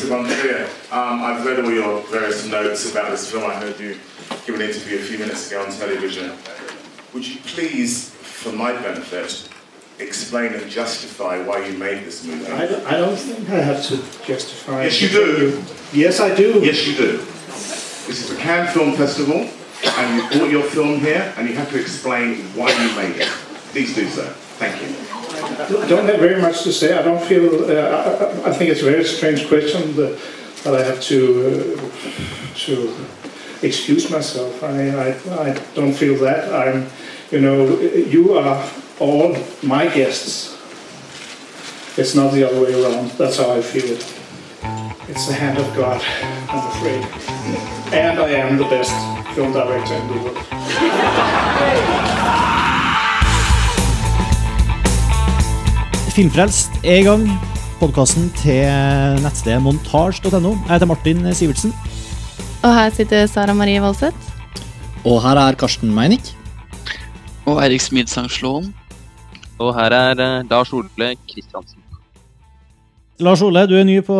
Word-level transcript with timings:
Mr. 0.00 0.40
Trier, 0.40 0.64
um, 0.92 1.22
I've 1.22 1.44
read 1.44 1.60
all 1.60 1.70
your 1.70 2.00
various 2.04 2.46
notes 2.46 2.90
about 2.90 3.10
this 3.10 3.30
film. 3.30 3.44
I 3.44 3.54
heard 3.56 3.78
you 3.78 3.98
give 4.46 4.54
an 4.54 4.62
interview 4.62 4.98
a 4.98 5.02
few 5.02 5.18
minutes 5.18 5.48
ago 5.50 5.62
on 5.62 5.70
television. 5.72 6.32
Would 7.12 7.26
you 7.26 7.38
please, 7.40 8.10
for 8.10 8.52
my 8.52 8.72
benefit, 8.72 9.48
explain 9.98 10.54
and 10.54 10.70
justify 10.70 11.42
why 11.42 11.66
you 11.66 11.76
made 11.76 12.04
this 12.06 12.24
movie? 12.24 12.46
I, 12.50 12.66
don't- 12.66 12.86
I 12.86 12.96
don't 12.96 13.16
think 13.16 13.50
I 13.50 13.56
have 13.60 13.84
to 13.88 13.96
justify. 14.26 14.84
Yes, 14.84 15.02
you 15.02 15.08
do. 15.10 15.62
Yes, 15.92 16.18
I 16.20 16.34
do. 16.34 16.60
Yes, 16.62 16.86
you 16.86 16.96
do. 16.96 17.16
This 17.18 18.08
is 18.22 18.30
the 18.30 18.36
Cannes 18.36 18.72
Film 18.72 18.94
Festival, 18.94 19.48
and 19.84 20.16
you 20.22 20.38
brought 20.38 20.50
your 20.50 20.62
film 20.62 21.00
here, 21.00 21.32
and 21.36 21.46
you 21.48 21.54
have 21.56 21.70
to 21.72 21.78
explain 21.78 22.36
why 22.56 22.70
you 22.72 22.96
made 22.96 23.20
it. 23.20 23.28
Please 23.72 23.94
do 23.94 24.08
so. 24.08 24.24
Thank 24.58 24.80
you. 24.80 25.19
Don't 25.68 26.06
have 26.06 26.20
very 26.20 26.40
much 26.40 26.62
to 26.62 26.72
say. 26.72 26.96
I 26.96 27.02
don't 27.02 27.22
feel. 27.22 27.64
Uh, 27.64 28.42
I, 28.44 28.50
I 28.50 28.52
think 28.52 28.70
it's 28.70 28.82
a 28.82 28.90
very 28.90 29.04
strange 29.04 29.48
question 29.48 29.94
that, 29.96 30.18
that 30.64 30.74
I 30.74 30.82
have 30.82 31.00
to 31.02 31.18
uh, 31.48 32.60
to 32.66 32.94
excuse 33.62 34.10
myself. 34.10 34.62
I, 34.62 34.90
I 34.90 35.08
I 35.50 35.60
don't 35.74 35.92
feel 35.92 36.16
that. 36.24 36.52
I'm, 36.52 36.88
you 37.30 37.40
know, 37.40 37.78
you 37.80 38.38
are 38.38 38.68
all 38.98 39.36
my 39.62 39.86
guests. 39.88 40.56
It's 41.96 42.14
not 42.14 42.32
the 42.32 42.44
other 42.44 42.60
way 42.60 42.72
around. 42.82 43.10
That's 43.12 43.36
how 43.36 43.50
I 43.50 43.62
feel 43.62 43.84
it. 43.84 44.20
It's 45.08 45.26
the 45.26 45.34
hand 45.34 45.58
of 45.58 45.74
God, 45.74 46.00
I'm 46.48 46.68
afraid. 46.68 47.04
And 47.92 48.20
I 48.20 48.30
am 48.30 48.56
the 48.58 48.64
best 48.64 48.94
film 49.34 49.52
director 49.52 49.94
in 49.94 50.06
the 50.06 50.14
world. 50.22 52.06
Filmfrelst 56.14 56.82
er 56.84 57.00
i 57.00 57.06
gang. 57.06 57.22
Podkasten 57.80 58.28
til 58.40 58.66
nettstedet 59.24 59.60
montasj.no. 59.64 60.52
Jeg 60.66 60.72
heter 60.74 60.88
Martin 60.90 61.22
Sivertsen. 61.36 61.72
Og 62.66 62.74
her 62.76 62.90
sitter 62.92 63.26
Sara 63.30 63.54
Marie 63.56 63.80
Voldseth. 63.80 64.28
Og 65.06 65.20
her 65.24 65.38
er 65.40 65.56
Karsten 65.60 65.92
Meinick. 65.96 66.32
Og 67.48 67.62
Eirik 67.64 67.80
Smidsang 67.84 68.28
Slåen. 68.30 68.72
Og 69.60 69.72
her 69.76 69.92
er 69.96 70.20
eh, 70.20 70.40
Lars 70.50 70.72
Ole 70.76 71.14
Kristiansen. 71.28 71.78
Lars 73.20 73.42
Ole, 73.44 73.66
du 73.68 73.74
er 73.76 73.84
ny 73.88 73.98
på, 74.04 74.16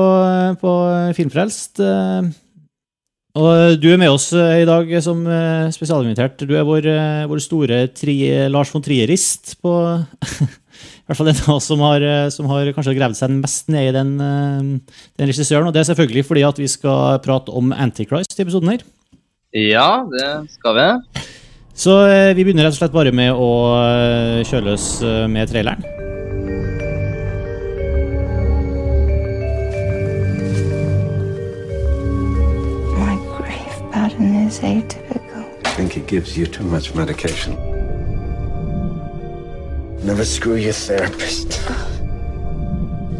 på 0.60 0.72
Filmfrelst. 1.16 1.80
eh, 1.80 2.30
Og 3.40 3.76
du 3.80 3.86
er 3.92 4.00
med 4.00 4.10
oss 4.12 4.30
eh, 4.36 4.62
i 4.62 4.68
dag 4.68 4.90
som 5.04 5.20
eh, 5.26 5.68
spesialinvitert. 5.72 6.44
Du 6.48 6.56
er 6.56 6.66
vår, 6.68 6.88
eh, 6.92 7.28
vår 7.30 7.44
store 7.44 7.82
tri, 7.96 8.16
Lars 8.52 8.72
von 8.74 8.84
Trierist 8.84 9.54
på 9.64 9.74
hvert 11.10 11.18
fall 11.18 11.30
den 11.32 11.42
av 11.48 11.56
oss 11.56 11.66
som 11.66 11.80
har, 11.82 12.04
eh, 12.06 12.28
som 12.30 12.46
har 12.46 12.70
kanskje 12.76 12.94
gravd 12.94 13.18
seg 13.18 13.34
mest 13.34 13.70
ned 13.72 13.88
i 13.88 13.94
den, 13.96 14.12
eh, 14.22 14.94
den 15.18 15.30
regissøren. 15.30 15.66
Og 15.66 15.74
det 15.74 15.82
er 15.82 15.90
selvfølgelig 15.90 16.26
fordi 16.28 16.46
at 16.46 16.58
vi 16.58 16.68
skal 16.70 17.18
prate 17.24 17.50
om 17.50 17.72
Antichrist 17.72 18.38
i 18.38 18.42
episoden 18.44 18.70
her. 18.70 18.84
Ja, 19.52 20.06
det 20.06 20.50
skal 20.54 20.76
vi. 20.78 21.24
Så 21.74 21.96
eh, 22.06 22.34
vi 22.34 22.44
begynner 22.44 22.68
rett 22.68 22.76
og 22.76 22.82
slett 22.84 22.94
bare 22.94 23.10
med 23.10 23.34
å 23.34 23.50
kjøre 24.46 24.70
løs 24.70 24.86
med 25.26 25.50
traileren. 25.50 25.82
My 33.00 33.18
grief 33.34 33.82
pattern 33.90 34.46
is 34.46 34.62
atypical. 34.62 35.42
I 35.64 35.74
think 35.74 35.96
it 35.96 36.06
gives 36.06 36.36
you 36.36 36.46
too 36.46 36.64
much 36.64 36.94
medication. 36.94 37.79
Never 40.02 40.24
screw 40.24 40.54
your 40.56 40.72
therapist. 40.72 41.60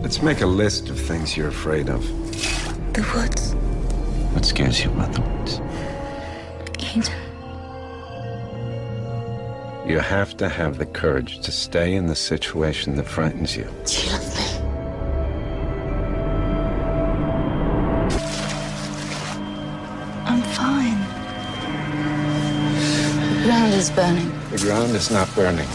Let's 0.02 0.22
make 0.22 0.40
a 0.40 0.46
list 0.46 0.88
of 0.88 0.98
things 0.98 1.36
you're 1.36 1.48
afraid 1.48 1.88
of. 1.88 2.02
The 2.94 3.02
woods, 3.14 3.54
What 4.34 4.44
scares 4.44 4.82
you 4.82 4.90
about 4.90 5.12
the 5.12 5.20
woods? 5.20 5.60
Eden, 6.78 7.12
You 9.88 9.98
have 9.98 10.36
to 10.38 10.48
have 10.48 10.78
the 10.78 10.86
courage 10.86 11.40
to 11.40 11.52
stay 11.52 11.94
in 11.94 12.06
the 12.06 12.16
situation 12.16 12.96
that 12.96 13.06
frightens 13.06 13.56
you. 13.56 13.66
she 13.86 14.10
loves 14.10 14.36
me. 14.36 14.46
I'm 20.26 20.42
fine. 20.58 20.98
The 23.36 23.42
ground 23.44 23.74
is 23.74 23.90
burning. 23.90 24.32
The 24.50 24.58
ground 24.58 24.96
is 24.96 25.10
not 25.10 25.34
burning. 25.34 25.68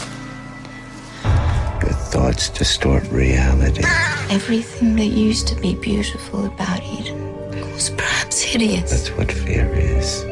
Your 2.26 2.32
thoughts 2.32 2.48
distort 2.48 3.08
reality. 3.12 3.84
Everything 4.34 4.96
that 4.96 5.04
used 5.04 5.46
to 5.46 5.54
be 5.60 5.76
beautiful 5.76 6.46
about 6.46 6.82
Eden 6.82 7.32
was 7.72 7.90
perhaps 7.90 8.42
hideous. 8.42 8.90
That's 8.90 9.10
what 9.16 9.30
fear 9.30 9.72
is. 9.72 10.24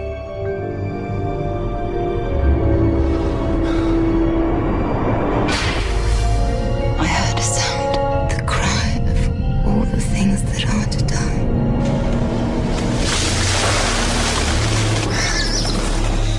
I 6.98 7.06
heard 7.06 7.38
a 7.38 7.42
sound, 7.42 8.30
the 8.32 8.42
cry 8.44 8.98
of 9.12 9.28
all 9.64 9.84
the 9.84 10.00
things 10.00 10.42
that 10.42 10.64
are 10.74 10.86
to 10.90 10.98
die. 11.06 11.42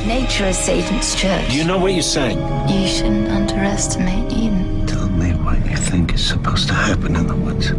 Nature 0.05 0.47
is 0.47 0.57
Satan's 0.57 1.15
church. 1.15 1.49
Do 1.49 1.57
you 1.57 1.63
know 1.63 1.77
what 1.77 1.93
you're 1.93 2.01
saying? 2.01 2.39
You 2.67 2.87
shouldn't 2.89 3.29
underestimate 3.29 4.33
Eden. 4.33 4.84
Think 5.95 6.13
is 6.13 6.27
supposed 6.27 6.67
to 6.67 6.73
happen 6.73 7.15
in 7.15 7.25
the 7.27 7.35
woods. 7.35 7.71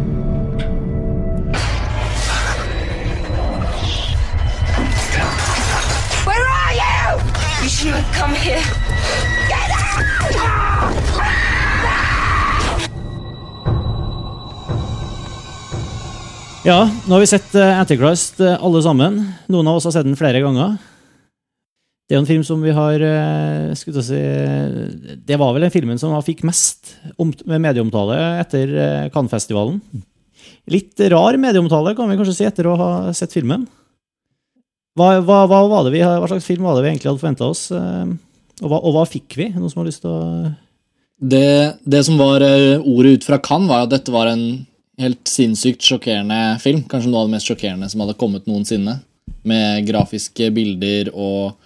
Where 6.25 6.47
are 6.60 6.75
you? 6.82 7.03
You 7.62 7.69
shouldn't 7.69 7.97
have 8.00 8.12
come 8.16 8.34
here. 8.34 8.65
Get 9.53 9.71
out! 9.76 10.05
Ja, 16.65 16.91
nå 17.06 17.15
har 17.15 17.21
vi 17.21 17.26
sett 17.26 17.55
eh, 17.55 17.78
Antichrist 17.81 18.41
eh, 18.41 18.65
alle 18.65 18.82
sammen. 18.82 19.21
Noen 19.47 19.69
av 19.69 19.76
oss 19.76 19.84
har 19.84 19.93
sett 19.93 20.09
den 20.09 20.16
flere 20.16 20.41
ganger. 20.41 20.78
Det 22.06 22.15
er 22.15 22.21
en 22.21 22.28
film 22.28 22.44
som 22.47 22.61
vi 22.62 22.71
har 22.71 23.03
eh, 23.03 23.72
si, 23.75 24.19
Det 25.27 25.39
var 25.41 25.55
vel 25.56 25.65
den 25.67 25.72
filmen 25.75 25.99
som 25.99 26.15
fikk 26.22 26.44
mest 26.47 26.93
medieomtale 27.19 28.19
etter 28.44 28.75
eh, 28.78 29.09
Cannes-festivalen. 29.15 29.81
Litt 30.71 31.03
rar 31.11 31.39
medieomtale, 31.43 31.97
kan 31.99 32.11
vi 32.11 32.19
kanskje 32.19 32.37
si, 32.39 32.47
etter 32.47 32.69
å 32.71 32.77
ha 32.78 32.91
sett 33.15 33.34
filmen. 33.34 33.67
Hva, 34.97 35.17
hva, 35.27 35.43
hva, 35.50 35.83
vi, 35.91 36.00
hva 36.00 36.31
slags 36.31 36.47
film 36.47 36.65
var 36.67 36.78
det 36.78 36.87
vi 36.87 36.93
egentlig 36.94 37.11
hadde 37.11 37.25
forventa 37.25 37.50
oss? 37.50 37.67
eh, 37.75 38.15
Og 38.62 38.71
hva, 38.71 38.78
og 38.78 38.94
hva 38.94 39.05
fikk 39.11 39.34
vi? 39.37 39.50
Noen 39.56 39.73
som 39.73 39.83
har 39.83 39.91
lyst 39.91 40.06
til 40.06 40.15
å 40.15 40.55
Det, 41.34 41.77
det 41.83 42.06
som 42.06 42.23
var 42.23 42.47
ordet 42.87 43.19
ut 43.19 43.27
fra 43.27 43.43
Cannes, 43.43 43.69
var 43.73 43.84
at 43.84 43.93
dette 43.97 44.15
var 44.15 44.31
en 44.31 44.47
helt 45.03 45.27
sinnssykt 45.28 45.83
sjokkerende 45.84 46.56
film. 46.62 46.87
Kanskje 46.88 47.11
noe 47.11 47.25
av 47.25 47.28
det 47.28 47.34
mest 47.34 47.50
sjokkerende 47.50 47.91
som 47.91 48.06
hadde 48.06 48.17
kommet 48.21 48.47
noensinne. 48.49 49.00
Med 49.47 49.87
grafiske 49.91 50.49
bilder 50.55 51.11
og, 51.12 51.56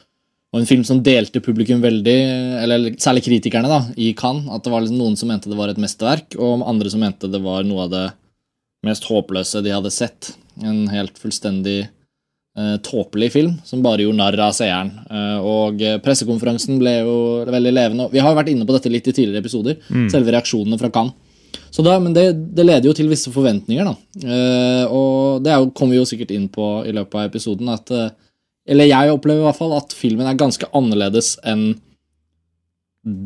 og 0.50 0.58
en 0.58 0.66
film 0.66 0.82
som 0.86 1.02
delte 1.06 1.42
publikum 1.44 1.82
veldig, 1.82 2.16
eller 2.64 2.88
særlig 2.98 3.22
kritikerne, 3.28 3.70
da, 3.70 3.84
i 3.94 4.10
Cannes. 4.18 4.48
At 4.50 4.64
det 4.66 4.72
var 4.72 4.82
liksom 4.82 4.98
noen 4.98 5.16
som 5.18 5.30
mente 5.30 5.50
det 5.50 5.58
var 5.58 5.70
et 5.70 5.78
mesterverk, 5.78 6.34
og 6.42 6.66
andre 6.66 6.90
som 6.90 7.04
mente 7.04 7.30
det 7.30 7.42
var 7.44 7.62
noe 7.66 7.86
av 7.86 7.92
det 7.92 8.04
mest 8.86 9.06
håpløse 9.06 9.62
de 9.62 9.74
hadde 9.76 9.92
sett. 9.94 10.32
En 10.66 10.88
helt 10.90 11.20
fullstendig 11.22 11.78
eh, 11.84 12.76
tåpelig 12.82 13.30
film 13.36 13.54
som 13.68 13.84
bare 13.84 14.02
gjorde 14.02 14.18
narr 14.18 14.42
av 14.42 14.56
seeren. 14.58 14.90
Eh, 15.06 15.38
og 15.38 15.84
pressekonferansen 16.02 16.80
ble 16.82 16.96
jo 16.98 17.16
veldig 17.46 17.74
levende. 17.76 18.08
Vi 18.10 18.22
har 18.22 18.34
jo 18.34 18.40
vært 18.40 18.50
inne 18.50 18.66
på 18.66 18.74
dette 18.74 18.90
litt 18.90 19.06
i 19.06 19.14
tidligere 19.14 19.44
episoder. 19.44 19.78
Selve 20.10 20.34
reaksjonene 20.34 20.80
fra 20.80 20.90
Cannes. 20.94 21.14
Så 21.70 21.84
da, 21.86 21.94
men 22.02 22.14
det, 22.14 22.24
det 22.56 22.66
leder 22.66 22.90
jo 22.90 22.94
til 22.96 23.10
visse 23.10 23.30
forventninger, 23.30 23.86
da. 23.86 23.94
Eh, 24.26 24.90
og 24.90 25.44
det 25.44 25.54
jo, 25.54 25.70
kommer 25.70 25.94
vi 25.94 26.00
jo 26.00 26.08
sikkert 26.08 26.34
inn 26.34 26.48
på 26.50 26.66
i 26.86 26.94
løpet 26.94 27.14
av 27.20 27.30
episoden. 27.30 27.70
at 27.70 27.94
eh, 27.94 28.10
Eller 28.70 28.86
jeg 28.86 29.10
opplever 29.10 29.42
i 29.42 29.48
hvert 29.48 29.58
fall 29.58 29.74
at 29.74 29.94
filmen 29.96 30.28
er 30.30 30.38
ganske 30.38 30.68
annerledes 30.76 31.34
enn 31.48 31.72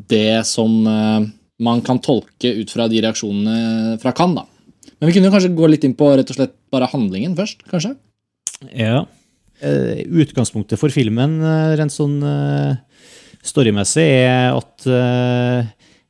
det 0.09 0.45
som 0.47 0.71
eh, 0.87 1.27
man 1.65 1.83
kan 1.85 2.01
tolke 2.03 2.53
ut 2.61 2.73
fra 2.73 2.87
de 2.91 3.03
reaksjonene 3.03 3.99
fra 4.03 4.15
Cannes, 4.17 4.45
da. 4.45 4.93
Men 4.99 5.11
vi 5.11 5.17
kunne 5.17 5.33
kanskje 5.33 5.53
gå 5.57 5.69
litt 5.69 5.85
inn 5.87 5.97
på 5.99 6.13
rett 6.15 6.31
og 6.31 6.39
slett 6.39 6.55
bare 6.73 6.89
handlingen 6.93 7.35
først, 7.37 7.65
kanskje? 7.71 7.95
Ja. 8.71 9.05
Eh, 9.61 10.05
Utgangspunktet 10.23 10.81
for 10.81 10.95
filmen, 10.95 11.41
eh, 11.43 11.75
rent 11.81 11.95
sånn 11.95 12.21
storymessig, 13.45 14.07
er 14.25 14.55
at 14.57 14.87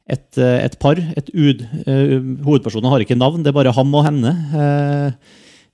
et, 0.04 0.36
et 0.38 0.76
par, 0.78 1.00
et 1.00 1.30
ud, 1.34 1.64
hovedpersonen 2.44 2.92
har 2.92 3.02
ikke 3.02 3.18
navn, 3.18 3.42
det 3.42 3.50
er 3.50 3.56
bare 3.56 3.72
ham 3.74 3.96
og 3.96 4.04
henne. 4.06 4.34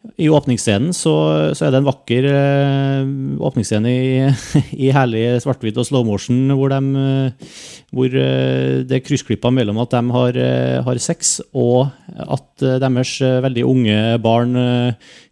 I 0.01 0.31
åpningsscenen 0.33 0.95
så, 0.97 1.13
så 1.53 1.67
er 1.67 1.75
det 1.75 1.81
en 1.83 1.89
vakker 1.89 2.27
eh, 2.31 3.09
åpningsscene 3.45 3.91
i, 3.93 4.13
i 4.87 4.89
herlig 4.97 5.25
svart-hvitt 5.45 5.77
og 5.81 5.85
slow 5.85 6.07
motion, 6.09 6.39
hvor, 6.57 6.73
de, 6.73 7.03
eh, 7.05 7.59
hvor 7.93 8.17
eh, 8.17 8.81
det 8.89 8.97
er 8.97 9.05
kryssklippa 9.05 9.53
mellom 9.53 9.81
at 9.85 9.93
de 9.93 10.15
har, 10.17 10.39
eh, 10.41 10.79
har 10.87 11.03
sex, 11.05 11.35
og 11.53 11.91
at 12.17 12.65
deres 12.81 13.13
veldig 13.45 13.67
unge 13.69 13.99
barn 14.25 14.57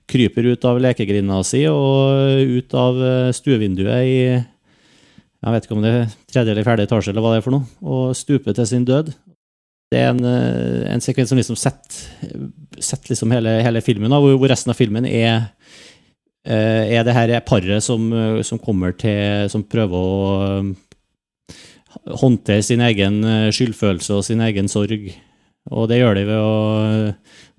kryper 0.08 0.52
ut 0.52 0.68
av 0.68 0.80
lekegrinda 0.84 1.40
si 1.44 1.64
og 1.68 2.44
ut 2.48 2.76
av 2.76 3.00
stuevinduet 3.36 4.08
i 4.08 4.20
jeg 5.38 5.54
vet 5.54 5.66
ikke 5.66 5.76
om 5.76 5.84
det 5.84 5.90
er 5.94 6.14
tredje 6.26 6.50
eller 6.50 6.66
fjerde 6.66 6.84
etasje, 6.88 7.12
eller 7.12 7.22
hva 7.22 7.32
det 7.32 7.40
er 7.40 7.44
for 7.44 7.54
noe, 7.54 7.68
og 7.86 8.16
stuper 8.18 8.56
til 8.58 8.66
sin 8.66 8.86
død. 8.88 9.12
Det 9.88 10.00
er 10.00 10.10
en, 10.12 10.24
eh, 10.24 10.88
en 10.92 11.00
sekvens 11.00 11.30
som 11.32 11.38
liksom 11.38 11.56
setter, 11.56 12.50
setter 12.76 13.14
liksom 13.14 13.32
hele, 13.32 13.56
hele 13.64 13.80
filmen, 13.84 14.12
da, 14.12 14.20
hvor, 14.20 14.48
resten 14.50 14.72
av 14.72 14.76
filmen 14.76 15.08
er 15.08 15.48
eh, 16.44 16.92
er 16.98 17.06
det 17.06 17.16
her 17.16 17.32
paret 17.48 17.84
som, 17.84 18.10
eh, 18.12 18.42
som 18.44 18.60
kommer 18.60 18.92
til 18.92 19.48
Som 19.48 19.64
prøver 19.64 19.96
å 19.96 20.74
håndtere 22.20 22.62
sin 22.62 22.84
egen 22.84 23.22
skyldfølelse 23.50 24.18
og 24.18 24.24
sin 24.24 24.40
egen 24.44 24.68
sorg. 24.68 25.08
Og 25.72 25.88
det 25.88 25.98
gjør 25.98 26.14
de 26.14 26.24
ved 26.28 26.38
å 26.38 27.14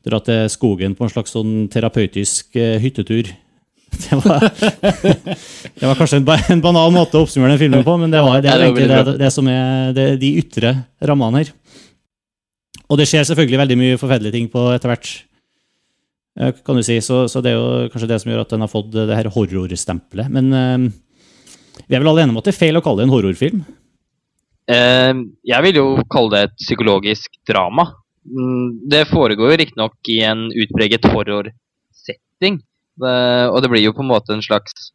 dra 0.06 0.20
til 0.24 0.46
skogen 0.54 0.94
på 0.96 1.06
en 1.06 1.12
slags 1.12 1.34
sånn 1.34 1.68
terapeutisk 1.70 2.54
hyttetur. 2.56 3.34
Det 3.90 4.16
var, 4.22 4.44
det 4.46 5.88
var 5.88 5.98
kanskje 5.98 6.20
en, 6.20 6.28
en 6.54 6.62
banal 6.62 6.92
måte 6.94 7.18
å 7.18 7.26
oppsummere 7.26 7.56
den 7.56 7.62
filmen 7.64 7.82
på, 7.84 7.96
men 7.98 8.12
det, 8.14 8.22
var, 8.22 8.38
det 8.38 8.52
er 8.54 8.62
det 8.62 8.68
egentlig 8.68 8.90
det, 8.92 9.16
det 9.18 9.32
som 9.34 9.50
er 9.50 9.96
det, 9.98 10.06
de 10.22 10.30
ytre 10.44 10.74
rammene 11.10 11.42
her. 11.42 11.50
Og 12.90 12.98
det 12.98 13.06
skjer 13.10 13.28
selvfølgelig 13.30 13.60
veldig 13.62 13.78
mye 13.78 13.98
forferdelige 14.02 14.34
ting 14.34 14.48
på 14.50 14.64
etter 14.74 14.90
hvert, 14.90 15.10
eh, 16.40 16.54
kan 16.66 16.80
du 16.80 16.84
si. 16.86 16.98
Så, 17.06 17.28
så 17.30 17.42
det 17.46 17.54
er 17.54 17.60
jo 17.60 17.90
kanskje 17.94 18.10
det 18.10 18.18
som 18.24 18.32
gjør 18.32 18.42
at 18.46 18.56
den 18.56 18.66
har 18.66 18.72
fått 18.72 18.90
det 18.96 19.14
her 19.14 19.30
horrorstempelet. 19.36 20.32
Men 20.34 20.50
uh, 20.54 20.88
vi 21.86 21.96
er 21.96 22.02
vel 22.02 22.10
alle 22.12 22.26
enige 22.26 22.34
om 22.36 22.42
at 22.42 22.50
det 22.50 22.56
er 22.56 22.62
feil 22.64 22.80
å 22.80 22.84
kalle 22.86 23.04
det 23.04 23.10
en 23.10 23.14
horrorfilm? 23.14 23.62
Uh, 24.70 25.26
jeg 25.48 25.66
vil 25.68 25.80
jo 25.82 25.88
kalle 26.10 26.34
det 26.34 26.42
et 26.48 26.58
psykologisk 26.64 27.38
drama. 27.50 27.92
Mm, 28.30 28.90
Det 28.92 29.06
foregår 29.10 29.54
jo 29.54 29.60
riktignok 29.62 30.10
i 30.12 30.20
en 30.28 30.48
utpreget 30.54 31.06
horrorsetting. 31.14 32.60
Det- 33.00 33.50
Og 33.54 33.62
det 33.64 33.70
blir 33.72 33.86
jo 33.86 33.94
på 33.96 34.02
en 34.04 34.10
måte 34.12 34.34
en 34.34 34.42
slags 34.44 34.92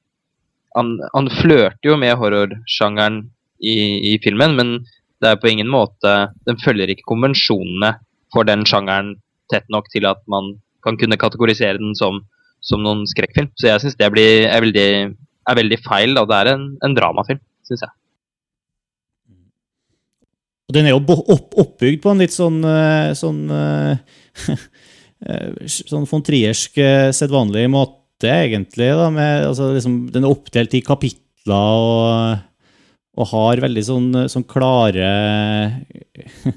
Han, 0.77 0.99
han 1.15 1.29
flørter 1.31 1.87
jo 1.87 1.97
med 1.97 2.17
horrorsjangeren 2.19 3.31
i, 3.63 4.13
i 4.13 4.19
filmen, 4.19 4.57
men 4.59 4.73
det 5.25 5.33
er 5.33 5.41
på 5.41 5.49
ingen 5.49 5.71
måte 5.73 6.11
Den 6.45 6.61
følger 6.61 6.91
ikke 6.93 7.09
konvensjonene 7.09 7.95
for 8.35 8.47
den 8.49 8.67
sjangeren 8.69 9.15
tett 9.53 9.67
nok 9.73 9.89
til 9.93 10.07
at 10.09 10.21
man 10.31 10.55
kan 10.85 10.99
kunne 11.01 11.19
kategorisere 11.21 11.81
den 11.81 11.95
som, 11.97 12.21
som 12.65 12.83
noen 12.85 13.05
skrekkfilm. 13.09 13.51
Så 13.57 13.71
jeg 13.71 13.83
syns 13.83 13.99
det 14.01 14.11
blir, 14.13 14.47
er, 14.49 14.61
veldig, 14.65 14.89
er 15.49 15.59
veldig 15.61 15.79
feil. 15.85 16.17
Da. 16.17 16.25
Det 16.29 16.41
er 16.41 16.51
en, 16.55 16.65
en 16.85 16.97
dramafilm, 16.97 17.41
syns 17.69 17.85
jeg. 17.87 17.95
Og 20.65 20.77
den 20.77 20.89
er 20.89 20.95
jo 20.95 21.01
opp, 21.01 21.53
oppbygd 21.61 22.01
på 22.05 22.13
en 22.13 22.25
litt 22.25 22.35
sånn 22.35 22.63
eh, 22.65 23.13
sånn 23.19 23.43
eh, 23.53 24.49
eh, 25.29 25.69
sånn 25.69 26.09
von 26.09 26.25
Triersk 26.25 26.81
sedvanlig 27.17 27.67
måte, 27.73 28.31
egentlig. 28.33 28.89
Da, 28.97 29.11
med, 29.13 29.45
altså, 29.51 29.71
liksom, 29.77 30.07
den 30.15 30.25
er 30.25 30.33
oppdelt 30.33 30.77
i 30.77 30.83
kapitler 30.85 31.85
og, 31.85 32.45
og 33.15 33.29
har 33.31 33.63
veldig 33.63 33.85
sånn, 33.87 34.09
sånn 34.33 34.47
klare 34.51 35.09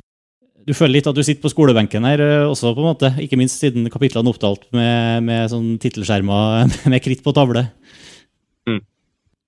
Du 0.68 0.74
føler 0.76 0.98
litt 0.98 1.08
at 1.08 1.16
du 1.16 1.22
sitter 1.24 1.40
på 1.46 1.52
skolebenken 1.54 2.04
her 2.04 2.20
eh, 2.20 2.44
også, 2.44 2.74
på 2.76 2.82
en 2.84 2.90
måte. 2.90 3.12
Ikke 3.24 3.38
minst 3.40 3.62
siden 3.62 3.86
kapitlene 3.94 4.28
er 4.28 4.34
opptalt 4.34 4.66
med, 4.76 5.24
med 5.24 5.52
sånn 5.54 5.78
tittelskjermer 5.80 6.68
med 6.92 7.04
kritt 7.06 7.22
på 7.24 7.32
tavle. 7.38 7.64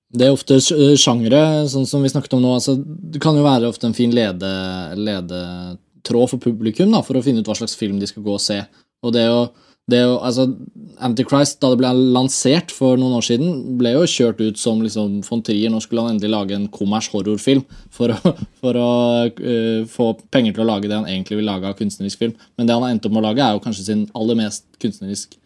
Det 0.10 0.26
er 0.26 0.34
ofte 0.34 0.56
sj- 0.64 0.96
sjangre, 0.98 1.42
sånn 1.70 1.86
som 1.86 2.02
vi 2.02 2.10
snakket 2.10 2.34
om 2.38 2.42
nå. 2.42 2.54
Altså, 2.56 2.74
det 2.80 3.20
kan 3.22 3.36
jo 3.38 3.44
være 3.46 3.68
ofte 3.70 3.86
en 3.90 3.98
fin 3.98 4.14
lede, 4.16 4.50
ledetråd 4.98 6.32
for 6.32 6.42
publikum 6.42 6.96
da, 6.96 7.04
for 7.06 7.20
å 7.20 7.22
finne 7.26 7.44
ut 7.44 7.52
hva 7.52 7.58
slags 7.60 7.76
film 7.78 8.00
de 8.02 8.08
skal 8.10 8.24
gå 8.26 8.34
og 8.34 8.42
se. 8.42 8.58
Og 9.06 9.14
det 9.14 9.28
å, 9.30 9.44
det 9.92 10.04
jo, 10.04 10.18
altså, 10.26 10.48
Antichrist, 11.00 11.60
da 11.64 11.72
det 11.72 11.80
ble 11.80 11.92
lansert 12.16 12.74
for 12.76 13.00
noen 13.00 13.16
år 13.18 13.26
siden, 13.26 13.52
ble 13.80 13.94
jo 13.96 14.08
kjørt 14.10 14.42
ut 14.44 14.60
som 14.60 14.82
liksom, 14.84 15.20
von 15.28 15.44
Trier. 15.46 15.72
Nå 15.72 15.80
skulle 15.84 16.04
han 16.04 16.18
endelig 16.18 16.34
lage 16.34 16.58
en 16.58 16.68
kommers 16.74 17.08
horrorfilm 17.14 17.64
for 17.96 18.16
å, 18.16 18.34
for 18.62 18.80
å 18.80 18.90
uh, 19.30 19.86
få 19.90 20.12
penger 20.34 20.58
til 20.58 20.66
å 20.66 20.70
lage 20.70 20.90
det 20.90 20.98
han 20.98 21.08
egentlig 21.08 21.40
vil 21.40 21.48
lage 21.48 21.70
av 21.70 21.78
kunstnerisk 21.80 22.26
film. 22.26 22.34
Men 22.60 22.68
det 22.68 22.76
han 22.76 22.86
har 22.86 22.96
endt 22.96 23.08
opp 23.08 23.16
med 23.16 23.24
å 23.24 23.30
lage, 23.30 23.46
er 23.46 23.56
jo 23.56 23.64
kanskje 23.64 23.88
sin 23.88 24.08
aller 24.18 24.40
mest 24.40 24.68
kunstnerisk 24.84 25.38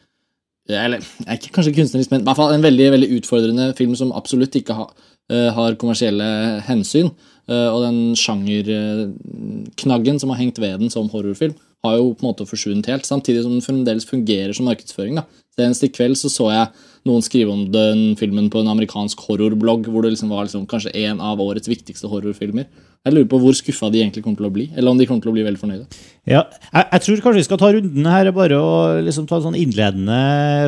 eller 0.72 1.04
ikke 1.28 1.50
kanskje 1.57 1.74
kunstnerisk, 1.75 2.12
men 2.13 2.22
i 2.22 2.24
hvert 2.24 2.39
fall 2.39 2.54
en 2.56 2.63
veldig, 2.63 2.86
veldig 2.94 3.10
utfordrende 3.18 3.66
film 3.75 3.98
som 4.00 4.13
absolutt 4.16 4.56
ikke 4.56 4.78
ha, 4.78 4.86
uh, 5.34 5.50
har 5.57 5.75
kommersielle 5.81 6.28
hensyn. 6.69 7.12
Uh, 7.51 7.68
og 7.74 7.81
den 7.84 7.98
sjangerknaggen 8.16 10.22
som 10.22 10.31
har 10.31 10.39
hengt 10.39 10.62
ved 10.63 10.80
den 10.80 10.94
som 10.94 11.10
horrorfilm, 11.12 11.57
har 11.83 11.97
jo 12.00 12.13
på 12.15 12.24
en 12.24 12.30
måte 12.30 12.47
forsvunnet 12.47 12.88
helt, 12.88 13.07
samtidig 13.07 13.44
som 13.44 13.56
den 13.57 13.63
fremdeles 13.65 14.07
fungerer 14.07 14.56
som 14.56 14.68
markedsføring. 14.69 15.18
da. 15.19 15.25
Senest 15.57 15.83
i 15.83 15.91
kveld 15.91 16.15
så, 16.18 16.31
så 16.31 16.47
jeg 16.50 16.69
noen 17.06 17.24
skrive 17.25 17.51
om 17.51 17.65
den 17.74 18.15
filmen 18.18 18.47
på 18.50 18.62
en 18.62 18.71
amerikansk 18.71 19.19
horrorblogg, 19.27 19.89
hvor 19.91 20.06
det 20.06 20.13
liksom 20.13 20.31
var 20.31 20.47
liksom 20.47 20.63
kanskje 20.69 20.94
en 21.03 21.19
av 21.21 21.41
årets 21.44 21.68
viktigste 21.68 22.07
horrorfilmer. 22.07 22.69
Jeg 23.03 23.18
lurer 23.18 23.27
på 23.27 23.39
hvor 23.44 23.57
skuffa 23.59 23.89
de 23.91 24.00
egentlig 24.00 24.24
kommer 24.24 24.39
til 24.39 24.47
å 24.47 24.53
bli, 24.56 24.69
eller 24.71 24.94
om 24.94 25.01
de 25.01 25.07
kommer 25.09 25.25
til 25.25 25.33
å 25.33 25.35
bli 25.35 25.44
veldig 25.44 25.59
fornøyde. 25.59 26.00
Ja, 26.24 26.45
jeg, 26.69 26.88
jeg 26.88 27.03
tror 27.06 27.25
kanskje 27.25 27.41
vi 27.41 27.47
skal 27.50 27.59
ta 27.59 27.74
runden 27.75 28.07
her, 28.13 28.31
bare 28.39 28.62
og 28.63 29.03
liksom 29.09 29.27
ta 29.27 29.41
en 29.41 29.45
sånn 29.50 29.59
innledende 29.59 30.21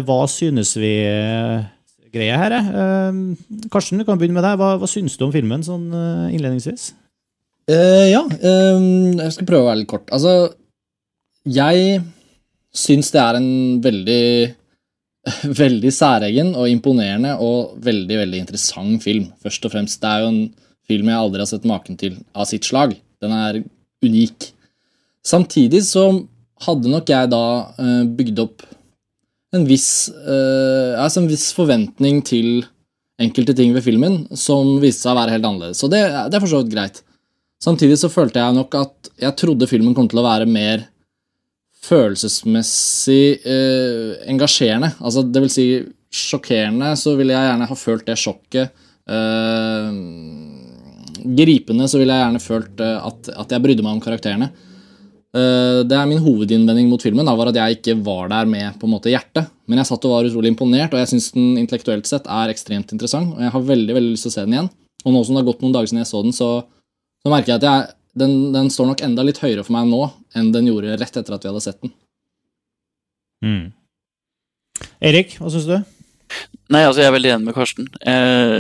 Hva 0.04 0.20
synes 0.28 0.76
vi-greie 0.76 2.42
her. 2.44 2.58
jeg. 2.58 2.76
Eh, 2.84 3.72
Karsten, 3.72 4.04
du 4.04 4.04
kan 4.04 4.20
begynne 4.20 4.36
med 4.36 4.44
deg. 4.44 4.60
Hva, 4.60 4.74
hva 4.84 4.92
synes 4.92 5.16
du 5.16 5.24
om 5.30 5.34
filmen 5.34 5.64
sånn 5.64 5.88
eh, 5.96 6.36
innledningsvis? 6.36 6.92
Eh, 7.72 8.12
ja, 8.12 8.22
eh, 8.36 8.92
jeg 9.24 9.32
skal 9.40 9.48
prøve 9.48 9.64
å 9.64 9.72
være 9.72 9.86
litt 9.86 9.94
kort. 9.96 10.12
Altså, 10.12 10.52
jeg 11.46 12.02
syns 12.76 13.12
det 13.14 13.22
er 13.22 13.40
en 13.40 13.50
veldig 13.84 14.26
Veldig 15.58 15.90
særegen 15.90 16.52
og 16.54 16.70
imponerende 16.70 17.32
og 17.42 17.80
veldig 17.82 18.18
veldig 18.20 18.44
interessant 18.44 19.02
film. 19.02 19.32
Først 19.42 19.64
og 19.66 19.72
fremst. 19.74 19.98
Det 19.98 20.06
er 20.06 20.22
jo 20.22 20.28
en 20.30 20.44
film 20.86 21.10
jeg 21.10 21.18
aldri 21.18 21.42
har 21.42 21.50
sett 21.50 21.66
maken 21.66 21.98
til 21.98 22.20
av 22.38 22.46
sitt 22.46 22.68
slag. 22.68 22.94
Den 23.24 23.34
er 23.34 23.58
unik. 24.06 24.52
Samtidig 25.26 25.82
så 25.88 26.04
hadde 26.68 26.92
nok 26.94 27.10
jeg 27.10 27.32
da 27.34 27.42
eh, 27.82 28.04
bygd 28.06 28.44
opp 28.44 28.68
en 29.56 29.66
viss, 29.66 30.12
eh, 30.14 30.94
altså 31.00 31.24
en 31.24 31.30
viss 31.32 31.50
forventning 31.58 32.22
til 32.28 32.66
enkelte 33.22 33.56
ting 33.58 33.74
ved 33.74 33.86
filmen 33.86 34.26
som 34.38 34.76
viste 34.84 35.06
seg 35.06 35.16
å 35.16 35.20
være 35.24 35.36
helt 35.38 35.48
annerledes. 35.48 35.82
Så 35.82 35.90
det, 35.92 36.04
det 36.06 36.38
er 36.38 36.44
for 36.44 36.52
så 36.52 36.62
vidt 36.62 36.74
greit. 36.76 37.02
Samtidig 37.64 37.98
så 37.98 38.12
følte 38.12 38.42
jeg 38.44 38.58
nok 38.58 38.76
at 38.78 39.10
jeg 39.22 39.38
trodde 39.40 39.70
filmen 39.72 39.96
kom 39.98 40.10
til 40.12 40.22
å 40.22 40.28
være 40.28 40.46
mer 40.50 40.86
følelsesmessig 41.86 43.24
eh, 43.46 44.12
engasjerende. 44.32 44.94
Altså, 45.00 45.24
det 45.26 45.44
vil 45.44 45.54
si 45.54 45.68
sjokkerende, 46.16 46.94
så 47.00 47.16
ville 47.20 47.36
jeg 47.36 47.50
gjerne 47.50 47.70
ha 47.70 47.78
følt 47.80 48.06
det 48.08 48.18
sjokket. 48.20 48.86
Eh, 49.06 49.90
gripende 51.26 51.90
så 51.90 52.00
ville 52.02 52.16
jeg 52.16 52.26
gjerne 52.26 52.44
følt 52.44 52.82
eh, 52.84 53.10
at, 53.10 53.34
at 53.46 53.54
jeg 53.54 53.64
brydde 53.66 53.86
meg 53.86 53.98
om 53.98 54.04
karakterene. 54.04 54.52
Eh, 55.36 55.82
det 55.88 55.98
er 55.98 56.08
min 56.10 56.24
hovedinnvending 56.24 56.88
mot 56.92 57.04
filmen, 57.04 57.28
da, 57.28 57.36
var 57.36 57.52
at 57.52 57.60
jeg 57.60 57.80
ikke 57.80 57.98
var 58.06 58.32
der 58.32 58.48
med 58.50 58.80
på 58.80 58.88
en 58.88 58.96
måte 58.96 59.12
hjertet. 59.12 59.52
Men 59.68 59.82
jeg 59.82 59.90
satt 59.90 60.08
og 60.08 60.16
var 60.16 60.30
utrolig 60.30 60.54
imponert, 60.54 60.94
og 60.94 61.02
jeg 61.02 61.12
syns 61.12 61.32
den 61.36 61.60
intellektuelt 61.62 62.08
sett 62.10 62.30
er 62.32 62.54
ekstremt 62.54 62.94
interessant. 62.96 63.36
Og 63.36 63.44
jeg 63.44 63.54
har 63.56 63.70
veldig 63.74 63.98
veldig 63.98 64.16
lyst 64.16 64.28
til 64.28 64.34
å 64.34 64.38
se 64.38 64.48
den 64.48 64.58
igjen. 64.58 64.72
Og 65.06 65.14
nå 65.14 65.22
som 65.26 65.36
det 65.36 65.44
har 65.44 65.50
gått 65.52 65.66
noen 65.66 65.76
dager 65.76 65.92
siden 65.92 66.04
jeg 66.04 66.12
så 66.12 66.24
den, 66.26 66.36
så, 66.36 66.50
så 67.22 67.34
merker 67.34 67.54
jeg 67.54 67.62
at 67.62 67.68
jeg, 67.70 67.96
den, 68.20 68.36
den 68.56 68.70
står 68.72 68.92
nok 68.92 69.04
enda 69.06 69.26
litt 69.28 69.42
høyere 69.44 69.66
for 69.66 69.76
meg 69.76 69.90
nå 69.92 70.06
enn 70.38 70.54
den 70.56 70.70
gjorde 70.70 70.96
rett 71.00 71.18
etter 71.20 71.36
at 71.36 71.44
vi 71.44 71.52
hadde 71.52 71.64
sett 71.64 71.82
den. 71.84 71.92
Mm. 73.46 73.66
Erik, 75.04 75.36
hva 75.40 75.52
syns 75.52 75.68
du? 75.70 75.78
Nei, 76.74 76.82
altså 76.82 77.04
jeg 77.04 77.12
er 77.12 77.14
veldig 77.14 77.32
enig 77.36 77.46
med 77.46 77.56
Karsten. 77.56 77.90
Eh, 78.02 78.56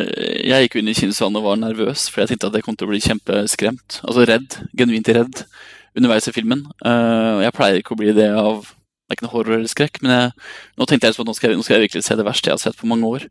jeg 0.46 0.68
gikk 0.68 0.78
inn 0.80 0.92
i 0.92 0.98
kinosalen 0.98 1.40
og 1.40 1.48
var 1.48 1.58
nervøs, 1.58 2.06
for 2.12 2.22
jeg 2.22 2.34
tenkte 2.34 2.52
at 2.52 2.58
jeg 2.60 2.66
kom 2.68 2.78
til 2.78 2.88
å 2.88 2.92
bli 2.92 3.02
kjempeskremt. 3.02 4.00
Altså 4.06 4.28
redd. 4.30 4.60
Genuint 4.78 5.10
redd 5.10 5.42
underveis 5.98 6.30
i 6.30 6.36
filmen. 6.36 6.66
Eh, 6.86 7.46
jeg 7.48 7.56
pleier 7.56 7.82
ikke 7.82 7.96
å 7.96 8.02
bli 8.04 8.14
det 8.16 8.32
av 8.36 8.74
Det 9.06 9.14
er 9.14 9.18
ikke 9.20 9.26
noe 9.28 9.34
horror 9.36 9.54
eller 9.60 9.70
skrekk, 9.70 10.00
men 10.02 10.12
jeg, 10.16 10.30
nå 10.82 10.86
tenkte 10.90 11.06
jeg 11.06 11.14
liksom 11.14 11.28
at 11.28 11.28
nå 11.30 11.34
skal, 11.38 11.52
jeg, 11.52 11.58
nå 11.60 11.64
skal 11.66 11.76
jeg 11.76 11.84
virkelig 11.84 12.06
se 12.08 12.16
det 12.18 12.24
verste 12.26 12.50
jeg 12.50 12.56
har 12.56 12.62
sett 12.64 12.80
på 12.80 12.88
mange 12.90 13.06
år. 13.06 13.28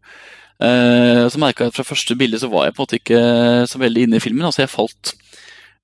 Eh, 0.63 1.23
så 1.27 1.41
merka 1.43 1.65
jeg 1.65 1.73
at 1.73 1.79
fra 1.81 1.87
første 1.89 2.15
bilde 2.15 2.39
så 2.39 2.47
var 2.53 2.69
jeg 2.69 2.77
på 2.77 2.79
en 2.79 2.85
måte 2.85 3.01
ikke 3.01 3.23
så 3.67 3.81
veldig 3.83 4.05
inne 4.07 4.21
i 4.21 4.23
filmen. 4.23 4.47
Altså 4.47 4.63
jeg 4.63 4.71
falt 4.71 5.17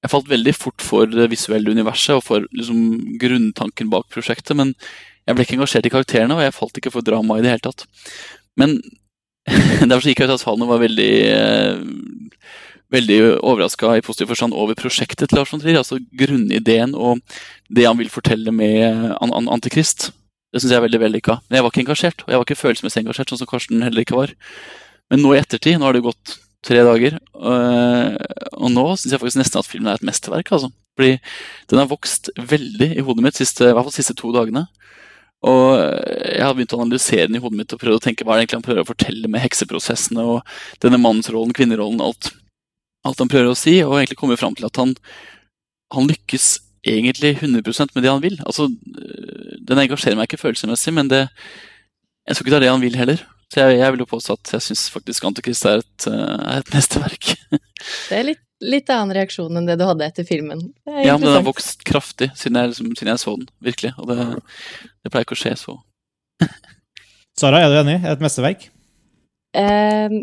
jeg 0.00 0.12
falt 0.12 0.30
veldig 0.30 0.54
fort 0.56 0.84
for 0.84 1.10
det 1.10 1.28
visuelle 1.32 1.74
universet 1.74 2.16
og 2.16 2.24
for 2.24 2.46
liksom, 2.56 3.18
grunntanken 3.20 3.90
bak 3.92 4.08
prosjektet, 4.12 4.56
men 4.56 4.72
jeg 5.28 5.36
ble 5.36 5.44
ikke 5.44 5.58
engasjert 5.58 5.86
i 5.86 5.92
karakterene, 5.92 6.36
og 6.38 6.42
jeg 6.44 6.56
falt 6.56 6.80
ikke 6.80 6.92
for 6.94 7.04
drama 7.06 7.36
i 7.38 7.44
det 7.44 7.52
hele 7.52 7.66
tatt. 7.66 7.84
Men 8.60 8.78
derfor 9.90 10.08
gikk 10.08 10.24
jeg 10.24 10.30
ut 10.30 10.36
av 10.38 10.42
salen 10.42 10.64
og 10.64 10.72
var 10.72 10.82
veldig 10.82 11.12
eh, 11.28 11.84
veldig 12.90 13.18
overraska 13.46 13.92
i 13.96 14.02
positiv 14.04 14.32
forstand 14.32 14.56
over 14.56 14.78
prosjektet 14.78 15.30
til 15.30 15.38
Lars 15.38 15.52
von 15.52 15.62
Trier. 15.62 15.78
Altså 15.78 16.00
grunnideen 16.18 16.96
og 16.98 17.20
det 17.70 17.86
han 17.86 17.98
vil 18.00 18.10
fortelle 18.12 18.52
med 18.54 19.14
an 19.20 19.34
an 19.36 19.50
Antikrist. 19.52 20.10
Det 20.50 20.62
syns 20.62 20.74
jeg 20.74 20.80
er 20.80 20.86
veldig 20.88 21.02
vellykka. 21.04 21.38
Men 21.46 21.58
jeg 21.58 21.64
var 21.64 21.72
ikke 21.72 21.84
engasjert, 21.84 22.24
og 22.24 22.32
jeg 22.32 22.40
var 22.40 22.48
ikke 22.48 22.58
følelsesmessig 22.58 23.04
engasjert, 23.04 23.30
sånn 23.30 23.42
som 23.44 23.50
Karsten 23.50 23.84
heller 23.86 24.02
ikke 24.02 24.18
var. 24.18 24.32
Men 25.10 25.22
nå 25.22 25.34
i 25.34 25.38
ettertid, 25.38 25.78
nå 25.78 25.86
har 25.86 25.94
det 25.94 26.02
gått 26.08 26.40
tre 26.66 26.82
dager, 26.84 27.16
og, 27.32 28.18
og 28.58 28.72
nå 28.74 28.84
syns 28.94 29.14
jeg 29.14 29.22
faktisk 29.22 29.40
nesten 29.40 29.62
at 29.62 29.68
filmen 29.68 29.90
er 29.92 30.00
et 30.00 30.06
mesterverk. 30.06 30.52
altså. 30.52 30.68
Fordi 30.98 31.16
den 31.72 31.80
har 31.80 31.88
vokst 31.88 32.28
veldig 32.36 32.90
i 32.98 33.04
hodet 33.06 33.24
mitt 33.24 33.40
siste, 33.40 33.70
i 33.70 33.72
hvert 33.72 33.86
fall 33.86 33.96
siste 33.96 34.16
to 34.18 34.32
dagene. 34.34 34.66
Og 35.48 35.70
jeg 35.80 36.44
har 36.44 36.52
begynt 36.56 36.74
å 36.76 36.82
analysere 36.84 37.28
den 37.30 37.38
i 37.38 37.40
hodet 37.40 37.62
mitt 37.62 37.72
og 37.72 37.80
prøvd 37.80 37.96
å 37.96 38.04
tenke 38.04 38.26
hva 38.26 38.34
er 38.34 38.40
det 38.40 38.44
egentlig 38.44 38.58
han 38.58 38.66
prøver 38.66 38.84
å 38.84 38.90
fortelle 38.90 39.30
med 39.32 39.40
hekseprosessene 39.40 40.24
og 40.34 40.56
denne 40.84 41.00
mannsrollen, 41.00 41.54
kvinnerollen, 41.56 42.02
alt, 42.04 42.34
alt 43.08 43.22
han 43.24 43.30
prøver 43.32 43.54
å 43.54 43.56
si, 43.56 43.78
og 43.86 43.96
egentlig 43.96 44.20
kommer 44.20 44.40
fram 44.40 44.58
til 44.58 44.68
at 44.68 44.80
han, 44.82 44.92
han 45.96 46.10
lykkes 46.10 46.50
egentlig 46.84 47.38
100% 47.38 47.96
med 47.96 48.04
det 48.04 48.12
han 48.12 48.22
vil. 48.24 48.36
Altså, 48.44 48.68
Den 48.68 49.80
engasjerer 49.80 50.18
meg 50.18 50.28
ikke 50.28 50.42
følelsesmessig, 50.42 50.92
men 50.96 51.08
det, 51.08 51.26
jeg 52.28 52.36
tror 52.36 52.44
ikke 52.44 52.52
det 52.52 52.60
er 52.60 52.66
det 52.66 52.74
han 52.74 52.84
vil 52.84 53.00
heller. 53.00 53.24
Så 53.50 53.64
jeg, 53.64 53.80
jeg 53.80 53.94
vil 53.94 54.04
jo 54.04 54.10
påstå 54.12 54.36
at 54.38 54.52
jeg 54.54 54.62
syns 54.68 54.84
faktisk 54.94 55.26
Antikrist 55.26 55.66
er 55.66 55.82
et, 55.82 56.06
er 56.06 56.60
et 56.60 56.72
mesterverk. 56.74 57.32
Det 58.10 58.18
er 58.18 58.26
litt, 58.28 58.42
litt 58.62 58.90
annen 58.92 59.14
reaksjon 59.16 59.56
enn 59.58 59.66
det 59.66 59.78
du 59.80 59.86
hadde 59.88 60.06
etter 60.06 60.26
filmen. 60.28 60.60
Det 60.84 60.92
er 60.94 61.06
Ja, 61.08 61.16
men 61.16 61.26
den 61.26 61.38
har 61.38 61.46
vokst 61.46 61.82
kraftig 61.88 62.30
siden 62.38 62.60
jeg, 62.60 62.74
liksom, 62.74 62.90
siden 62.98 63.10
jeg 63.14 63.22
så 63.22 63.34
den, 63.40 63.48
virkelig. 63.64 63.94
Og 63.98 64.10
det, 64.10 64.26
det 65.02 65.10
pleier 65.10 65.26
ikke 65.26 65.38
å 65.38 65.40
skje 65.40 65.54
så. 65.58 65.78
Sara, 67.40 67.62
er 67.64 67.72
du 67.72 67.80
enig? 67.80 67.96
Er 68.02 68.10
det 68.10 68.18
et 68.18 68.26
mesterverk? 68.26 68.68
Um, 69.56 70.20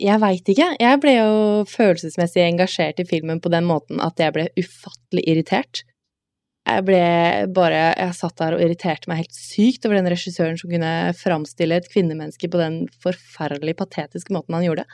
jeg 0.00 0.20
veit 0.22 0.48
ikke. 0.52 0.68
Jeg 0.80 1.00
ble 1.02 1.14
jo 1.14 1.30
følelsesmessig 1.68 2.44
engasjert 2.44 3.00
i 3.00 3.06
filmen 3.08 3.40
på 3.44 3.52
den 3.52 3.68
måten 3.68 4.00
at 4.04 4.20
jeg 4.20 4.34
ble 4.34 4.48
ufattelig 4.58 5.24
irritert. 5.28 5.84
Jeg 6.68 6.84
ble 6.84 7.02
bare 7.56 7.94
Jeg 7.96 8.16
satt 8.18 8.36
der 8.40 8.56
og 8.56 8.62
irriterte 8.62 9.08
meg 9.08 9.22
helt 9.22 9.36
sykt 9.36 9.86
over 9.88 9.98
den 9.98 10.10
regissøren 10.12 10.58
som 10.60 10.70
kunne 10.72 10.92
framstille 11.16 11.78
et 11.80 11.88
kvinnemenneske 11.92 12.50
på 12.52 12.60
den 12.60 12.82
forferdelig 13.02 13.78
patetiske 13.78 14.34
måten 14.36 14.58
han 14.58 14.66
gjorde. 14.66 14.84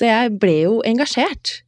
Så 0.00 0.10
jeg 0.10 0.34
ble 0.42 0.56
jo 0.64 0.80
engasjert. 0.88 1.60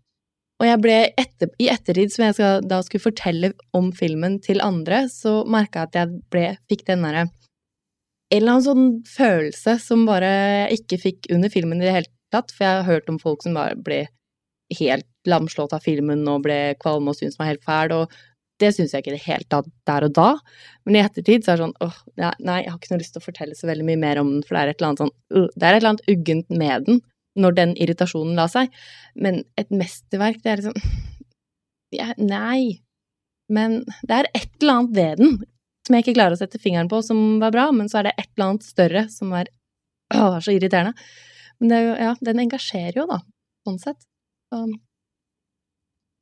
Og 0.62 0.68
jeg 0.68 0.80
ble 0.82 0.98
etter, 1.18 1.50
i 1.62 1.70
ettertid, 1.70 2.12
som 2.14 2.28
jeg 2.28 2.36
skal, 2.36 2.66
da 2.70 2.78
skulle 2.86 3.02
fortelle 3.02 3.52
om 3.74 3.90
filmen 3.94 4.38
til 4.42 4.62
andre, 4.62 5.04
så 5.10 5.40
merka 5.50 5.82
jeg 5.82 5.90
at 5.90 5.98
jeg 5.98 6.20
ble, 6.30 6.44
fikk 6.70 6.86
den 6.90 7.02
derre 7.06 7.26
en 8.34 8.42
eller 8.42 8.56
annen 8.56 8.64
sånn 8.66 8.86
følelse 9.06 9.76
som 9.82 10.04
bare 10.08 10.28
jeg 10.30 10.80
ikke 10.80 11.00
fikk 11.02 11.26
under 11.34 11.52
filmen 11.52 11.82
i 11.82 11.86
det 11.86 11.94
hele 11.94 12.12
tatt, 12.34 12.50
for 12.54 12.66
jeg 12.66 12.78
har 12.80 12.88
hørt 12.88 13.10
om 13.12 13.20
folk 13.22 13.44
som 13.44 13.54
bare 13.54 13.76
ble 13.76 14.04
helt 14.74 15.06
lamslått 15.28 15.74
av 15.76 15.84
filmen 15.84 16.24
og 16.28 16.42
ble 16.46 16.58
kvalme 16.82 17.12
og 17.12 17.18
syntes 17.18 17.36
den 17.36 17.44
var 17.44 17.52
helt 17.52 17.66
fæl, 17.66 17.94
og 17.94 18.16
det 18.62 18.70
syns 18.74 18.92
jeg 18.94 19.02
ikke 19.02 19.12
i 19.12 19.16
det 19.16 19.24
hele 19.24 19.48
tatt 19.50 19.70
der 19.88 20.06
og 20.06 20.12
da. 20.14 20.28
Men 20.86 20.98
i 20.98 21.02
ettertid 21.02 21.44
så 21.44 21.52
er 21.52 21.58
det 21.58 21.66
sånn 21.66 21.80
åh, 21.84 21.96
nei, 22.20 22.60
jeg 22.62 22.70
har 22.70 22.78
ikke 22.78 22.92
noe 22.92 23.02
lyst 23.02 23.16
til 23.16 23.22
å 23.22 23.26
fortelle 23.26 23.58
så 23.58 23.68
veldig 23.70 23.86
mye 23.88 24.00
mer 24.04 24.20
om 24.22 24.30
den, 24.36 24.44
for 24.46 24.56
det 24.56 24.62
er 24.62 24.72
et 24.72 24.78
eller 24.78 24.92
annet 24.92 25.02
sånn 25.02 25.14
uh, 25.34 25.48
Det 25.48 25.66
er 25.66 25.72
et 25.72 25.80
eller 25.80 25.92
annet 25.94 26.12
uggent 26.14 26.54
med 26.62 26.86
den 26.88 27.02
når 27.34 27.56
den 27.56 27.74
irritasjonen 27.82 28.38
la 28.38 28.46
seg. 28.50 28.70
Men 29.18 29.42
et 29.58 29.72
mesterverk, 29.74 30.38
det 30.44 30.52
er 30.52 30.62
liksom 30.62 30.78
ja, 31.94 32.12
Nei. 32.18 32.84
Men 33.50 33.82
det 34.06 34.20
er 34.20 34.30
et 34.32 34.48
eller 34.62 34.78
annet 34.78 34.96
ved 34.96 35.20
den 35.22 35.36
som 35.84 35.96
jeg 35.96 36.06
ikke 36.06 36.16
klarer 36.16 36.36
å 36.36 36.40
sette 36.40 36.60
fingeren 36.62 36.88
på, 36.88 37.02
som 37.04 37.18
var 37.42 37.52
bra, 37.52 37.66
men 37.76 37.90
så 37.92 38.00
er 38.00 38.08
det 38.08 38.14
et 38.16 38.30
eller 38.30 38.54
annet 38.54 38.64
større 38.64 39.02
som 39.12 39.34
er 39.36 39.50
åh, 40.14 40.38
så 40.40 40.54
irriterende. 40.54 40.94
Men 41.60 41.70
det 41.70 41.76
er 41.76 41.84
jo, 41.84 41.94
ja, 42.06 42.12
den 42.24 42.40
engasjerer 42.46 43.02
jo, 43.02 43.04
da, 43.10 43.18
sånn 43.68 43.80
sett. 43.82 44.00
Så 44.48 44.64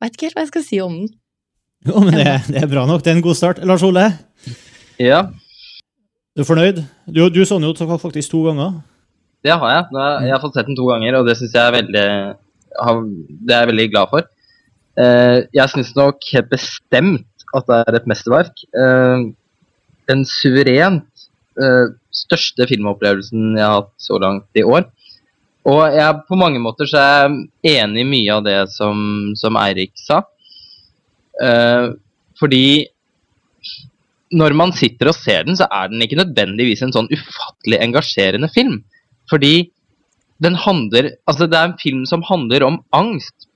Veit 0.03 0.17
ikke 0.17 0.27
helt 0.27 0.35
hva 0.35 0.43
jeg 0.43 0.51
skal 0.51 0.65
si 0.67 0.81
om 0.83 0.97
den. 0.99 1.12
Jo, 1.89 1.99
men 1.99 2.15
det, 2.15 2.27
det 2.53 2.62
er 2.62 2.71
bra 2.71 2.85
nok. 2.87 3.03
Det 3.03 3.11
er 3.12 3.19
en 3.19 3.25
god 3.25 3.39
start. 3.39 3.62
Lars 3.67 3.83
Ole, 3.83 4.07
Ja, 5.03 5.25
du 6.33 6.41
er 6.41 6.49
fornøyd? 6.49 6.79
Du, 7.12 7.27
du 7.29 7.43
så 7.45 7.59
den 7.59 7.67
jo 7.69 7.99
faktisk 8.01 8.31
to 8.33 8.45
ganger. 8.47 8.81
det 9.45 9.53
har 9.53 9.71
jeg. 9.75 9.85
Jeg 10.25 10.33
har 10.33 10.41
fått 10.41 10.55
sett 10.57 10.69
den 10.71 10.79
to 10.79 10.87
ganger, 10.89 11.19
og 11.19 11.27
det 11.27 11.37
syns 11.37 11.53
jeg 11.53 11.67
er 11.67 11.75
veldig 11.77 12.07
Det 13.43 13.53
er 13.53 13.61
jeg 13.65 13.71
veldig 13.73 13.89
glad 13.93 14.07
for. 14.12 14.29
Eh, 14.97 15.43
jeg 15.53 15.69
syns 15.73 15.95
nok 15.97 16.25
helt 16.33 16.49
bestemt 16.49 17.47
at 17.53 17.69
det 17.69 17.79
er 17.83 17.99
et 17.99 18.09
mesterverk. 18.09 18.65
Eh, 18.73 19.27
den 20.09 20.25
suverent 20.25 21.27
eh, 21.61 21.93
største 22.12 22.67
filmopplevelsen 22.71 23.59
jeg 23.59 23.67
har 23.67 23.83
hatt 23.83 23.93
så 24.01 24.17
langt 24.23 24.49
i 24.57 24.65
år. 24.65 24.89
Og 25.69 25.83
jeg, 25.95 26.23
på 26.29 26.39
mange 26.39 26.59
måter 26.62 26.89
så 26.89 26.99
er 27.03 27.37
jeg 27.67 27.83
enig 27.83 28.07
i 28.07 28.09
mye 28.09 28.39
av 28.39 28.47
det 28.47 28.59
som, 28.73 28.97
som 29.39 29.59
Eirik 29.61 29.93
sa. 30.01 30.23
Eh, 31.43 31.87
fordi 32.39 32.67
når 34.33 34.55
man 34.57 34.73
sitter 34.73 35.11
og 35.11 35.17
ser 35.19 35.45
den, 35.47 35.59
så 35.59 35.69
er 35.69 35.91
den 35.93 36.03
ikke 36.05 36.21
nødvendigvis 36.23 36.83
en 36.87 36.95
sånn 36.95 37.11
ufattelig 37.13 37.81
engasjerende 37.85 38.49
film. 38.53 38.81
Fordi 39.31 39.71
den 40.43 40.57
handler 40.59 41.13
Altså, 41.29 41.47
det 41.47 41.59
er 41.59 41.71
en 41.71 41.79
film 41.81 42.07
som 42.09 42.25
handler 42.27 42.65
om 42.67 42.81
angst, 42.97 43.47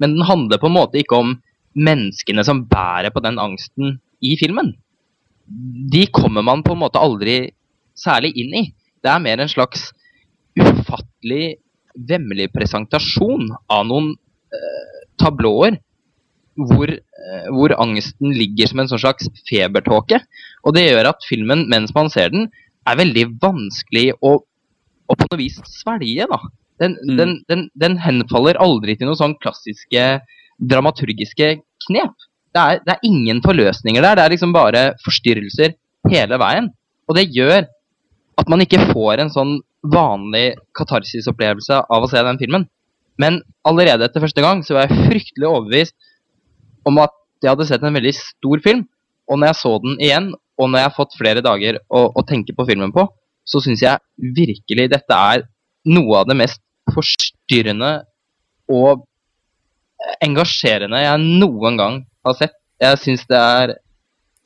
men 0.00 0.16
den 0.16 0.26
handler 0.26 0.60
på 0.60 0.70
en 0.70 0.76
måte 0.76 1.00
ikke 1.00 1.20
om 1.20 1.36
menneskene 1.76 2.44
som 2.44 2.64
bærer 2.68 3.12
på 3.12 3.20
den 3.24 3.38
angsten 3.38 3.98
i 4.24 4.34
filmen. 4.40 4.72
De 5.92 6.06
kommer 6.08 6.42
man 6.42 6.64
på 6.64 6.74
en 6.74 6.82
måte 6.82 7.00
aldri 7.00 7.52
særlig 7.96 8.32
inn 8.40 8.54
i. 8.56 8.64
Det 9.04 9.12
er 9.12 9.22
mer 9.22 9.40
en 9.40 9.52
slags 9.52 9.90
ufattelig 10.56 11.56
vemmelig 12.08 12.48
presentasjon 12.52 13.50
av 13.72 13.84
noen 13.88 14.10
eh, 14.52 14.96
tablåer 15.20 15.78
hvor, 16.56 16.90
eh, 16.90 17.48
hvor 17.52 17.74
angsten 17.82 18.32
ligger 18.34 18.70
som 18.70 18.80
en 18.80 18.88
sånn 18.90 19.02
slags 19.02 19.28
febertåke. 19.48 20.20
Og 20.64 20.74
det 20.76 20.86
gjør 20.88 21.10
at 21.12 21.26
filmen, 21.28 21.66
mens 21.68 21.94
man 21.94 22.10
ser 22.12 22.30
den, 22.32 22.48
er 22.86 22.96
veldig 23.00 23.26
vanskelig 23.42 24.12
å, 24.22 24.36
å 25.08 25.14
på 25.18 25.28
noe 25.30 25.38
vis 25.40 25.58
svelge. 25.80 26.26
da. 26.30 26.38
Den, 26.80 26.96
Mm. 27.02 27.16
den, 27.16 27.30
den, 27.48 27.70
den 27.74 27.96
henfaller 27.98 28.58
aldri 28.60 28.96
til 28.96 29.08
noen 29.08 29.16
sånn 29.20 29.36
klassiske 29.40 30.20
dramaturgiske 30.60 31.60
knep. 31.86 32.14
Det 32.56 32.60
er, 32.62 32.80
det 32.84 32.94
er 32.94 33.04
ingen 33.08 33.40
forløsninger 33.44 34.02
der, 34.02 34.16
det 34.16 34.24
er 34.24 34.32
liksom 34.32 34.52
bare 34.52 34.82
forstyrrelser 35.04 35.74
hele 36.10 36.38
veien. 36.40 36.70
Og 37.08 37.16
det 37.18 37.28
gjør 37.34 37.66
at 38.38 38.48
man 38.52 38.60
ikke 38.64 38.80
får 38.92 39.20
en 39.22 39.32
sånn 39.32 39.54
vanlig 39.86 40.56
katarsisopplevelse 40.76 41.82
av 41.88 42.04
å 42.04 42.08
se 42.10 42.22
den 42.26 42.40
filmen. 42.40 42.66
Men 43.20 43.40
allerede 43.64 44.04
etter 44.08 44.20
første 44.24 44.42
gang 44.44 44.62
så 44.64 44.76
var 44.76 44.86
jeg 44.88 45.06
fryktelig 45.08 45.48
overbevist 45.48 45.94
om 46.86 47.00
at 47.02 47.14
jeg 47.42 47.52
hadde 47.52 47.66
sett 47.68 47.84
en 47.84 47.96
veldig 47.96 48.14
stor 48.16 48.62
film. 48.64 48.84
Og 49.26 49.40
når 49.40 49.50
jeg 49.50 49.60
så 49.60 49.72
den 49.82 49.96
igjen, 50.00 50.28
og 50.56 50.70
når 50.70 50.80
jeg 50.80 50.88
har 50.88 50.96
fått 50.96 51.16
flere 51.18 51.42
dager 51.44 51.80
å, 51.90 52.06
å 52.16 52.24
tenke 52.26 52.54
på 52.56 52.66
filmen 52.68 52.94
på, 52.94 53.04
så 53.46 53.60
syns 53.62 53.82
jeg 53.84 54.32
virkelig 54.36 54.88
dette 54.90 55.18
er 55.32 55.44
noe 55.86 56.22
av 56.22 56.30
det 56.30 56.38
mest 56.38 56.62
forstyrrende 56.94 57.90
og 58.72 59.04
engasjerende 60.22 61.00
jeg 61.02 61.26
noen 61.42 61.78
gang 61.80 61.98
har 62.26 62.38
sett. 62.38 62.56
Jeg 62.82 63.00
syns 63.02 63.24
det 63.30 63.38
er 63.38 63.76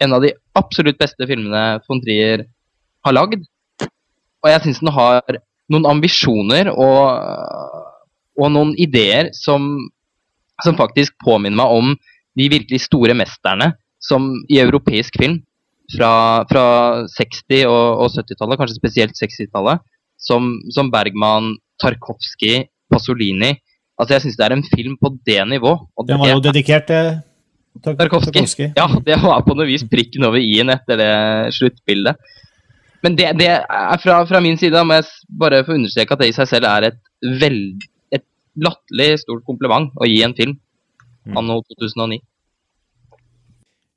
en 0.00 0.16
av 0.16 0.25
de 0.25 0.32
absolutt 0.56 0.99
beste 1.00 1.26
filmene 1.28 1.80
von 1.87 2.00
Trier 2.02 2.44
har 3.06 3.16
lagd. 3.16 3.44
Og 4.40 4.49
jeg 4.49 4.64
syns 4.64 4.80
den 4.82 4.92
har 4.97 5.40
noen 5.70 5.88
ambisjoner 5.88 6.70
og, 6.73 7.80
og 8.40 8.52
noen 8.52 8.73
ideer 8.80 9.30
som, 9.37 9.68
som 10.64 10.78
faktisk 10.78 11.16
påminner 11.25 11.61
meg 11.61 11.76
om 11.76 11.92
de 12.40 12.49
virkelig 12.56 12.80
store 12.88 13.14
mesterne 13.18 13.73
som 14.00 14.30
i 14.49 14.59
europeisk 14.62 15.16
film 15.20 15.38
fra, 15.92 16.11
fra 16.50 16.64
60- 17.12 17.64
og, 17.68 18.04
og 18.04 18.12
70-tallet, 18.14 18.59
kanskje 18.61 18.78
spesielt 18.78 19.16
60-tallet, 19.18 19.82
som, 20.20 20.52
som 20.73 20.90
Bergman, 20.92 21.54
Tarkovskij, 21.82 22.68
Pasolini. 22.92 23.54
Altså 24.00 24.14
Jeg 24.16 24.25
syns 24.25 24.38
det 24.38 24.47
er 24.47 24.54
en 24.56 24.64
film 24.70 24.94
på 25.00 25.11
det 25.26 25.40
nivå. 25.50 25.73
Og 25.97 26.06
Den 26.09 26.20
var 26.20 26.30
jo 26.32 26.40
dedikert 26.44 26.87
til 26.88 27.11
Tar- 27.85 27.97
Tarkovskij. 27.99 28.32
Tarkovskij. 28.32 28.70
Ja, 28.78 28.87
det 29.06 29.18
var 29.23 29.42
på 29.47 29.56
noe 29.59 29.68
vis 29.68 29.85
prikken 29.90 30.25
over 30.28 30.40
i-en 30.40 30.73
etter 30.75 30.99
det 31.00 31.11
sluttbildet. 31.59 32.16
Men 33.04 33.16
det, 33.16 33.30
det 33.40 33.49
er 33.49 34.00
fra, 34.02 34.18
fra 34.28 34.40
min 34.44 34.59
side, 34.61 34.80
må 34.85 34.99
jeg 34.99 35.09
bare 35.40 35.62
få 35.64 35.76
understreke 35.78 36.12
at 36.16 36.20
det 36.20 36.30
i 36.32 36.37
seg 36.37 36.49
selv 36.50 36.68
er 36.68 36.90
et 36.90 36.99
veld, 37.40 37.80
et 38.12 38.25
latterlig 38.61 39.23
stort 39.23 39.44
kompliment 39.49 39.88
å 39.97 40.09
gi 40.09 40.18
en 40.26 40.37
film 40.37 40.59
anno 41.37 41.61
2009. 41.80 42.20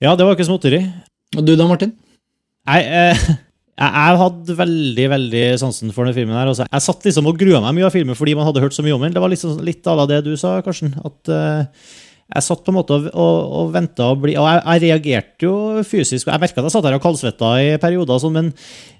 Ja, 0.03 0.17
det 0.19 0.25
var 0.27 0.35
ikke 0.35 0.49
småtteri. 0.49 0.83
Og 1.37 1.45
du 1.47 1.53
da, 1.55 1.65
Martin? 1.69 1.93
Nei, 2.67 2.79
eh, 2.83 3.19
jeg, 3.79 4.15
hadde 4.19 4.55
veldig 4.57 5.05
veldig 5.13 5.43
sansen 5.61 5.93
for 5.95 6.07
den 6.07 6.15
filmen. 6.17 6.35
her. 6.35 6.51
Altså, 6.51 6.67
jeg 6.67 6.83
satt 6.83 7.07
liksom 7.07 7.29
og 7.31 7.39
grua 7.39 7.61
meg 7.63 7.77
mye 7.77 7.87
av 7.87 7.95
filmen 7.95 8.17
fordi 8.19 8.35
man 8.35 8.49
hadde 8.49 8.63
hørt 8.63 8.75
så 8.75 8.83
mye 8.83 8.97
om 8.97 9.05
den. 9.05 9.15
Det 9.15 9.23
var 9.23 9.31
liksom 9.31 9.61
litt 9.63 9.87
à 9.87 9.95
la 9.95 10.07
det 10.09 10.25
du 10.27 10.33
sa, 10.39 10.57
Karsten. 10.65 10.91
At 11.07 11.31
eh, 11.31 11.87
jeg 12.33 12.47
satt 12.49 12.65
på 12.65 12.73
en 12.73 12.79
måte 12.81 12.97
og, 12.97 13.09
og, 13.15 13.39
og 13.61 13.73
venta 13.75 14.09
og 14.11 14.21
bli 14.23 14.35
Og 14.39 14.47
jeg, 14.47 14.61
jeg 14.63 14.83
reagerte 14.83 15.47
jo 15.47 15.55
fysisk. 15.87 16.27
Jeg 16.27 16.43
merka 16.43 16.59
at 16.59 16.67
jeg 16.67 16.75
satt 16.75 16.89
her 16.89 16.99
og 16.99 17.03
kaldsvetta 17.03 17.55
i 17.63 17.73
perioder, 17.79 18.19
sånn, 18.19 18.35
men, 18.35 18.53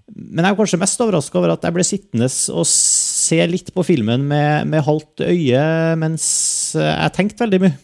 men 0.08 0.46
jeg 0.46 0.56
er 0.56 0.60
kanskje 0.60 0.84
mest 0.86 1.04
overraska 1.04 1.42
over 1.42 1.58
at 1.58 1.68
jeg 1.68 1.76
ble 1.76 1.88
sittende 1.88 2.32
og 2.32 2.68
se 2.72 3.44
litt 3.52 3.76
på 3.76 3.84
filmen 3.88 4.24
med, 4.32 4.70
med 4.72 4.88
halvt 4.88 5.28
øye 5.28 5.64
mens 6.00 6.28
jeg 6.80 7.16
tenkte 7.18 7.44
veldig 7.44 7.66
mye. 7.68 7.80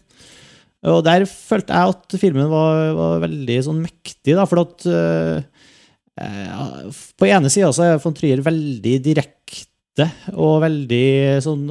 Og 0.87 1.01
der 1.03 1.25
følte 1.27 1.75
jeg 1.75 1.93
at 1.93 2.15
filmen 2.21 2.47
var, 2.51 2.93
var 2.95 3.23
veldig 3.25 3.57
sånn 3.65 3.81
mektig, 3.83 4.35
da, 4.37 4.45
for 4.47 4.61
at 4.63 4.85
eh, 4.87 5.41
På 7.19 7.27
ene 7.27 7.51
sida 7.51 7.71
så 7.75 7.83
er 7.83 7.99
von 8.03 8.15
Trier 8.15 8.39
veldig 8.45 8.95
direkte 9.03 10.07
og 10.31 10.61
veldig 10.63 11.09
sånn 11.43 11.65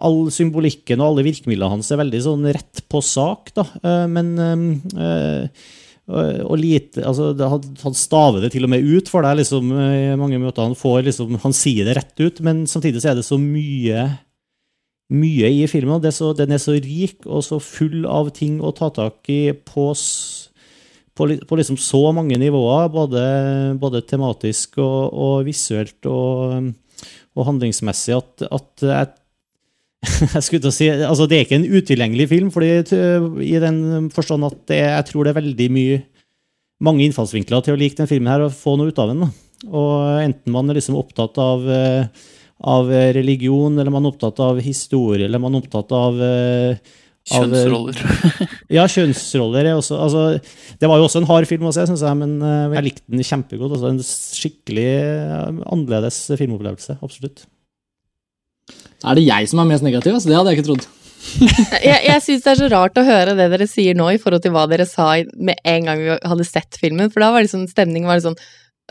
All 0.00 0.30
symbolikken 0.32 1.02
og 1.02 1.10
alle 1.10 1.26
virkemidlene 1.26 1.74
hans 1.74 1.90
er 1.92 2.00
veldig 2.00 2.20
sånn 2.24 2.46
rett 2.56 2.80
på 2.88 3.02
sak, 3.04 3.52
da. 3.58 3.66
Eh, 3.84 4.06
Men 4.08 4.32
eh, 4.40 5.68
og 6.10 6.40
og 6.50 6.56
lite, 6.58 7.04
altså 7.06 7.28
han, 7.38 7.94
staver 7.94 8.42
det 8.42 8.48
til 8.50 8.64
og 8.66 8.70
med 8.72 8.82
ut 8.82 9.06
for 9.06 9.22
deg 9.22 9.36
liksom, 9.38 9.68
i 9.70 10.16
mange 10.18 10.40
møter. 10.42 10.66
Han, 10.66 10.74
får, 10.74 11.04
liksom, 11.06 11.36
han 11.44 11.54
sier 11.54 11.86
det 11.86 11.94
rett 12.00 12.22
ut, 12.24 12.40
men 12.42 12.64
samtidig 12.66 12.98
så 13.04 13.12
er 13.12 13.20
det 13.20 13.26
så 13.28 13.38
mye 13.38 14.08
mye 15.10 15.50
i 15.50 15.66
filmen. 15.70 15.98
og 15.98 16.12
så, 16.14 16.32
den 16.36 16.52
er 16.54 16.62
så 16.62 16.76
rik 16.78 17.26
og 17.26 17.44
så 17.44 17.58
full 17.62 18.04
av 18.06 18.30
ting 18.36 18.60
å 18.62 18.72
ta 18.76 18.90
tak 18.94 19.28
i 19.28 19.52
på, 19.52 19.86
på, 21.14 21.28
på 21.46 21.58
liksom 21.60 21.78
så 21.80 22.02
mange 22.16 22.38
nivåer, 22.38 22.90
både, 22.94 23.24
både 23.80 24.04
tematisk 24.06 24.78
og, 24.78 25.10
og 25.12 25.48
visuelt 25.48 26.06
og, 26.06 26.70
og 27.34 27.48
handlingsmessig, 27.50 28.20
at, 28.20 28.46
at 28.50 28.86
jeg 28.90 29.16
jeg 30.34 30.44
skulle 30.46 30.62
til 30.64 30.70
å 30.70 30.72
si, 30.72 30.86
altså 30.88 31.26
Det 31.28 31.36
er 31.36 31.42
ikke 31.44 31.58
en 31.58 31.74
utilgjengelig 31.76 32.26
film, 32.30 32.48
fordi, 32.54 32.70
i 33.44 33.58
den 33.60 34.08
forstand 34.14 34.46
at 34.48 34.56
det, 34.70 34.80
jeg 34.80 35.06
tror 35.10 35.26
det 35.26 35.34
er 35.34 35.40
veldig 35.42 35.68
mye 35.76 35.98
mange 36.80 37.04
innfallsvinkler 37.04 37.64
til 37.64 37.76
å 37.76 37.80
like 37.80 37.98
den 37.98 38.08
filmen 38.08 38.30
her 38.32 38.46
og 38.46 38.56
få 38.56 38.76
noe 38.80 38.88
ut 38.88 39.00
av 39.02 39.12
den. 39.12 39.26
Og 39.68 40.22
Enten 40.22 40.54
man 40.54 40.72
er 40.72 40.78
liksom 40.78 40.96
opptatt 40.96 41.36
av, 41.40 41.66
eh, 41.68 42.06
av 42.60 42.90
religion, 43.16 43.78
eller 43.78 43.92
man 43.92 44.04
er 44.04 44.12
opptatt 44.12 44.40
av 44.44 44.60
historie, 44.60 45.24
eller 45.24 45.40
man 45.40 45.54
er 45.56 45.62
opptatt 45.64 45.94
av 45.96 46.20
eh, 46.24 46.90
av, 47.28 47.44
eh, 47.44 47.66
Kjønnsroller. 47.66 47.98
Ja, 48.76 48.86
kjønnsroller 48.90 49.66
er 49.68 49.76
også 49.76 49.98
altså, 50.00 50.22
Det 50.80 50.88
var 50.88 50.98
jo 50.98 51.06
også 51.06 51.20
en 51.20 51.28
hard 51.28 51.46
film 51.50 51.68
å 51.68 51.74
se, 51.74 51.84
syns 51.88 52.04
jeg, 52.06 52.18
men 52.18 52.38
eh, 52.42 52.76
jeg 52.78 52.86
likte 52.88 53.12
den 53.12 53.26
kjempegodt. 53.26 53.74
Altså, 53.76 53.90
en 53.92 54.00
skikkelig 54.40 54.86
eh, 54.94 55.60
annerledes 55.74 56.22
filmopplevelse. 56.40 56.96
Absolutt. 57.04 57.44
Er 59.04 59.16
det 59.16 59.26
jeg 59.26 59.50
som 59.50 59.62
er 59.62 59.68
mest 59.70 59.86
negativ? 59.86 60.16
Altså? 60.16 60.30
Det 60.30 60.38
hadde 60.38 60.54
jeg 60.54 60.60
ikke 60.60 60.70
trodd. 60.72 60.88
Jeg, 61.84 61.98
jeg 62.06 62.22
syns 62.24 62.44
det 62.46 62.48
er 62.48 62.58
så 62.62 62.66
rart 62.72 62.96
å 62.96 63.02
høre 63.04 63.34
det 63.36 63.50
dere 63.52 63.66
sier 63.68 63.92
nå, 63.92 64.06
i 64.08 64.18
forhold 64.18 64.40
til 64.40 64.54
hva 64.54 64.62
dere 64.70 64.86
sa 64.88 65.10
med 65.36 65.58
en 65.68 65.84
gang 65.84 66.00
vi 66.00 66.14
hadde 66.16 66.46
sett 66.48 66.78
filmen. 66.80 67.10
For 67.12 67.20
da 67.20 67.28
var 67.34 67.44
det 67.44 67.50
sånn, 67.52 67.66
stemningen 67.68 68.08
var 68.08 68.16
litt 68.16 68.24
sånn 68.24 68.38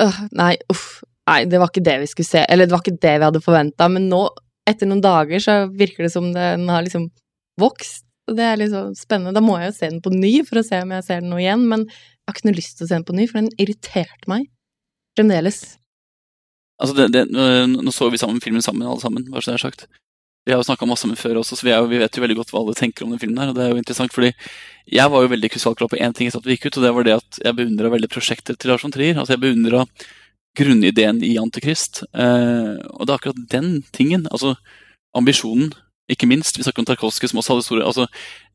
øh, 0.06 0.20
Nei, 0.38 0.52
uff. 0.70 1.00
Nei, 1.30 1.40
det 1.46 1.60
var 1.62 1.70
ikke 1.72 1.84
det 1.86 1.98
vi 2.02 2.10
skulle 2.10 2.26
se. 2.30 2.42
Eller 2.50 2.66
det 2.66 2.74
var 2.74 2.82
ikke 2.84 2.98
det 3.06 3.16
vi 3.22 3.28
hadde 3.28 3.42
forventa. 3.46 3.88
Men 3.94 4.08
nå, 4.10 4.24
etter 4.70 4.90
noen 4.90 5.02
dager, 5.06 5.42
så 5.44 5.58
virker 5.70 6.08
det 6.08 6.14
som 6.14 6.32
den 6.34 6.68
har 6.72 6.86
liksom 6.86 7.10
vokst. 7.62 8.04
Og 8.30 8.36
det 8.38 8.46
er 8.46 8.62
sånn 8.70 8.96
spennende. 8.98 9.34
Da 9.38 9.42
må 9.46 9.56
jeg 9.62 9.72
jo 9.72 9.78
se 9.80 9.90
den 9.90 10.02
på 10.06 10.12
ny 10.14 10.34
for 10.46 10.62
å 10.62 10.66
se 10.66 10.82
om 10.84 10.92
jeg 10.94 11.06
ser 11.08 11.22
den 11.24 11.32
nå 11.34 11.40
igjen. 11.42 11.68
Men 11.70 11.86
jeg 11.90 12.30
har 12.30 12.38
ikke 12.38 12.50
noe 12.50 12.58
lyst 12.60 12.78
til 12.78 12.86
å 12.86 12.90
se 12.92 12.98
den 13.00 13.06
på 13.08 13.16
ny, 13.18 13.26
for 13.30 13.40
den 13.42 13.54
irriterte 13.62 14.30
meg 14.30 14.50
fremdeles. 15.18 15.64
Altså 16.80 16.96
det, 16.96 17.08
det, 17.12 17.24
nå 17.34 17.92
så 17.92 18.08
vi 18.14 18.20
sammen 18.22 18.40
filmen 18.44 18.64
sammen, 18.64 18.88
alle 18.88 19.02
sammen. 19.04 19.26
bare 19.34 19.44
så 19.44 19.52
det 19.52 19.58
er 19.60 19.66
sagt. 19.66 19.88
Vi 20.48 20.54
har 20.54 20.62
jo 20.62 20.68
snakka 20.70 20.88
masse 20.88 21.04
om 21.06 21.12
den 21.12 21.20
før 21.20 21.42
også, 21.42 21.58
så 21.60 21.66
vi, 21.68 21.74
jo- 21.74 21.90
vi 21.92 21.98
vet 22.00 22.16
jo 22.16 22.22
veldig 22.24 22.38
godt 22.40 22.54
hva 22.54 22.62
alle 22.62 22.78
tenker 22.78 23.04
om 23.06 23.12
den 23.12 23.20
filmen. 23.20 23.42
her, 23.42 23.50
og 23.52 23.58
det 23.58 23.66
er 23.66 23.74
jo 23.74 23.82
interessant, 23.82 24.14
fordi 24.16 24.32
Jeg 24.90 25.12
var 25.12 25.22
jo 25.26 25.28
veldig 25.34 25.50
krystallklar 25.52 25.90
på 25.92 26.00
én 26.00 26.14
ting 26.16 26.30
etter 26.30 26.40
at 26.40 26.46
vi 26.48 26.56
gikk 26.56 26.70
ut, 26.70 26.78
og 26.80 26.84
det 26.86 26.94
var 26.96 27.04
det 27.04 27.16
at 27.20 27.40
jeg 27.44 27.56
beundra 27.58 27.92
veldig 27.92 28.10
prosjektet 28.10 28.58
til 28.58 28.72
Lars 28.72 28.82
von 28.86 28.92
Trier. 28.96 29.18
Altså 29.20 29.36
Jeg 29.36 29.42
beundra 29.44 29.84
grunnideen 30.60 31.22
i 31.26 31.36
Antikrist. 31.42 32.04
Eh, 32.14 32.76
og 32.94 33.06
det 33.06 33.14
er 33.14 33.18
akkurat 33.18 33.40
den 33.52 33.70
tingen, 33.96 34.28
altså 34.32 34.56
ambisjonen, 35.18 35.72
ikke 36.10 36.28
minst. 36.30 36.58
Vi 36.58 36.64
snakker 36.66 36.82
om 36.84 36.88
Tarkovskij, 36.90 37.30
som 37.32 37.40
også 37.42 37.54
hadde 37.56 37.66
store 37.68 37.86
altså 37.86 38.08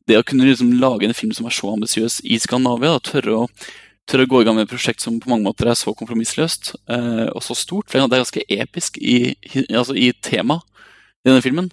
Det 0.07 0.17
å 0.19 0.23
kunne 0.27 0.45
liksom 0.45 0.75
lage 0.77 1.07
en 1.07 1.15
film 1.17 1.31
som 1.33 1.47
er 1.49 1.53
så 1.55 1.71
ambisiøs 1.73 2.19
i 2.29 2.37
Skandinavia, 2.37 2.91
da, 2.93 2.99
tørre 3.01 3.37
å 3.39 3.45
tørre 4.05 4.27
å 4.27 4.29
gå 4.29 4.41
i 4.43 4.45
gang 4.45 4.53
med 4.53 4.67
et 4.67 4.69
prosjekt 4.69 5.01
som 5.01 5.15
på 5.17 5.31
mange 5.31 5.47
måter 5.47 5.65
er 5.65 5.73
så 5.79 5.89
kompromissløst 5.97 6.75
eh, 6.93 7.25
og 7.33 7.41
så 7.41 7.55
stort. 7.57 7.87
For 7.89 7.97
det 8.03 8.13
er 8.13 8.21
ganske 8.21 8.43
episk 8.53 8.99
i- 9.01 9.33
altså 9.73 9.95
i 9.97 10.11
tema 10.21 10.59
i 11.25 11.31
denne 11.31 11.41
filmen. 11.41 11.71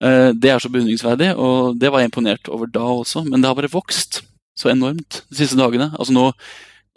Eh, 0.00 0.30
det 0.38 0.52
er 0.52 0.62
så 0.62 0.70
beundringsverdig, 0.70 1.32
og 1.34 1.74
det 1.82 1.90
var 1.90 1.98
jeg 2.04 2.12
imponert 2.12 2.46
over 2.48 2.70
da 2.70 2.84
også. 2.94 3.24
Men 3.26 3.40
det 3.42 3.50
har 3.50 3.58
bare 3.58 3.72
vokst 3.74 4.20
så 4.54 4.70
enormt 4.70 5.24
de 5.32 5.40
siste 5.40 5.58
dagene. 5.58 5.90
Altså 5.98 6.14
Nå 6.14 6.28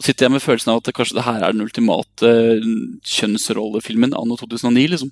sitter 0.02 0.26
jeg 0.28 0.34
med 0.36 0.42
følelsen 0.44 0.72
av 0.72 0.80
at 0.80 0.88
det 0.88 0.94
kanskje 0.96 1.16
det 1.18 1.24
her 1.26 1.42
er 1.42 1.54
den 1.54 1.64
ultimate 1.64 2.28
eh, 2.30 2.66
kjønnsrollefilmen 3.08 4.14
anno 4.18 4.36
2009. 4.38 4.84
liksom. 4.94 5.10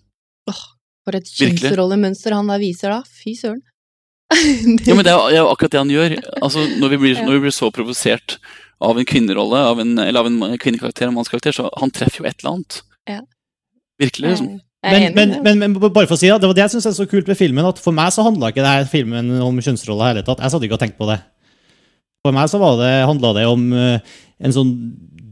For 1.06 1.14
et 1.18 1.30
kjønnsrollemønster 1.30 2.34
han 2.34 2.50
da 2.50 2.58
viser 2.62 2.94
da. 2.94 3.00
Fy 3.22 3.34
søren. 3.38 3.62
Ja, 4.86 4.94
men 4.94 5.04
Det 5.06 5.12
er 5.12 5.18
jo- 5.18 5.30
det 5.30 5.42
akkurat 5.46 5.70
det 5.74 5.78
han 5.84 5.90
gjør. 5.94 6.14
Altså, 6.42 6.64
når, 6.80 6.88
vi 6.94 6.96
blir, 7.04 7.20
når 7.22 7.36
vi 7.36 7.42
blir 7.46 7.54
så 7.54 7.70
provosert 7.70 8.38
av 8.82 8.98
en 8.98 9.06
kvinnerolle, 9.08 9.60
av 9.72 9.78
en, 9.80 9.92
eller 10.02 10.20
av 10.20 10.26
en 10.26 10.58
kvinnekarakter 10.58 11.06
og 11.06 11.12
en 11.14 11.18
mannskarakter, 11.20 11.54
så 11.54 11.68
han 11.80 11.90
treffer 11.94 12.24
jo 12.24 12.26
et 12.28 12.40
eller 12.42 12.56
annet. 12.56 12.80
Ja. 13.08 13.20
Virkelig, 14.02 14.34
liksom. 14.34 14.48
Men, 14.86 15.14
men, 15.16 15.30
men, 15.42 15.58
men 15.62 15.78
bare 15.80 16.06
for 16.06 16.14
å 16.14 16.18
si 16.20 16.28
det, 16.28 16.36
det 16.42 16.46
var 16.50 16.54
det 16.58 16.62
jeg 16.66 16.74
syns 16.76 16.86
er 16.90 16.96
så 16.98 17.06
kult 17.10 17.26
med 17.30 17.38
filmen. 17.38 17.64
at 17.66 17.78
For 17.82 17.94
meg 17.96 18.12
så 18.14 18.22
handla 18.26 18.50
ikke 18.52 18.62
denne 18.66 18.86
filmen 18.90 19.30
om 19.42 19.56
kjønnsroller 19.62 20.04
i 20.04 20.10
hele 20.12 20.26
tatt. 20.26 20.42
Jeg 20.44 20.52
satt 20.52 20.66
ikke 20.66 20.76
og 20.76 20.82
tenkte 20.82 21.00
på 21.00 21.08
det. 21.10 21.16
For 22.26 22.34
meg 22.36 22.50
så 22.52 22.60
var 22.62 22.76
det, 22.82 22.90
handla 23.08 23.32
det 23.38 23.46
om 23.48 23.64
eh, 23.72 24.14
en 24.42 24.52
sånn 24.52 24.72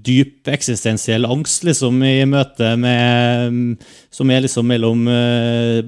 dyp 0.05 0.49
eksistensiell 0.53 1.25
angst 1.29 1.65
liksom 1.65 2.03
i 2.05 2.27
møte 2.29 2.75
med 2.81 3.79
Som 4.13 4.31
er 4.33 4.45
liksom 4.45 4.69
mellom 4.69 5.07
uh, 5.09 5.81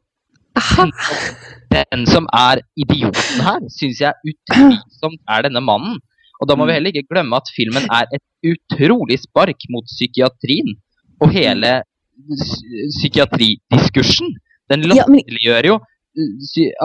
den 0.53 2.03
som 2.05 2.27
er 2.37 2.61
idioten 2.77 3.41
her, 3.41 3.61
syns 3.73 4.01
jeg 4.03 4.13
utvilsomt 4.29 5.21
er 5.33 5.47
denne 5.47 5.63
mannen. 5.65 5.97
Og 6.41 6.49
da 6.49 6.57
må 6.57 6.67
vi 6.69 6.75
heller 6.75 6.93
ikke 6.93 7.09
glemme 7.09 7.39
at 7.39 7.49
filmen 7.55 7.87
er 7.89 8.05
et 8.13 8.23
utrolig 8.53 9.17
spark 9.23 9.65
mot 9.73 9.87
psykiatrien 9.89 10.75
og 11.23 11.33
hele 11.33 11.79
psykiatridiskursen. 12.99 14.29
Den 14.69 14.85
latterliggjør 14.91 15.69
jo 15.71 15.79
uh, 15.81 16.31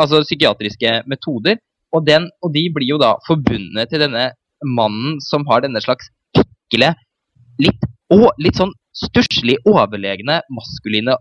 altså 0.01 0.25
psykiatriske 0.25 1.03
metoder, 1.11 1.61
og, 1.95 2.05
den, 2.07 2.29
og 2.45 2.53
de 2.55 2.65
blir 2.75 2.91
jo 2.93 3.01
da 3.01 3.15
forbundet 3.27 3.91
til 3.93 4.03
denne 4.03 4.31
mannen 4.65 5.19
som 5.25 5.47
har 5.49 5.63
denne 5.65 5.81
slags 5.85 6.11
ekle, 6.37 6.93
litt, 7.63 7.89
og 8.13 8.31
litt 8.43 8.59
sånn 8.59 8.75
stusslig 8.99 9.59
overlegne 9.69 10.41
maskuline 10.55 11.15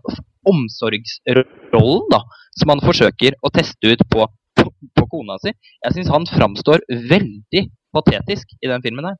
omsorgsrollen, 0.48 2.04
da, 2.12 2.22
som 2.58 2.72
han 2.72 2.82
forsøker 2.82 3.36
å 3.44 3.52
teste 3.54 3.94
ut 3.94 4.04
på, 4.10 4.26
på, 4.58 4.66
på 4.96 5.06
kona 5.12 5.38
si. 5.42 5.54
Jeg 5.84 5.96
syns 5.96 6.12
han 6.12 6.28
framstår 6.30 6.84
veldig 6.88 7.64
patetisk 7.94 8.56
i 8.60 8.70
den 8.70 8.84
filmen 8.84 9.10
her. 9.10 9.18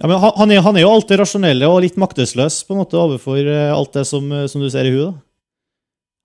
ja, 0.00 0.06
men 0.08 0.16
han, 0.22 0.32
han, 0.38 0.54
er, 0.54 0.62
han 0.64 0.78
er 0.78 0.86
jo 0.86 0.94
alltid 0.94 1.20
rasjonell 1.20 1.66
og 1.68 1.82
litt 1.84 1.98
maktesløs 2.00 2.62
på 2.66 2.74
en 2.74 2.82
måte 2.82 3.00
overfor 3.00 3.40
eh, 3.42 3.72
alt 3.74 3.92
det 3.98 4.06
som, 4.08 4.30
eh, 4.32 4.48
som 4.50 4.62
du 4.62 4.70
ser 4.72 4.88
i 4.88 4.94
huet. 4.94 5.10
da. 5.10 5.29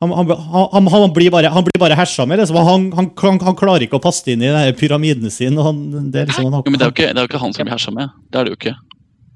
Han, 0.03 0.11
han, 0.11 0.27
han, 0.73 0.87
han, 0.91 1.13
blir 1.15 1.31
bare, 1.31 1.47
han 1.47 1.63
blir 1.63 1.79
bare 1.79 1.95
hersa 1.95 2.25
med. 2.27 2.41
Liksom. 2.41 2.57
Han, 2.67 2.89
han, 2.97 3.07
han, 3.21 3.39
han 3.47 3.55
klarer 3.55 3.85
ikke 3.85 3.95
å 3.99 4.03
passe 4.03 4.27
inn 4.33 4.43
i 4.43 4.49
pyramiden 4.75 5.31
sin. 5.31 5.55
Og 5.57 5.69
han, 5.69 5.79
det 6.11 6.25
er 6.25 6.31
liksom, 6.31 6.49
han, 6.51 6.65
Jo, 6.65 6.73
men 6.73 6.81
det 6.81 6.87
er 6.87 6.91
jo 6.91 6.95
ikke, 6.97 7.07
det 7.13 7.21
er 7.21 7.27
jo 7.27 7.31
ikke 7.31 7.43
han 7.45 7.55
som 7.55 7.63
blir 7.67 7.75
hersa 7.77 7.93
med. 7.95 8.17
Det 8.29 8.41
er 8.41 8.47
det 8.49 8.53
jo 8.53 8.59
ikke. 8.59 8.75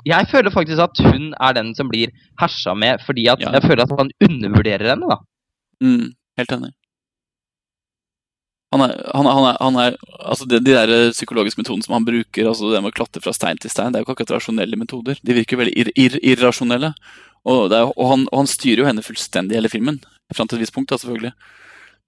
Jeg 0.09 0.27
føler 0.31 0.53
faktisk 0.55 0.81
at 0.83 1.01
hun 1.05 1.29
er 1.35 1.55
den 1.55 1.71
som 1.77 1.89
blir 1.91 2.11
hersa 2.39 2.75
med, 2.75 3.01
fordi 3.07 3.27
at 3.31 3.41
Ja. 3.43 3.53
jeg 3.55 3.65
føler 3.67 3.83
at 3.85 3.95
han 3.99 4.11
undervurderer 4.27 4.91
henne. 4.93 5.07
da. 5.15 5.17
Mm, 5.83 6.11
helt 6.39 6.53
enig. 6.57 6.71
Han 8.75 8.83
er, 8.85 8.91
han 9.15 9.25
er, 9.25 9.33
han 9.33 9.45
er, 9.49 9.55
han 9.63 9.77
er 9.81 9.95
altså 10.29 10.45
de, 10.45 10.59
de 10.61 10.75
der 10.75 10.91
psykologiske 11.15 11.57
metodene 11.57 11.87
som 11.87 11.95
han 11.97 12.05
bruker, 12.05 12.51
altså 12.51 12.69
det 12.69 12.83
med 12.83 12.91
å 12.91 12.97
klatre 12.99 13.23
fra 13.23 13.33
stein 13.33 13.57
til 13.57 13.71
stein, 13.73 13.89
det 13.91 13.97
er 13.97 14.03
jo 14.03 14.05
ikke 14.05 14.19
akkurat 14.19 14.35
rasjonelle 14.37 14.77
metoder. 14.77 15.17
De 15.25 15.33
virker 15.39 15.57
veldig 15.57 15.73
ir, 15.73 15.89
ir, 15.97 16.19
irrasjonelle. 16.35 16.91
Og, 17.49 17.69
det 17.71 17.79
er, 17.79 17.89
og, 17.95 18.05
han, 18.11 18.27
og 18.29 18.43
han 18.43 18.51
styrer 18.51 18.83
jo 18.83 18.89
henne 18.91 19.01
fullstendig 19.05 19.55
i 19.55 19.61
hele 19.61 19.71
filmen. 19.73 19.97
Fram 20.35 20.47
til 20.47 20.59
et 20.59 20.65
visst 20.65 20.75
punkt, 20.75 20.89
da, 20.91 20.97
selvfølgelig. 21.01 21.31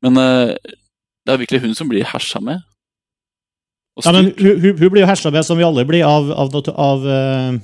Men 0.06 0.18
uh, 0.18 0.54
det 1.26 1.34
er 1.34 1.42
virkelig 1.42 1.62
hun 1.64 1.76
som 1.78 1.90
blir 1.90 2.06
hersa 2.06 2.42
med. 2.44 2.62
Og 3.98 4.06
Ja, 4.06 4.14
men 4.16 4.32
hun, 4.32 4.60
hun, 4.62 4.78
hun 4.80 4.92
blir 4.94 5.04
jo 5.04 5.10
hersa 5.10 5.32
med, 5.34 5.44
som 5.46 5.58
vi 5.60 5.66
alle 5.68 5.84
blir, 5.86 6.06
av, 6.08 6.30
av, 6.32 6.54
av, 6.80 7.08
eh, 7.12 7.58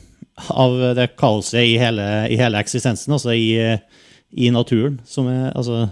av 0.51 0.73
det 0.97 1.05
kaoset 1.17 1.61
i 1.63 1.77
hele, 1.79 2.03
i 2.33 2.35
hele 2.39 2.59
eksistensen, 2.59 3.13
altså 3.15 3.31
i, 3.31 3.77
i 4.35 4.49
naturen. 4.51 4.99
Som 5.07 5.29
er, 5.31 5.53
altså, 5.55 5.85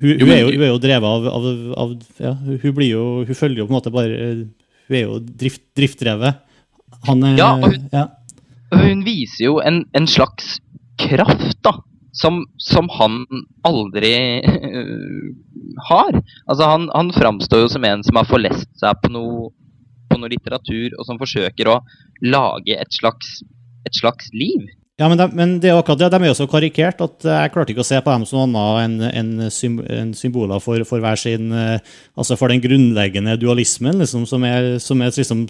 hun, 0.00 0.14
hun, 0.22 0.32
er 0.32 0.40
jo, 0.46 0.54
hun 0.54 0.64
er 0.64 0.72
jo 0.72 0.80
drevet 0.80 1.10
av, 1.10 1.28
av, 1.28 1.50
av 1.84 1.92
ja, 2.24 2.32
hun, 2.40 2.72
blir 2.78 2.88
jo, 2.94 3.04
hun 3.28 3.36
følger 3.36 3.60
jo 3.62 3.68
på 3.68 3.74
en 3.74 3.78
måte 3.78 3.92
bare 3.94 4.16
Hun 4.90 4.96
er 4.96 5.04
jo 5.04 5.18
drift, 5.20 5.62
driftdrevet. 5.78 6.40
Han 7.06 7.22
er 7.28 7.36
Ja, 7.38 7.52
og 7.58 7.68
hun- 7.68 7.88
ja. 7.92 8.06
Hun 8.70 9.04
viser 9.04 9.44
jo 9.44 9.58
en, 9.66 9.84
en 9.98 10.06
slags 10.06 10.56
kraft, 10.98 11.56
da. 11.66 11.76
Som, 12.12 12.40
som 12.58 12.88
han 12.90 13.20
aldri 13.62 14.16
har. 15.88 16.16
Altså, 16.46 16.64
han, 16.64 16.88
han 16.94 17.12
framstår 17.14 17.64
jo 17.64 17.70
som 17.70 17.86
en 17.86 18.02
som 18.06 18.18
har 18.18 18.28
forlest 18.28 18.68
seg 18.80 18.98
på 19.04 19.12
noe, 19.14 19.52
på 20.10 20.18
noe 20.18 20.32
litteratur, 20.32 20.96
og 20.98 21.06
som 21.06 21.20
forsøker 21.20 21.70
å 21.70 21.80
lage 22.26 22.74
et 22.74 22.98
slags, 22.98 23.40
et 23.86 23.96
slags 23.96 24.32
liv. 24.34 24.66
Ja, 25.00 25.08
men, 25.08 25.16
de, 25.16 25.26
men 25.32 25.52
det 25.62 25.70
er 25.70 25.78
akkurat 25.80 26.02
det. 26.02 26.10
De 26.12 26.18
er 26.26 26.28
jo 26.28 26.36
så 26.36 26.46
karikert 26.50 26.98
at 27.00 27.24
eh, 27.24 27.38
jeg 27.46 27.52
klarte 27.54 27.72
ikke 27.72 27.80
å 27.80 27.88
se 27.88 28.00
på 28.04 28.12
dem 28.12 28.26
som 28.28 28.50
noe 28.52 28.82
annet 28.82 29.14
enn 29.16 29.30
en, 29.40 29.78
en 29.96 30.10
symboler 30.16 30.60
for, 30.60 30.82
for 30.84 31.00
hver 31.00 31.16
sin 31.16 31.54
eh, 31.56 31.78
Altså 32.20 32.36
for 32.36 32.52
den 32.52 32.60
grunnleggende 32.60 33.38
dualismen, 33.40 33.96
liksom, 34.02 34.26
som, 34.28 34.44
er, 34.44 34.74
som, 34.82 35.00
er, 35.00 35.14
liksom, 35.16 35.46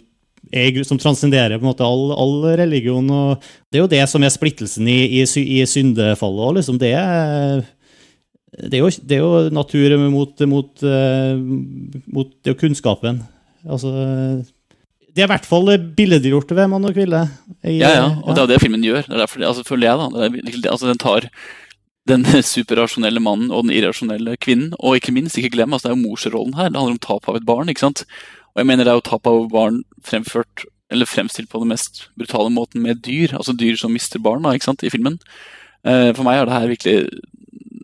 er, 0.53 0.83
som 0.87 0.99
transcenderer 0.99 1.59
på 1.59 1.65
en 1.65 1.71
måte 1.71 1.87
all, 1.87 2.11
all 2.15 2.47
religion. 2.59 3.07
og 3.11 3.51
Det 3.71 3.79
er 3.79 3.85
jo 3.85 3.93
det 3.93 4.05
som 4.11 4.25
er 4.25 4.33
splittelsen 4.35 4.89
i, 4.91 5.01
i, 5.21 5.25
i 5.25 5.61
syndefallet. 5.69 6.47
Og 6.47 6.57
liksom 6.59 6.81
det 6.81 6.95
er 6.99 7.63
det 8.51 8.77
er, 8.77 8.83
jo, 8.83 8.91
det 9.07 9.17
er 9.17 9.21
jo 9.23 9.51
natur 9.55 9.93
mot, 10.11 10.43
mot, 10.51 10.83
eh, 10.83 11.39
mot 12.11 12.33
det 12.35 12.51
er 12.51 12.57
jo 12.57 12.61
kunnskapen. 12.65 13.21
Altså 13.63 13.93
Det 15.11 15.23
er 15.23 15.29
i 15.29 15.31
hvert 15.31 15.47
fall 15.47 15.71
billedgjort 15.97 16.51
ved 16.57 16.71
mann 16.73 16.89
og 16.89 16.97
kvinne. 16.97 17.25
Ja, 17.63 17.93
ja, 17.95 18.07
og 18.25 18.35
det 18.35 18.43
er 18.43 18.53
det 18.53 18.61
filmen 18.63 18.85
gjør. 18.85 19.05
Det 19.07 19.15
er 19.15 19.23
derfor, 19.25 19.45
altså, 19.47 19.67
føler 19.67 19.89
jeg 19.89 20.01
da, 20.01 20.27
er, 20.27 20.71
altså, 20.73 20.91
Den 20.91 21.03
tar 21.03 21.29
den 22.11 22.27
superrasjonelle 22.55 23.23
mannen 23.23 23.53
og 23.55 23.67
den 23.67 23.77
irrasjonelle 23.77 24.37
kvinnen, 24.41 24.75
og 24.81 24.99
ikke 24.99 25.15
minst, 25.15 25.39
ikke 25.39 25.55
glem, 25.55 25.73
altså, 25.73 25.89
det 25.89 25.95
er 25.95 25.99
jo 25.99 26.09
morsrollen 26.09 26.59
her. 26.59 26.71
Det 26.73 26.81
handler 26.81 26.99
om 26.99 27.05
tap 27.07 27.31
av 27.31 27.39
et 27.39 27.47
barn. 27.47 27.71
ikke 27.71 27.87
sant? 27.87 28.05
Og 28.55 28.63
jeg 28.63 28.69
mener 28.69 28.87
det 28.87 28.93
er 28.93 28.99
jo 28.99 29.07
tap 29.07 29.29
av 29.31 29.45
barn 29.53 29.83
fremført, 30.07 30.65
eller 30.91 31.07
fremstilt 31.07 31.51
på 31.51 31.61
den 31.63 31.71
mest 31.71 32.09
brutale 32.19 32.51
måten 32.53 32.83
med 32.83 33.03
dyr. 33.07 33.37
Altså 33.39 33.55
dyr 33.55 33.79
som 33.79 33.95
mister 33.95 34.23
barn 34.23 34.43
da, 34.47 34.55
ikke 34.57 34.71
sant, 34.71 34.83
i 34.87 34.93
filmen. 34.93 35.21
Eh, 35.87 36.11
For 36.17 36.27
meg 36.27 36.41
er 36.41 36.49
det 36.49 36.57
her 36.57 36.73
virkelig 36.75 37.21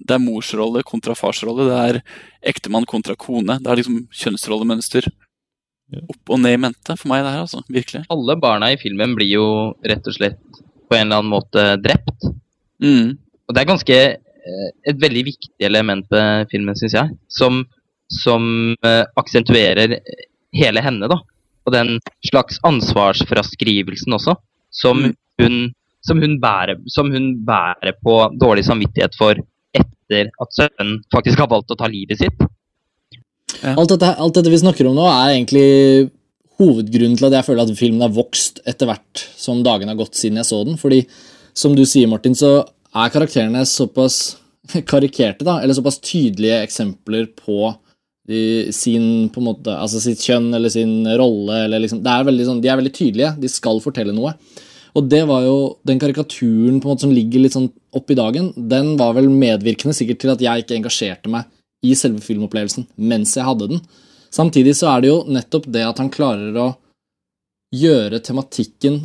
Det 0.07 0.15
er 0.15 0.23
morsrolle 0.23 0.83
kontra 0.87 1.15
farsrolle. 1.19 1.67
Det 1.67 1.79
er 1.79 2.01
ektemann 2.55 2.87
kontra 2.87 3.17
kone. 3.19 3.59
Det 3.63 3.71
er 3.71 3.81
liksom 3.81 4.05
kjønnsrollemønster. 4.15 5.09
Opp 5.97 6.35
og 6.35 6.41
ned 6.43 6.57
i 6.57 6.61
mente 6.63 6.95
for 6.99 7.11
meg, 7.11 7.23
det 7.23 7.33
her, 7.35 7.45
altså. 7.45 7.63
Virkelig. 7.71 8.05
Alle 8.11 8.37
barna 8.43 8.73
i 8.75 8.79
filmen 8.79 9.15
blir 9.19 9.33
jo 9.37 9.47
rett 9.87 10.07
og 10.07 10.15
slett 10.15 10.63
på 10.87 10.95
en 10.95 11.07
eller 11.07 11.23
annen 11.23 11.33
måte 11.33 11.65
drept. 11.83 12.29
Mm. 12.83 13.17
Og 13.47 13.55
det 13.55 13.63
er 13.63 13.71
ganske 13.71 13.99
eh, 14.15 14.71
et 14.87 15.03
veldig 15.03 15.25
viktig 15.27 15.67
element 15.67 16.07
ved 16.11 16.51
filmen, 16.51 16.79
syns 16.79 16.95
jeg. 16.99 17.19
Som, 17.31 17.65
som 18.23 18.47
uh, 18.87 19.05
aksentuerer 19.19 19.99
hele 20.57 20.83
henne, 20.85 21.09
da. 21.13 21.21
Og 21.67 21.75
den 21.75 21.97
slags 22.25 22.61
ansvarsfraskrivelsen 22.67 24.15
også, 24.17 24.37
som 24.71 25.03
Mm. 25.03 25.15
hun, 25.41 25.75
som 26.07 26.21
hun, 26.23 26.39
bærer, 26.41 26.79
som 26.89 27.11
hun 27.11 27.33
bærer 27.45 27.93
på 28.03 28.19
dårlig 28.39 28.65
samvittighet 28.65 29.17
for 29.19 29.35
etter 29.75 30.31
at 30.41 30.53
sønnen 30.55 31.01
faktisk 31.13 31.39
har 31.43 31.51
valgt 31.51 31.73
å 31.75 31.77
ta 31.77 31.89
livet 31.91 32.19
sitt. 32.19 32.47
Alt 33.67 33.91
dette, 33.91 34.13
alt 34.17 34.35
dette 34.37 34.53
vi 34.53 34.61
snakker 34.61 34.87
om 34.87 34.95
nå, 34.95 35.07
er 35.11 35.35
egentlig 35.35 36.11
hovedgrunnen 36.61 37.17
til 37.19 37.27
at 37.29 37.39
jeg 37.39 37.47
føler 37.49 37.67
at 37.67 37.79
filmen 37.79 38.05
har 38.05 38.15
vokst 38.15 38.63
etter 38.67 38.89
hvert 38.89 39.25
som 39.37 39.63
dagene 39.67 39.93
har 39.93 39.99
gått 39.99 40.17
siden 40.17 40.39
jeg 40.41 40.49
så 40.49 40.63
den. 40.65 40.79
Fordi, 40.81 41.03
som 41.57 41.75
du 41.77 41.85
sier, 41.85 42.09
Martin, 42.09 42.37
så 42.39 42.63
er 42.95 43.13
karakterene 43.13 43.65
såpass 43.69 44.37
karikerte, 44.89 45.45
da, 45.45 45.59
eller 45.61 45.77
såpass 45.77 46.01
tydelige 46.01 46.63
eksempler 46.65 47.29
på 47.37 47.75
sin, 48.75 49.29
på 49.33 49.43
en 49.43 49.49
måte, 49.49 49.73
altså 49.73 50.01
sitt 50.03 50.23
kjønn 50.25 50.49
eller 50.57 50.73
sin 50.73 51.05
rolle. 51.19 51.65
Eller 51.67 51.85
liksom, 51.85 52.03
er 52.03 52.31
sånn, 52.47 52.63
de 52.65 52.71
er 52.73 52.81
veldig 52.81 52.95
tydelige. 52.95 53.35
De 53.43 53.51
skal 53.51 53.83
fortelle 53.85 54.15
noe. 54.17 54.35
Og 54.97 55.11
det 55.13 55.23
var 55.29 55.45
jo 55.45 55.57
den 55.87 56.01
karikaturen 56.01 56.81
på 56.81 56.89
en 56.89 56.95
måte 56.95 57.05
som 57.05 57.13
ligger 57.13 57.43
litt 57.45 57.57
sånn 57.57 57.69
opp 57.97 58.11
i 58.13 58.17
dagen, 58.17 58.51
den 58.57 58.95
var 59.01 59.13
vel 59.17 59.29
medvirkende 59.33 59.97
sikkert 59.97 60.23
til 60.23 60.33
at 60.33 60.43
jeg 60.45 60.65
ikke 60.65 60.77
engasjerte 60.79 61.33
meg 61.33 61.49
i 61.85 61.93
selve 61.99 62.23
filmopplevelsen 62.25 62.87
mens 62.97 63.35
jeg 63.37 63.45
hadde 63.47 63.71
den. 63.75 63.83
Samtidig 64.33 64.75
så 64.79 64.91
er 64.95 65.05
det 65.05 65.11
jo 65.11 65.19
nettopp 65.29 65.69
det 65.73 65.85
at 65.87 66.01
han 66.01 66.13
klarer 66.13 66.57
å 66.61 66.71
gjøre 67.77 68.23
tematikken 68.25 69.05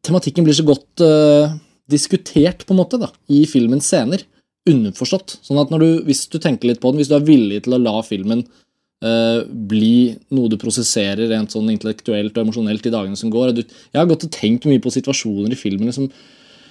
Tematikken 0.00 0.46
blir 0.46 0.56
så 0.56 0.64
godt 0.64 1.02
uh, 1.04 1.50
diskutert, 1.92 2.62
på 2.64 2.72
en 2.72 2.78
måte, 2.78 2.96
da, 2.96 3.10
i 3.28 3.42
filmens 3.44 3.84
scener. 3.84 4.22
Underforstått. 4.68 5.38
Sånn 5.46 5.60
at 5.62 5.70
du, 5.72 5.88
hvis 6.04 6.26
du 6.28 6.36
tenker 6.42 6.68
litt 6.68 6.82
på 6.82 6.90
den, 6.92 7.00
hvis 7.00 7.08
du 7.08 7.16
er 7.16 7.24
villig 7.24 7.62
til 7.64 7.76
å 7.76 7.80
la 7.80 7.94
filmen 8.04 8.42
øh, 8.44 9.46
bli 9.48 10.18
noe 10.36 10.50
du 10.52 10.58
prosesserer 10.60 11.30
rent 11.32 11.54
sånn 11.54 11.70
intellektuelt 11.72 12.36
og 12.36 12.42
emosjonelt 12.44 12.84
i 12.84 12.92
dagene 12.92 13.16
som 13.16 13.32
går 13.32 13.54
du, 13.56 13.62
Jeg 13.64 13.96
har 14.00 14.10
gått 14.10 14.28
og 14.28 14.34
tenkt 14.34 14.68
mye 14.68 14.82
på 14.82 14.92
situasjoner 14.92 15.56
i 15.56 15.58
filmen 15.58 15.88
liksom 15.88 16.10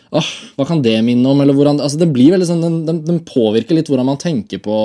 Åh, 0.10 0.30
hva 0.58 0.66
kan 0.66 0.80
det 0.82 0.96
minne 1.06 1.30
om? 1.30 1.38
Eller 1.44 1.54
hvordan, 1.54 1.78
altså 1.86 2.00
det 2.02 2.08
blir 2.10 2.32
veldig 2.34 2.48
sånn, 2.50 2.64
den, 2.64 2.78
den, 2.88 3.02
den 3.06 3.20
påvirker 3.28 3.78
litt 3.78 3.92
hvordan 3.92 4.08
man 4.08 4.18
tenker 4.18 4.58
på 4.66 4.78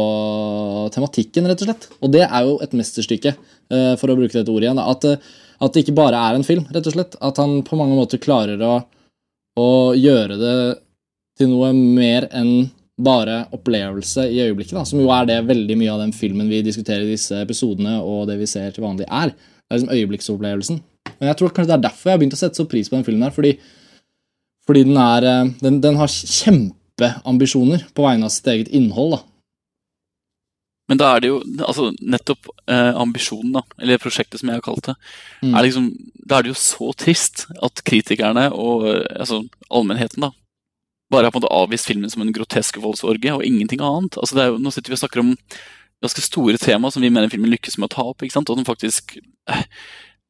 tematikken, 0.93 1.49
rett 1.49 1.63
og 1.65 1.71
slett. 1.71 1.87
Og 2.05 2.13
det 2.13 2.27
er 2.27 2.45
jo 2.45 2.59
et 2.61 2.77
mesterstykke, 2.77 3.33
eh, 3.73 3.95
for 3.97 4.13
å 4.13 4.19
bruke 4.19 4.37
dette 4.37 4.53
ordet 4.53 4.69
igjen. 4.69 4.83
At, 4.85 5.07
eh, 5.09 5.33
at 5.65 5.73
det 5.73 5.87
ikke 5.87 5.97
bare 5.97 6.21
er 6.29 6.37
en 6.37 6.45
film, 6.45 6.67
rett 6.77 6.91
og 6.91 6.97
slett. 6.99 7.17
At 7.25 7.41
han 7.41 7.63
på 7.65 7.79
mange 7.81 7.97
måter 7.97 8.21
klarer 8.21 8.61
å, 8.69 8.75
å 9.65 9.71
gjøre 9.97 10.37
det 10.43 10.59
til 11.41 11.55
noe 11.55 11.73
mer 11.73 12.29
enn 12.29 12.69
bare 13.01 13.41
opplevelse 13.53 14.29
i 14.31 14.39
øyeblikket, 14.45 14.77
da, 14.79 14.85
som 14.87 15.01
jo 15.03 15.09
er 15.11 15.27
det 15.27 15.41
veldig 15.49 15.77
mye 15.81 15.93
av 15.93 16.01
den 16.05 16.13
filmen 16.15 16.49
vi 16.49 16.61
diskuterer 16.63 17.03
i 17.03 17.15
disse 17.17 17.41
episodene, 17.43 17.97
og 18.03 18.29
det 18.31 18.39
vi 18.39 18.47
ser 18.47 18.71
til 18.71 18.85
vanlig, 18.87 19.07
er. 19.11 19.33
Det 19.35 19.73
er 19.75 19.79
liksom 19.81 19.95
øyeblikksopplevelsen. 19.97 20.83
Men 21.19 21.29
jeg 21.29 21.37
tror 21.41 21.51
kanskje 21.55 21.73
det 21.73 21.79
er 21.79 21.89
derfor 21.89 22.11
jeg 22.11 22.15
har 22.15 22.21
begynt 22.23 22.37
å 22.37 22.39
sette 22.39 22.61
så 22.61 22.69
pris 22.71 22.89
på 22.91 22.97
den 22.97 23.05
filmen 23.07 23.27
her, 23.27 23.35
fordi 23.35 23.57
fordi 24.65 24.85
den, 24.87 24.97
er, 24.97 25.25
eh, 25.29 25.51
den, 25.61 25.81
den 25.85 25.97
har 26.01 26.09
kjempeambisjoner 26.09 27.83
på 27.93 28.05
vegne 28.07 28.25
av 28.25 28.33
sitt 28.33 28.47
eget 28.49 28.71
innhold. 28.73 29.19
da. 29.19 29.19
Men 30.89 31.01
da 31.01 31.11
er 31.17 31.21
det 31.21 31.29
jo 31.31 31.39
altså, 31.65 31.91
nettopp 32.01 32.49
eh, 32.69 32.93
ambisjonen, 33.01 33.53
da, 33.57 33.63
eller 33.81 34.01
prosjektet 34.01 34.41
som 34.41 34.49
jeg 34.49 34.61
har 34.61 34.65
kalt 34.65 34.89
det, 34.91 34.95
Mm. 35.43 35.55
er 35.55 35.67
liksom, 35.67 35.91
da 36.29 36.39
er 36.39 36.43
det 36.43 36.55
jo 36.55 36.61
så 36.61 36.93
trist 36.97 37.47
at 37.63 37.83
kritikerne 37.85 38.47
og 38.53 38.87
eh, 38.89 39.05
altså, 39.21 39.43
allmennheten 39.71 40.25
da, 40.25 40.31
bare 41.15 41.29
har 41.31 41.35
på 41.35 41.41
en 41.41 41.45
måte 41.47 41.55
avvist 41.55 41.89
filmen 41.89 42.13
som 42.13 42.25
en 42.25 42.35
grotesk 42.35 42.81
voldsorgie 42.83 43.33
og 43.37 43.47
ingenting 43.47 43.83
annet. 43.85 44.19
Altså, 44.21 44.37
det 44.37 44.45
er 44.45 44.53
jo, 44.53 44.61
nå 44.63 44.75
sitter 44.75 44.93
vi 44.93 44.99
og 44.99 45.05
snakker 45.05 45.23
om 45.25 45.33
ganske 46.05 46.25
store 46.27 46.61
tema 46.61 46.91
som 46.93 47.05
vi 47.05 47.13
mener 47.13 47.33
filmen 47.33 47.53
lykkes 47.55 47.79
med 47.79 47.89
å 47.89 47.95
ta 47.95 48.05
opp, 48.11 48.25
ikke 48.25 48.37
sant? 48.37 48.51
og 48.53 48.59
den 48.61 48.69
faktisk 48.69 49.17
eh, 49.49 49.65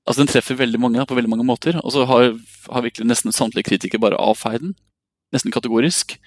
altså 0.05 0.23
den 0.23 0.31
treffer 0.31 0.59
veldig 0.61 0.81
mange 0.83 1.05
på 1.09 1.16
veldig 1.18 1.33
mange 1.33 1.47
måter. 1.49 1.79
Og 1.83 1.94
så 1.97 2.07
har, 2.09 2.33
har 2.70 2.87
virkelig 2.87 3.09
nesten 3.11 3.35
samtlige 3.35 3.70
kritikere 3.73 4.03
bare 4.05 4.20
avfeid 4.20 4.62
den, 4.66 4.75
nesten 5.35 5.55
kategorisk. 5.55 6.18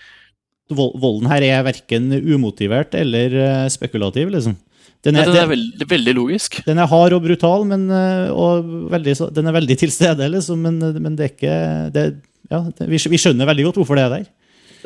Volden 0.68 1.30
her 1.32 1.46
er 1.48 1.68
verken 1.68 2.10
umotivert 2.12 2.98
eller 2.98 3.36
eh, 3.40 3.68
spekulativ, 3.72 4.34
liksom. 4.34 4.58
Den 5.06 5.16
Ja, 5.16 5.24
er, 5.24 5.30
den 5.30 5.44
er 5.44 5.52
veldig, 5.52 5.86
veldig 5.88 6.14
logisk. 6.18 6.58
den 6.66 6.82
er 6.82 6.90
hard 6.90 7.14
og 7.16 7.22
brutal, 7.24 7.64
men, 7.70 7.86
eh, 7.94 8.34
og 8.34 8.66
veldig, 8.92 9.14
den 9.36 9.48
er 9.48 9.56
veldig 9.56 9.78
til 9.80 9.94
stede, 9.94 10.28
liksom, 10.34 10.66
men, 10.66 10.82
men 10.98 11.16
det 11.16 11.28
er 11.28 11.32
ikke 11.36 11.60
det, 11.94 12.06
ja, 12.52 12.64
vi 12.90 13.00
skjønner 13.22 13.48
veldig 13.48 13.70
godt 13.70 13.80
hvorfor 13.80 14.00
det 14.00 14.08
er 14.08 14.16
der. 14.18 14.28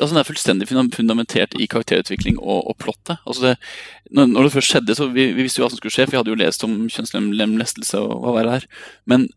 Altså, 0.02 0.16
den 0.16 0.20
er 0.20 0.26
fullstendig 0.26 0.66
fundamentert 0.68 1.54
i 1.54 1.68
karakterutvikling 1.70 2.40
og, 2.40 2.64
og 2.72 2.74
plottet. 2.82 3.20
Altså 3.22 3.44
det, 3.46 3.52
når, 4.10 4.48
det 4.48 4.54
først 4.56 4.72
skjedde, 4.72 4.96
så 4.98 5.06
vi, 5.14 5.28
vi 5.36 5.46
visste 5.46 5.60
jo 5.60 5.64
hva 5.64 5.70
som 5.70 5.78
skulle 5.78 5.94
skje, 5.94 6.08
for 6.08 6.16
vi 6.16 6.18
hadde 6.18 6.32
jo 6.32 6.40
lest 6.40 6.66
om 6.66 6.74
kjønnslemlestelse 6.90 8.02
og 8.02 8.24
hva 8.24 8.34
verre 8.40 8.56
er. 8.58 8.66
Men 9.06 9.28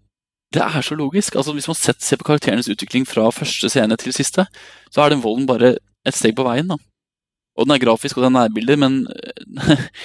det 0.56 0.64
er 0.66 0.82
så 0.86 0.98
logisk. 0.98 1.38
altså 1.38 1.54
Hvis 1.54 1.70
man 1.70 1.78
sett, 1.78 2.02
ser 2.02 2.18
på 2.18 2.28
karakterenes 2.32 2.70
utvikling 2.72 3.06
fra 3.06 3.30
første 3.36 3.70
scene 3.70 3.98
til 4.02 4.16
siste, 4.16 4.48
så 4.90 5.06
er 5.06 5.14
den 5.14 5.24
volden 5.24 5.48
bare 5.50 5.76
et 6.06 6.18
steg 6.18 6.36
på 6.38 6.46
veien. 6.48 6.74
da. 6.74 6.80
Og 7.56 7.68
den 7.68 7.76
er 7.76 7.86
grafisk, 7.86 8.18
og 8.18 8.26
den 8.26 8.36
er 8.36 8.48
nærbilder, 8.48 8.82
men 8.82 9.04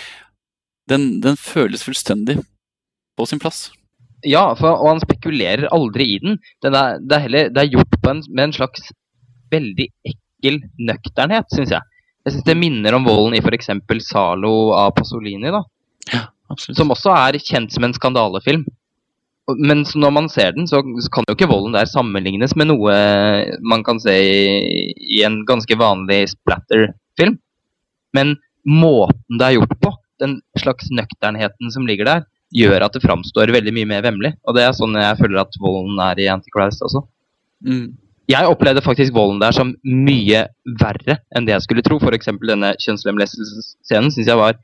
den, 0.92 1.10
den 1.24 1.40
føles 1.40 1.84
fullstendig 1.86 2.40
på 3.16 3.26
sin 3.26 3.40
plass. 3.42 3.70
Ja, 4.26 4.50
for, 4.54 4.76
og 4.76 4.92
han 4.92 5.00
spekulerer 5.00 5.70
aldri 5.72 6.14
i 6.14 6.18
den. 6.20 6.36
den 6.62 6.76
er, 6.76 6.98
det, 7.00 7.16
er 7.16 7.24
heller, 7.24 7.52
det 7.54 7.62
er 7.62 7.76
gjort 7.78 8.10
en, 8.10 8.26
med 8.28 8.50
en 8.50 8.58
slags 8.60 8.90
veldig 9.50 9.88
ekkel 10.04 10.26
nøkternhet, 10.42 11.48
syns 11.54 11.72
jeg. 11.74 11.82
Jeg 12.24 12.34
syns 12.34 12.46
det 12.46 12.58
minner 12.58 12.96
om 12.96 13.06
volden 13.06 13.36
i 13.36 13.40
f.eks. 13.40 13.70
Zalo 14.08 14.72
av 14.76 14.92
Pasolini. 14.96 15.50
da. 15.52 15.62
Ja, 16.12 16.26
som 16.58 16.92
også 16.92 17.12
er 17.14 17.38
kjent 17.40 17.72
som 17.72 17.86
en 17.86 17.96
skandalefilm. 17.96 18.66
Men 19.58 19.84
så 19.88 19.98
når 19.98 20.12
man 20.14 20.28
ser 20.30 20.52
den, 20.54 20.68
så 20.68 20.82
så 21.02 21.10
kan 21.10 21.26
jo 21.26 21.34
ikke 21.34 21.48
volden 21.50 21.74
der 21.74 21.88
sammenlignes 21.90 22.54
med 22.56 22.70
noe 22.70 22.94
man 23.66 23.82
kan 23.82 23.98
se 24.02 24.14
i, 24.14 24.92
i 25.18 25.22
en 25.26 25.40
ganske 25.48 25.74
vanlig 25.78 26.28
splatter-film. 26.34 27.38
Men 28.14 28.36
måten 28.66 29.40
det 29.40 29.46
er 29.46 29.56
gjort 29.58 29.74
på, 29.82 29.94
den 30.20 30.38
slags 30.60 30.90
nøkternheten 30.92 31.72
som 31.72 31.88
ligger 31.88 32.06
der, 32.06 32.28
gjør 32.54 32.84
at 32.84 32.94
det 32.94 33.02
framstår 33.04 33.52
veldig 33.54 33.72
mye 33.74 33.88
mer 33.88 34.04
vemmelig. 34.04 34.34
Og 34.44 34.56
det 34.56 34.66
er 34.66 34.76
sånn 34.76 34.98
jeg 34.98 35.18
føler 35.18 35.42
at 35.42 35.58
volden 35.62 35.98
er 36.04 36.20
i 36.20 36.28
Antichrist 36.30 36.82
også. 36.86 37.04
Mm. 37.66 37.94
Jeg 38.30 38.46
opplevde 38.46 38.82
faktisk 38.84 39.14
volden 39.16 39.40
der 39.42 39.54
som 39.56 39.72
mye 39.82 40.44
verre 40.80 41.18
enn 41.34 41.46
det 41.48 41.56
jeg 41.56 41.66
skulle 41.66 41.84
tro. 41.86 41.98
F.eks. 41.98 42.30
denne 42.46 42.74
kjønnslemlestelsesscenen 42.84 44.12
syns 44.14 44.30
jeg 44.30 44.38
var 44.38 44.58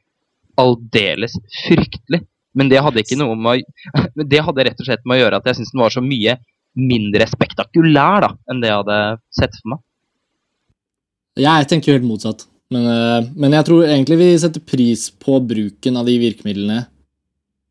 aldeles 0.60 1.36
fryktelig. 1.64 2.22
Men 2.56 2.70
det 2.72 2.80
hadde 2.80 3.02
ikke 3.02 3.18
noe 3.20 3.36
med 3.36 3.64
å 3.64 4.24
Det 4.32 4.44
hadde 4.44 4.68
rett 4.68 4.78
og 4.80 4.88
slett 4.88 5.04
med 5.04 5.18
å 5.18 5.24
gjøre 5.24 5.40
at 5.40 5.50
jeg 5.50 5.60
syns 5.60 5.74
den 5.74 5.82
var 5.84 5.92
så 5.92 6.04
mye 6.04 6.38
mindre 6.76 7.24
spektakulær 7.28 8.26
da, 8.26 8.30
enn 8.52 8.60
det 8.60 8.68
jeg 8.68 8.80
hadde 8.82 8.98
sett 9.32 9.54
for 9.60 9.72
meg. 9.72 9.82
Jeg 11.40 11.68
tenker 11.68 11.96
helt 11.96 12.08
motsatt. 12.08 12.46
Men, 12.72 12.86
eh, 12.90 13.28
men 13.36 13.54
jeg 13.54 13.66
tror 13.68 13.86
egentlig 13.86 14.18
vi 14.20 14.30
setter 14.42 14.64
pris 14.64 15.08
på 15.22 15.38
bruken 15.44 16.00
av 16.00 16.08
de 16.08 16.16
virkemidlene 16.20 16.80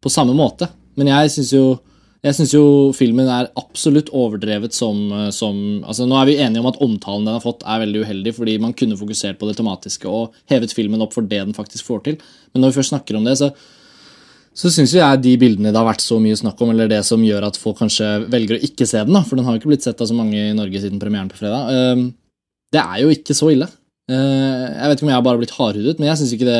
på 0.02 0.12
samme 0.14 0.36
måte. 0.38 0.70
Men 0.96 1.10
jeg 1.12 1.34
syns 1.34 1.52
jo, 1.54 1.66
jeg 2.26 2.34
synes 2.40 2.54
jo 2.56 2.66
filmen 2.98 3.28
er 3.30 3.52
absolutt 3.60 4.10
overdrevet 4.16 4.74
som, 4.74 4.98
eh, 5.14 5.30
som 5.36 5.84
altså 5.86 6.08
Nå 6.10 6.18
er 6.18 6.30
vi 6.32 6.40
enige 6.42 6.64
om 6.64 6.72
at 6.72 6.82
omtalen 6.82 7.28
den 7.28 7.38
har 7.38 7.44
fått, 7.44 7.62
er 7.62 7.84
veldig 7.84 8.02
uheldig, 8.02 8.34
fordi 8.34 8.58
man 8.62 8.74
kunne 8.74 8.98
fokusert 8.98 9.38
på 9.38 9.50
det 9.50 9.58
tematiske 9.60 10.10
og 10.10 10.34
hevet 10.50 10.74
filmen 10.74 11.04
opp 11.06 11.14
for 11.14 11.22
det 11.22 11.44
den 11.44 11.54
faktisk 11.54 11.86
får 11.86 12.04
til. 12.08 12.18
Men 12.54 12.66
når 12.66 12.74
vi 12.74 12.80
først 12.80 12.96
snakker 12.96 13.20
om 13.20 13.28
det, 13.28 13.38
så 13.42 13.54
så 14.56 14.70
syns 14.72 14.94
jeg 14.96 15.20
de 15.20 15.34
bildene 15.36 15.74
det 15.74 15.76
har 15.76 15.84
vært 15.90 16.00
så 16.00 16.16
mye 16.24 16.36
snakk 16.40 16.62
om, 16.64 16.70
eller 16.72 16.88
det 16.88 17.02
som 17.04 17.20
gjør 17.20 17.50
at 17.50 17.58
folk 17.60 17.76
kanskje 17.82 18.08
velger 18.32 18.56
å 18.56 18.64
ikke 18.64 18.88
se 18.88 19.02
den, 19.04 19.12
da, 19.12 19.20
for 19.28 19.36
den 19.36 19.44
har 19.44 19.58
jo 19.58 19.60
ikke 19.60 19.74
blitt 19.74 19.84
sett 19.84 20.00
av 20.00 20.08
så 20.08 20.16
mange 20.16 20.40
i 20.40 20.54
Norge 20.56 20.80
siden 20.80 21.02
premieren 21.02 21.28
på 21.28 21.42
fredag, 21.42 21.74
eh, 21.76 22.06
det 22.72 22.80
er 22.80 23.02
jo 23.04 23.12
ikke 23.12 23.36
så 23.36 23.52
ille. 23.52 23.68
Eh, 24.08 24.66
Jeg 24.76 24.90
vet 24.90 25.00
ikke 25.00 25.06
om 25.08 25.10
jeg 25.10 25.18
har 25.18 25.26
bare 25.26 25.40
blitt 25.42 25.56
hardhudet, 25.58 25.98
men 26.00 26.10
jeg 26.12 26.18
synes 26.20 26.34
ikke 26.36 26.46
det, 26.50 26.60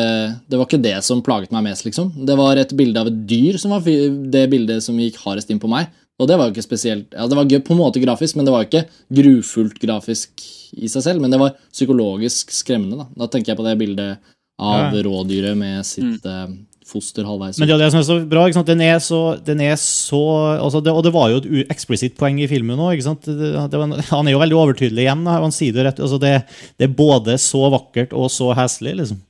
det 0.50 0.58
var 0.58 0.66
ikke 0.66 0.82
det 0.82 0.96
som 1.06 1.22
plaget 1.22 1.52
meg 1.54 1.64
mest. 1.68 1.86
liksom. 1.86 2.10
Det 2.26 2.38
var 2.40 2.58
et 2.58 2.74
bilde 2.78 2.98
av 2.98 3.08
et 3.12 3.20
dyr 3.30 3.60
som 3.62 3.72
var 3.76 3.82
det 3.86 4.50
bildet 4.50 4.82
som 4.84 4.98
gikk 4.98 5.20
hardest 5.26 5.52
inn 5.54 5.60
på 5.62 5.70
meg. 5.70 5.88
Og 6.18 6.30
det 6.30 6.38
var 6.40 6.48
jo 6.48 6.54
ikke 6.56 6.64
spesielt, 6.64 7.12
ja 7.12 7.28
Det 7.28 7.36
var 7.36 7.44
på 7.46 7.74
en 7.76 7.82
måte 7.82 8.00
grafisk, 8.02 8.38
men 8.38 8.46
det 8.48 8.54
var 8.56 8.64
ikke 8.64 8.86
grufullt 9.12 9.78
grafisk 9.82 10.42
i 10.80 10.88
seg 10.88 11.04
selv. 11.04 11.22
Men 11.22 11.30
det 11.30 11.40
var 11.42 11.54
psykologisk 11.74 12.52
skremmende. 12.56 12.98
Da 13.16 13.26
Da 13.26 13.28
tenker 13.28 13.52
jeg 13.54 13.58
på 13.60 13.66
det 13.68 13.78
bildet 13.78 14.18
av 14.58 14.94
Ja. 14.96 15.04
rådyret 15.04 15.58
med 15.58 15.84
sitt 15.86 16.26
eh, 16.26 16.48
foster 16.86 17.26
halvveis 17.26 17.58
Men 17.60 17.70
det 17.70 17.76
er 17.76 17.82
det 17.82 17.92
som 17.94 18.00
er 18.00 18.08
så 18.08 18.18
bra. 18.30 18.46
ikke 18.46 18.60
sant? 18.60 18.70
Den 18.70 18.84
er 18.86 19.00
så, 19.04 19.22
den 19.42 19.62
er 19.66 19.76
så 19.82 20.22
altså 20.62 20.82
det, 20.86 20.94
Og 20.94 21.04
det 21.06 21.14
var 21.16 21.32
jo 21.34 21.40
et 21.42 21.72
eksplisitt 21.74 22.18
poeng 22.20 22.40
i 22.42 22.50
filmen 22.52 22.82
òg. 22.82 23.02
Han 23.06 24.28
er 24.28 24.36
jo 24.36 24.42
veldig 24.42 24.60
overtydelig 24.60 25.06
igjen. 25.08 25.24
da, 25.26 25.40
Han 25.44 25.56
sier 25.56 25.76
det 25.76 25.88
rett. 25.88 26.04
Altså 26.04 26.20
det, 26.22 26.36
det 26.78 26.90
er 26.90 26.98
både 26.98 27.40
så 27.42 27.66
vakkert 27.74 28.14
og 28.14 28.30
så 28.34 28.52
heslig, 28.58 28.96
liksom. 29.02 29.22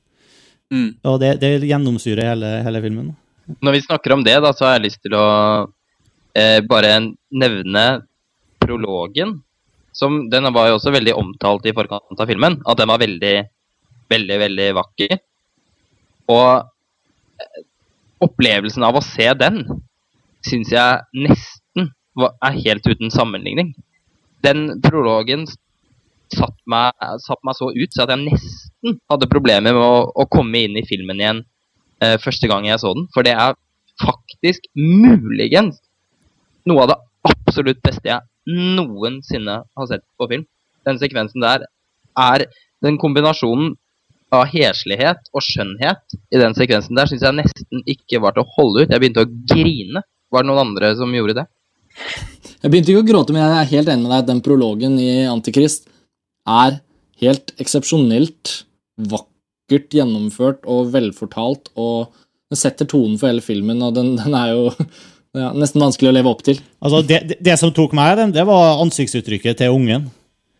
Mm. 0.74 0.90
Og 1.06 1.20
det, 1.22 1.36
det 1.40 1.52
gjennomsyrer 1.64 2.32
hele, 2.32 2.52
hele 2.66 2.82
filmen. 2.84 3.10
Når 3.62 3.76
vi 3.76 3.82
snakker 3.86 4.16
om 4.16 4.24
det, 4.26 4.36
da, 4.42 4.52
så 4.52 4.66
har 4.66 4.76
jeg 4.76 4.88
lyst 4.88 5.02
til 5.06 5.14
å 5.16 5.26
eh, 6.36 6.58
bare 6.66 6.98
nevne 7.30 7.84
prologen. 8.62 9.36
Som, 9.96 10.26
den 10.28 10.50
var 10.52 10.68
jo 10.68 10.76
også 10.76 10.92
veldig 10.92 11.14
omtalt 11.16 11.68
i 11.70 11.74
forkant 11.76 12.20
av 12.20 12.28
filmen. 12.28 12.58
At 12.68 12.82
den 12.82 12.90
var 12.90 13.00
veldig, 13.00 13.36
veldig, 14.12 14.40
veldig 14.42 14.72
vakker. 14.76 15.14
Og 16.34 16.66
opplevelsen 18.24 18.84
av 18.86 18.96
å 18.96 19.04
se 19.04 19.28
den 19.38 19.62
syns 20.46 20.72
jeg 20.72 21.26
nesten 21.26 21.90
er 22.16 22.60
helt 22.64 22.86
uten 22.88 23.12
sammenligning. 23.12 23.74
Den 24.44 24.78
prologen 24.84 25.44
satt 26.32 26.56
meg, 26.70 26.94
satt 27.22 27.42
meg 27.46 27.58
så 27.58 27.70
ut 27.74 27.92
så 27.94 28.04
at 28.04 28.14
jeg 28.14 28.24
nesten 28.24 28.98
hadde 29.10 29.30
problemer 29.30 29.74
med 29.74 29.82
å, 29.82 30.08
å 30.10 30.26
komme 30.30 30.64
inn 30.66 30.78
i 30.78 30.86
filmen 30.86 31.20
igjen 31.20 31.42
eh, 32.02 32.16
første 32.22 32.50
gang 32.50 32.66
jeg 32.68 32.80
så 32.82 32.94
den. 32.96 33.08
For 33.14 33.26
det 33.26 33.36
er 33.36 33.58
faktisk 34.02 34.66
muligens 34.76 35.80
noe 36.66 36.84
av 36.84 36.92
det 36.92 36.98
absolutt 37.30 37.82
beste 37.84 38.10
jeg 38.10 38.24
noensinne 38.46 39.60
har 39.66 39.90
sett 39.90 40.04
på 40.18 40.28
film. 40.30 40.46
Den 40.86 41.00
sekvensen 41.02 41.42
der 41.42 41.66
er 42.16 42.46
den 42.84 42.98
kombinasjonen 43.02 43.74
av 44.36 44.50
heslighet 44.52 45.30
og 45.32 45.44
skjønnhet 45.44 46.16
i 46.32 46.40
den 46.40 46.56
sekvensen 46.56 46.98
der 46.98 47.10
syns 47.10 47.24
jeg 47.26 47.38
nesten 47.38 47.84
ikke 47.88 48.20
var 48.24 48.36
til 48.36 48.44
å 48.44 48.52
holde 48.56 48.84
ut. 48.84 48.92
Jeg 48.92 49.02
begynte 49.02 49.24
å 49.26 49.30
grine. 49.52 50.02
Var 50.32 50.44
det 50.44 50.50
noen 50.50 50.64
andre 50.64 50.92
som 50.98 51.12
gjorde 51.14 51.38
det? 51.40 51.46
Jeg 52.62 52.72
begynte 52.72 52.92
ikke 52.92 53.04
å 53.04 53.08
gråte, 53.08 53.34
men 53.34 53.44
jeg 53.44 53.58
er 53.60 53.72
helt 53.72 53.90
enig 53.92 54.04
med 54.04 54.14
deg 54.14 54.28
den 54.30 54.42
prologen 54.44 54.98
i 55.00 55.10
Antikrist 55.30 55.88
er 56.46 56.80
helt 57.22 57.52
eksepsjonelt 57.62 58.52
vakkert 59.10 59.96
gjennomført 59.96 60.66
og 60.70 60.92
velfortalt, 60.94 61.72
og 61.74 62.12
den 62.50 62.60
setter 62.60 62.88
tonen 62.88 63.16
for 63.20 63.30
hele 63.30 63.44
filmen, 63.44 63.82
og 63.82 63.96
den, 63.96 64.14
den 64.20 64.36
er 64.38 64.52
jo 64.52 64.68
ja, 65.36 65.50
nesten 65.56 65.82
vanskelig 65.82 66.12
å 66.12 66.16
leve 66.16 66.32
opp 66.32 66.44
til. 66.46 66.60
Altså 66.80 67.02
det, 67.06 67.22
det, 67.30 67.40
det 67.44 67.56
som 67.60 67.72
tok 67.74 67.96
meg, 67.96 68.14
den, 68.20 68.34
det 68.36 68.46
var 68.48 68.82
ansiktsuttrykket 68.84 69.60
til 69.62 69.74
ungen. 69.76 70.08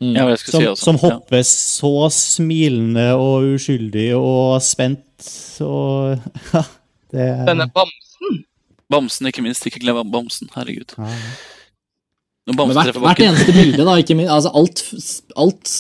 Ja, 0.01 0.27
Som, 0.37 0.61
si 0.61 0.67
også. 0.69 0.83
som 0.85 0.97
Ja. 1.01 1.43
så 1.49 1.93
smilende 2.13 3.15
og 3.17 3.47
uskyldig 3.57 4.11
og 4.19 4.61
spent 4.63 5.03
og 5.65 6.19
ja, 6.53 6.63
det, 7.15 7.29
Denne 7.49 7.69
bamsen! 7.73 8.43
Bamsen, 8.93 9.27
ikke 9.27 9.43
minst. 9.43 9.65
Ikke 9.67 9.81
glem 9.81 9.99
Bamsen. 10.13 10.49
Herregud. 10.55 10.93
Ja. 10.99 11.09
Hvert, 12.47 12.95
hvert 13.03 13.19
eneste 13.25 13.53
bilde, 13.57 13.83
da, 13.83 13.97
ikke 13.99 14.15
minst. 14.15 14.31
Altså, 14.31 14.53
alt, 14.55 14.85
alt 15.37 15.73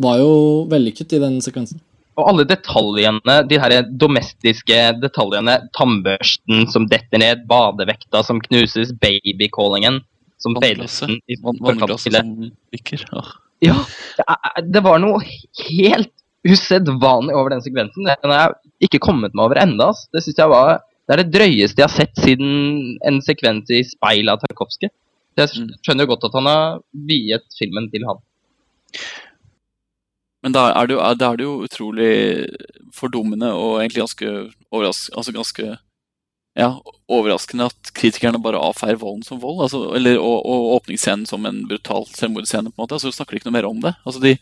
var 0.00 0.22
jo 0.22 0.30
vellykket 0.70 1.12
i 1.12 1.20
den 1.20 1.40
sekvensen. 1.44 1.82
Og 2.14 2.28
alle 2.30 2.46
detaljene, 2.46 3.40
de 3.50 3.58
her 3.58 3.74
domestiske 4.00 4.78
detaljene, 5.02 5.58
tannbørsten 5.76 6.68
som 6.70 6.86
detter 6.88 7.20
ned, 7.20 7.42
badevekta 7.50 8.22
som 8.24 8.38
knuses, 8.40 8.94
babycallingen 9.02 9.98
som 10.38 10.54
feiler 10.62 10.86
Vannglasset. 11.42 12.14
som 12.14 12.52
lykker. 12.72 13.04
Åh. 13.18 13.32
Ja, 13.62 13.76
det, 14.62 14.82
var 14.84 14.98
noe 14.98 15.22
helt 15.22 16.10
usedvanlig 16.44 17.36
over 17.36 17.54
den 17.54 17.62
sekvensen. 17.64 18.04
Den 18.08 18.32
har 18.32 18.42
jeg 18.42 18.88
ikke 18.88 19.02
kommet 19.06 19.34
meg 19.34 19.46
over 19.46 19.60
enda. 19.62 19.92
Det 20.12 20.22
synes 20.24 20.38
jeg 20.42 20.52
var 20.52 20.80
det 21.04 21.12
er 21.12 21.20
det 21.20 21.32
drøyeste 21.34 21.82
jeg 21.82 21.84
har 21.84 21.92
sett 21.92 22.20
siden 22.24 22.98
en 23.04 23.20
sekvens 23.24 23.68
i 23.68 23.82
speil 23.84 24.30
av 24.32 24.40
Tarkovskij. 24.40 24.88
Jeg 25.36 25.48
Mm. 25.58 25.68
skjønner 25.82 26.06
godt 26.06 26.24
at 26.24 26.32
han 26.32 26.46
har 26.46 26.80
viet 26.94 27.44
filmen 27.58 27.90
til 27.90 28.06
han. 28.06 28.16
Men 30.42 30.52
da 30.52 30.72
er, 30.72 30.86
det 30.86 30.94
jo, 30.94 31.00
er 31.00 31.36
det 31.36 31.44
jo 31.44 31.64
utrolig 31.64 32.46
fordummende 32.92 33.52
og 33.52 33.80
egentlig 33.80 34.04
ganske, 34.04 34.52
altså 34.72 35.32
ganske 35.32 35.78
ja, 36.54 36.70
overraskende 37.10 37.66
at 37.66 37.90
kritikerne 37.96 38.38
bare 38.42 38.60
avfeier 38.62 38.98
volden 39.00 39.24
som 39.26 39.40
vold. 39.42 39.64
Altså, 39.66 39.82
eller, 39.98 40.20
og, 40.22 40.46
og 40.46 40.70
åpningsscenen 40.78 41.26
som 41.26 41.46
en 41.48 41.64
brutal 41.68 42.06
selvmordsscene. 42.14 42.70
på 42.70 42.78
en 42.78 42.84
måte, 42.84 42.98
altså 42.98 43.12
snakker 43.12 43.34
de 43.34 43.42
ikke 43.42 43.50
noe 43.50 43.58
mer 43.58 43.68
om 43.68 43.80
det. 43.82 43.94
Altså, 44.06 44.22
de, 44.22 44.36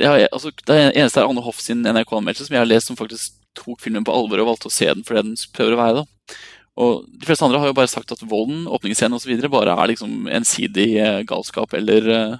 ja, 0.00 0.16
altså, 0.30 0.52
det 0.68 0.78
eneste 0.88 1.20
er 1.20 1.28
Anne 1.28 1.44
Hoff 1.44 1.60
sin 1.60 1.84
NRK-anmeldelse 1.84 2.48
som 2.48 2.56
jeg 2.56 2.64
har 2.64 2.70
lest, 2.70 2.90
som 2.90 2.98
faktisk 2.98 3.36
tok 3.56 3.80
filmen 3.84 4.04
på 4.04 4.12
alvor 4.12 4.42
og 4.42 4.50
valgte 4.50 4.70
å 4.70 4.74
se 4.74 4.88
den 4.90 5.04
for 5.04 5.16
det 5.16 5.26
den 5.28 5.38
prøver 5.56 5.76
å 5.76 5.80
være. 5.80 6.02
da. 6.02 6.36
Og 6.76 7.06
De 7.08 7.28
fleste 7.28 7.46
andre 7.46 7.60
har 7.62 7.70
jo 7.70 7.78
bare 7.78 7.92
sagt 7.92 8.12
at 8.12 8.24
volden, 8.28 8.66
åpningsscenen 8.68 9.16
osv. 9.16 9.32
bare 9.52 9.76
er 9.76 9.92
liksom 9.92 10.28
ensidig 10.28 10.90
eh, 11.00 11.22
galskap 11.28 11.72
eller 11.76 12.08
uh, 12.12 12.36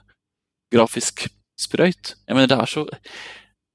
grafisk 0.72 1.24
sprøyt. 1.56 2.16
Jeg 2.28 2.36
mener, 2.36 2.50
det 2.52 2.60
er 2.60 2.68
så 2.68 2.84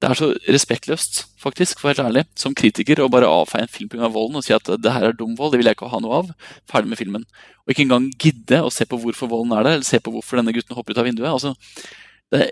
det 0.02 0.08
er 0.10 0.18
så 0.18 0.28
respektløst, 0.50 1.20
faktisk, 1.38 1.78
for 1.78 1.86
å 1.86 1.90
være 1.92 2.02
helt 2.02 2.10
ærlig, 2.10 2.22
som 2.38 2.54
kritiker 2.58 3.04
å 3.04 3.10
bare 3.12 3.28
avfeie 3.30 3.62
en 3.62 3.70
film 3.70 3.90
pga. 3.92 4.08
volden 4.10 4.40
og 4.40 4.42
si 4.42 4.54
at 4.56 4.66
det 4.82 4.90
her 4.90 5.06
er 5.06 5.14
dum 5.14 5.36
vold, 5.38 5.52
det 5.54 5.60
vil 5.60 5.70
jeg 5.70 5.78
ikke 5.78 5.90
ha 5.92 6.00
noe 6.02 6.16
av. 6.24 6.32
Ferdig 6.70 6.90
med 6.90 6.98
filmen. 6.98 7.26
Og 7.62 7.70
ikke 7.70 7.84
engang 7.84 8.08
gidde 8.18 8.58
å 8.66 8.72
se 8.74 8.82
på 8.88 8.98
hvorfor 8.98 9.30
volden 9.30 9.54
er 9.54 9.62
der, 9.62 9.78
eller 9.78 9.86
se 9.86 10.00
på 10.02 10.10
hvorfor 10.10 10.40
denne 10.40 10.54
gutten 10.56 10.74
hopper 10.74 10.96
ut 10.96 10.98
av 11.04 11.06
vinduet. 11.06 11.30
Altså, 11.30 11.54
det, 12.34 12.50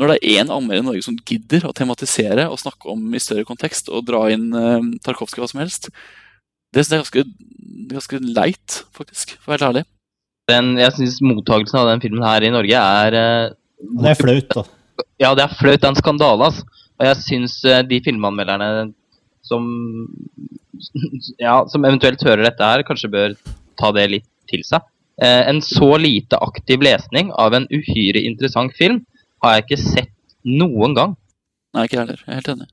når 0.00 0.14
det 0.14 0.16
er 0.16 0.40
én 0.40 0.54
anmelder 0.54 0.80
i 0.80 0.88
Norge 0.88 1.04
som 1.04 1.20
gidder 1.28 1.68
å 1.68 1.74
tematisere 1.76 2.48
og 2.48 2.62
snakke 2.64 2.88
om 2.94 3.04
i 3.12 3.20
større 3.20 3.44
kontekst 3.44 3.92
og 3.92 4.08
dra 4.08 4.24
inn 4.32 4.48
uh, 4.56 4.80
Tarkovskij 5.04 5.44
hva 5.44 5.52
som 5.52 5.60
helst, 5.60 5.92
det 6.72 6.86
synes 6.86 6.94
jeg 6.94 6.96
er 6.96 7.04
ganske, 7.04 7.86
ganske 7.92 8.24
leit, 8.24 8.82
faktisk, 8.96 9.36
for 9.36 9.50
å 9.50 9.52
være 9.52 9.60
helt 9.60 9.68
ærlig. 9.68 9.86
Den, 10.48 10.74
jeg 10.80 10.96
syns 10.96 11.20
mottakelsen 11.28 11.82
av 11.82 11.92
den 11.92 12.00
filmen 12.00 12.24
her 12.24 12.48
i 12.48 12.54
Norge 12.56 12.84
er 13.04 13.20
uh, 13.20 13.56
det 14.00 14.14
er 14.14 14.22
flaut, 14.24 14.54
da. 14.54 14.64
Ja, 15.20 15.34
det 15.36 15.44
er 15.44 15.56
flaut. 15.58 15.80
Det 15.80 15.88
er 15.88 15.94
en 15.94 15.98
skandale, 15.98 16.50
altså. 16.50 16.66
Og 17.00 17.06
jeg 17.08 17.20
syns 17.24 17.56
eh, 17.64 17.82
de 17.88 18.00
filmanmelderne 18.04 18.90
som 19.46 19.66
Ja, 21.40 21.60
som 21.68 21.84
eventuelt 21.84 22.22
hører 22.24 22.46
dette 22.46 22.64
her, 22.64 22.84
kanskje 22.88 23.12
bør 23.12 23.34
ta 23.80 23.90
det 23.96 24.06
litt 24.14 24.28
til 24.48 24.62
seg. 24.64 24.84
Eh, 25.20 25.42
en 25.50 25.60
så 25.64 25.92
lite 26.00 26.38
aktiv 26.40 26.80
lesning 26.84 27.32
av 27.36 27.56
en 27.56 27.68
uhyre 27.68 28.22
interessant 28.24 28.72
film 28.76 29.02
har 29.44 29.56
jeg 29.56 29.66
ikke 29.66 29.80
sett 29.82 30.14
noen 30.48 30.96
gang. 30.96 31.16
Nei, 31.76 31.84
ikke 31.86 32.00
heller. 32.00 32.20
Jeg 32.24 32.32
er 32.32 32.40
helt 32.40 32.52
enig. 32.54 32.68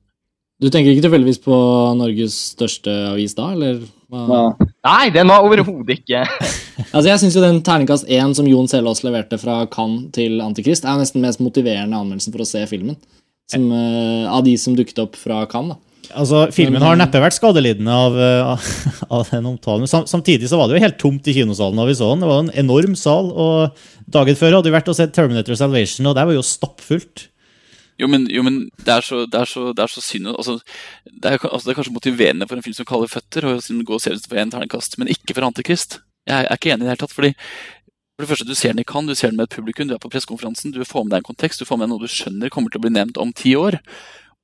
Du 0.58 0.66
tenker 0.72 0.90
ikke 0.90 1.04
tilfeldigvis 1.04 1.42
på 1.44 1.56
Norges 2.00 2.36
største 2.56 2.94
avis 3.12 3.36
da, 3.38 3.52
eller? 3.54 3.84
hva? 4.10 4.40
Nei, 4.86 5.08
den 5.10 5.26
var 5.26 5.42
overhodet 5.42 5.98
ikke 5.98 6.20
Altså, 6.94 7.08
jeg 7.08 7.18
syns 7.24 7.34
jo 7.34 7.42
den 7.42 7.58
terningkast 7.66 8.06
én 8.06 8.30
som 8.36 8.46
Jon 8.46 8.68
Selås 8.70 9.02
leverte 9.02 9.38
fra 9.42 9.64
Cannes 9.72 10.12
til 10.14 10.38
Antikrist, 10.44 10.86
er 10.86 11.00
nesten 11.00 11.24
mest 11.24 11.42
motiverende 11.42 11.98
anmeldelsen 11.98 12.34
for 12.34 12.44
å 12.44 12.46
se 12.48 12.62
filmen. 12.70 12.94
Som, 13.50 13.66
uh, 13.72 14.28
av 14.30 14.44
de 14.46 14.54
som 14.60 14.76
dukket 14.78 15.00
opp 15.02 15.18
fra 15.18 15.42
Cannes, 15.50 15.74
da. 15.74 15.82
Altså, 16.16 16.46
Filmen 16.54 16.80
har 16.80 16.96
neppe 16.96 17.20
vært 17.20 17.36
skadelidende 17.36 17.92
av, 17.92 18.14
eh, 18.16 18.68
av 19.18 19.28
den 19.28 19.48
omtalen. 19.50 19.88
Sam- 19.90 20.06
samtidig 20.08 20.48
så 20.48 20.56
var 20.56 20.68
det 20.70 20.78
jo 20.78 20.84
helt 20.86 21.00
tomt 21.00 21.26
i 21.28 21.34
kinosalen 21.36 21.76
da 21.76 21.84
vi 21.88 21.96
så 21.98 22.12
den. 22.14 22.22
Det 22.24 22.30
var 22.30 22.44
en 22.44 22.54
enorm 22.62 22.94
sal. 22.96 23.28
og 23.28 23.82
Dagen 24.08 24.38
før 24.38 24.56
hadde 24.56 24.70
vi 24.70 24.76
vært 24.78 24.88
og 24.88 24.96
sett 24.96 25.12
Terminator 25.16 25.58
Salvation, 25.58 26.08
og 26.08 26.16
der 26.16 26.30
var 26.30 26.38
jo 26.38 26.46
stappfullt. 26.46 27.26
Jo, 27.98 28.06
men, 28.06 28.28
jo, 28.30 28.44
men 28.46 28.60
det, 28.78 28.92
er 28.94 29.02
så, 29.02 29.24
det, 29.26 29.40
er 29.40 29.50
så, 29.50 29.72
det 29.74 29.82
er 29.82 29.90
så 29.90 30.02
synd 30.04 30.30
altså, 30.30 30.60
det, 31.04 31.32
er, 31.32 31.40
altså, 31.42 31.64
det 31.66 31.72
er 31.72 31.78
kanskje 31.80 31.94
motiverende 31.96 32.46
for 32.46 32.58
en 32.58 32.62
film 32.62 32.76
som 32.76 32.86
kaller 32.86 33.10
føtter, 33.10 33.46
og 33.48 33.62
som 33.64 33.80
gå 33.82 33.96
og 33.96 34.04
se 34.04 34.12
ut 34.14 34.28
for 34.30 34.38
en 34.38 34.52
terningkast, 34.54 34.94
men 35.00 35.10
ikke 35.10 35.34
for 35.34 35.48
Antikrist. 35.48 35.98
Jeg 36.28 36.46
er 36.46 36.54
ikke 36.54 36.70
enig 36.70 36.84
i 36.84 36.86
det 36.86 36.92
hele 36.92 37.02
tatt. 37.02 37.16
fordi 37.16 37.32
for 38.18 38.24
det 38.24 38.28
første, 38.28 38.44
Du 38.44 38.54
ser 38.54 38.72
den 38.72 38.82
i 38.82 38.84
Cannes, 38.84 39.10
du 39.10 39.14
ser 39.14 39.30
den 39.30 39.36
med 39.36 39.46
et 39.46 39.56
publikum, 39.56 39.88
du 39.88 39.94
er 39.94 39.98
på 40.02 40.10
pressekonferansen, 40.10 40.72
du 40.72 40.84
får 40.84 41.04
med 41.04 41.12
deg 41.12 41.18
en 41.18 41.28
kontekst, 41.30 41.60
du 41.60 41.64
får 41.64 41.78
med 41.78 41.86
deg 41.86 41.92
noe 41.92 42.02
du 42.02 42.10
skjønner 42.10 42.50
kommer 42.50 42.70
til 42.70 42.80
å 42.80 42.86
bli 42.86 42.90
nevnt 42.90 43.18
om 43.18 43.32
ti 43.32 43.54
år. 43.54 43.78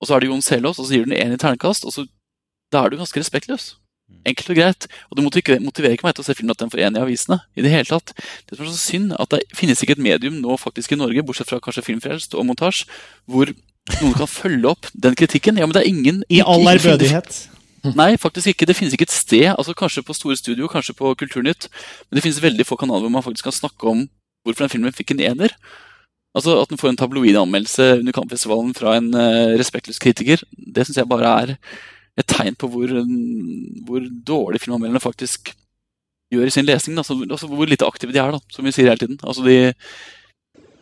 Og 0.01 0.07
så 0.07 0.15
er 0.15 0.23
det 0.23 0.29
Jon 0.31 0.43
Selås, 0.43 0.79
og 0.79 0.87
så 0.87 0.95
gir 0.95 1.07
du 1.07 1.11
den 1.11 1.19
én 1.19 1.35
i 1.35 1.39
ternekast, 1.39 1.87
og 1.87 1.91
så, 1.91 2.07
da 2.71 2.85
er 2.85 2.91
du 2.91 2.99
ganske 2.99 3.19
respektløs. 3.19 3.75
Enkelt 4.25 4.51
og 4.55 4.59
greit. 4.59 4.87
Og 5.11 5.19
det 5.19 5.25
motiverer, 5.27 5.97
ikke 5.97 6.07
meg 6.07 6.17
til 6.17 6.25
å 6.25 6.29
se 6.29 6.37
filmen 6.39 6.55
at 6.55 6.63
den 6.63 6.73
får 6.73 6.85
en 6.87 6.99
i 6.99 7.03
avisene. 7.03 7.41
i 7.57 7.65
Det 7.65 7.73
hele 7.73 7.89
tatt. 7.89 8.15
Det 8.49 8.57
som 8.57 8.67
er 8.67 8.73
så 8.73 8.81
synd, 8.81 9.15
at 9.19 9.35
det 9.35 9.43
finnes 9.57 9.83
ikke 9.83 9.97
et 9.99 10.05
medium 10.07 10.41
nå 10.41 10.59
faktisk 10.61 10.95
i 10.95 11.01
Norge, 11.01 11.25
bortsett 11.27 11.51
fra 11.51 11.61
kanskje 11.65 11.85
Filmfrelst 11.89 12.37
og 12.39 12.47
Montasj, 12.49 12.85
hvor 13.27 13.53
noen 14.01 14.15
kan 14.17 14.31
følge 14.31 14.71
opp 14.71 14.89
den 14.93 15.17
kritikken. 15.19 15.59
Ja, 15.61 15.67
men 15.69 15.77
det 15.77 15.85
er 15.85 15.91
ingen 15.91 16.23
I 16.33 16.41
all 16.41 16.63
ingen 16.63 16.79
ærbødighet. 16.79 17.41
Nei, 18.01 18.15
faktisk 18.17 18.55
ikke. 18.55 18.69
Det 18.69 18.77
finnes 18.79 18.95
ikke 18.97 19.09
et 19.09 19.15
sted, 19.15 19.49
altså 19.53 19.75
kanskje 19.77 20.05
på 20.07 20.17
Store 20.17 20.37
Studio, 20.41 20.69
kanskje 20.73 20.97
på 20.97 21.13
Kulturnytt, 21.21 21.69
men 22.09 22.17
det 22.17 22.25
finnes 22.25 22.41
veldig 22.41 22.65
få 22.65 22.79
kanaler 22.81 23.05
hvor 23.05 23.13
man 23.13 23.27
faktisk 23.27 23.51
kan 23.51 23.57
snakke 23.57 23.91
om 23.91 24.07
hvorfor 24.45 24.65
den 24.65 24.73
filmen 24.73 24.95
fikk 24.97 25.13
en 25.13 25.21
ener. 25.33 25.53
Altså 26.35 26.57
At 26.63 26.71
den 26.73 26.81
får 26.81 26.91
en 26.91 26.99
tabloid 26.99 27.37
anmeldelse 27.39 28.01
under 28.01 28.15
Kampfestivalen 28.17 28.73
fra 28.75 28.97
en 28.99 29.13
uh, 29.15 29.55
respektløs 29.61 30.01
kritiker, 30.03 30.43
det 30.51 30.87
syns 30.87 30.99
jeg 30.99 31.11
bare 31.11 31.35
er 31.45 31.53
et 32.21 32.27
tegn 32.31 32.57
på 32.59 32.69
hvor, 32.71 32.91
hvor 33.87 34.09
dårlig 34.27 34.61
filmanmelderne 34.63 35.03
faktisk 35.03 35.53
gjør 36.33 36.49
i 36.49 36.55
sin 36.55 36.67
lesing. 36.67 36.97
Altså, 37.01 37.17
altså 37.27 37.49
hvor 37.51 37.69
lite 37.69 37.87
aktive 37.87 38.15
de 38.15 38.21
er, 38.23 38.35
da, 38.35 38.41
som 38.55 38.67
vi 38.67 38.73
sier 38.75 38.91
hele 38.91 39.01
tiden. 39.01 39.19
Altså 39.23 39.45
de, 39.47 39.75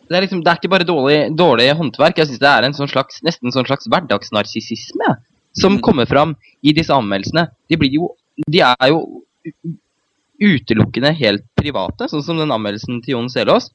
Det 0.09 0.17
er, 0.17 0.25
liksom, 0.25 0.43
det 0.45 0.51
er 0.51 0.59
ikke 0.59 0.73
bare 0.73 0.87
dårlig, 0.87 1.19
dårlig 1.37 1.71
håndverk. 1.79 2.17
Jeg 2.21 2.29
synes 2.29 2.41
det 2.43 2.49
er 2.51 2.67
en 2.67 2.75
sånn 2.77 2.91
slags, 2.91 3.21
nesten 3.25 3.49
en 3.49 3.55
sånn 3.55 3.69
slags 3.69 3.87
hverdagsnarsissisme 3.89 5.15
som 5.53 5.77
Mm. 5.77 5.81
kommer 5.85 6.05
fram 6.09 6.35
i 6.61 6.73
disse 6.73 6.93
anmeldelsene. 6.93 7.47
De, 7.69 7.77
blir 7.77 7.93
jo, 7.93 8.09
de 8.49 8.61
er 8.65 8.89
jo 8.89 9.03
utelukkende 10.43 11.13
helt 11.17 11.45
private, 11.55 12.09
sånn 12.09 12.23
som 12.25 12.39
den 12.41 12.51
anmeldelsen 12.51 13.01
til 13.03 13.15
Jon 13.15 13.29
Selås. 13.31 13.69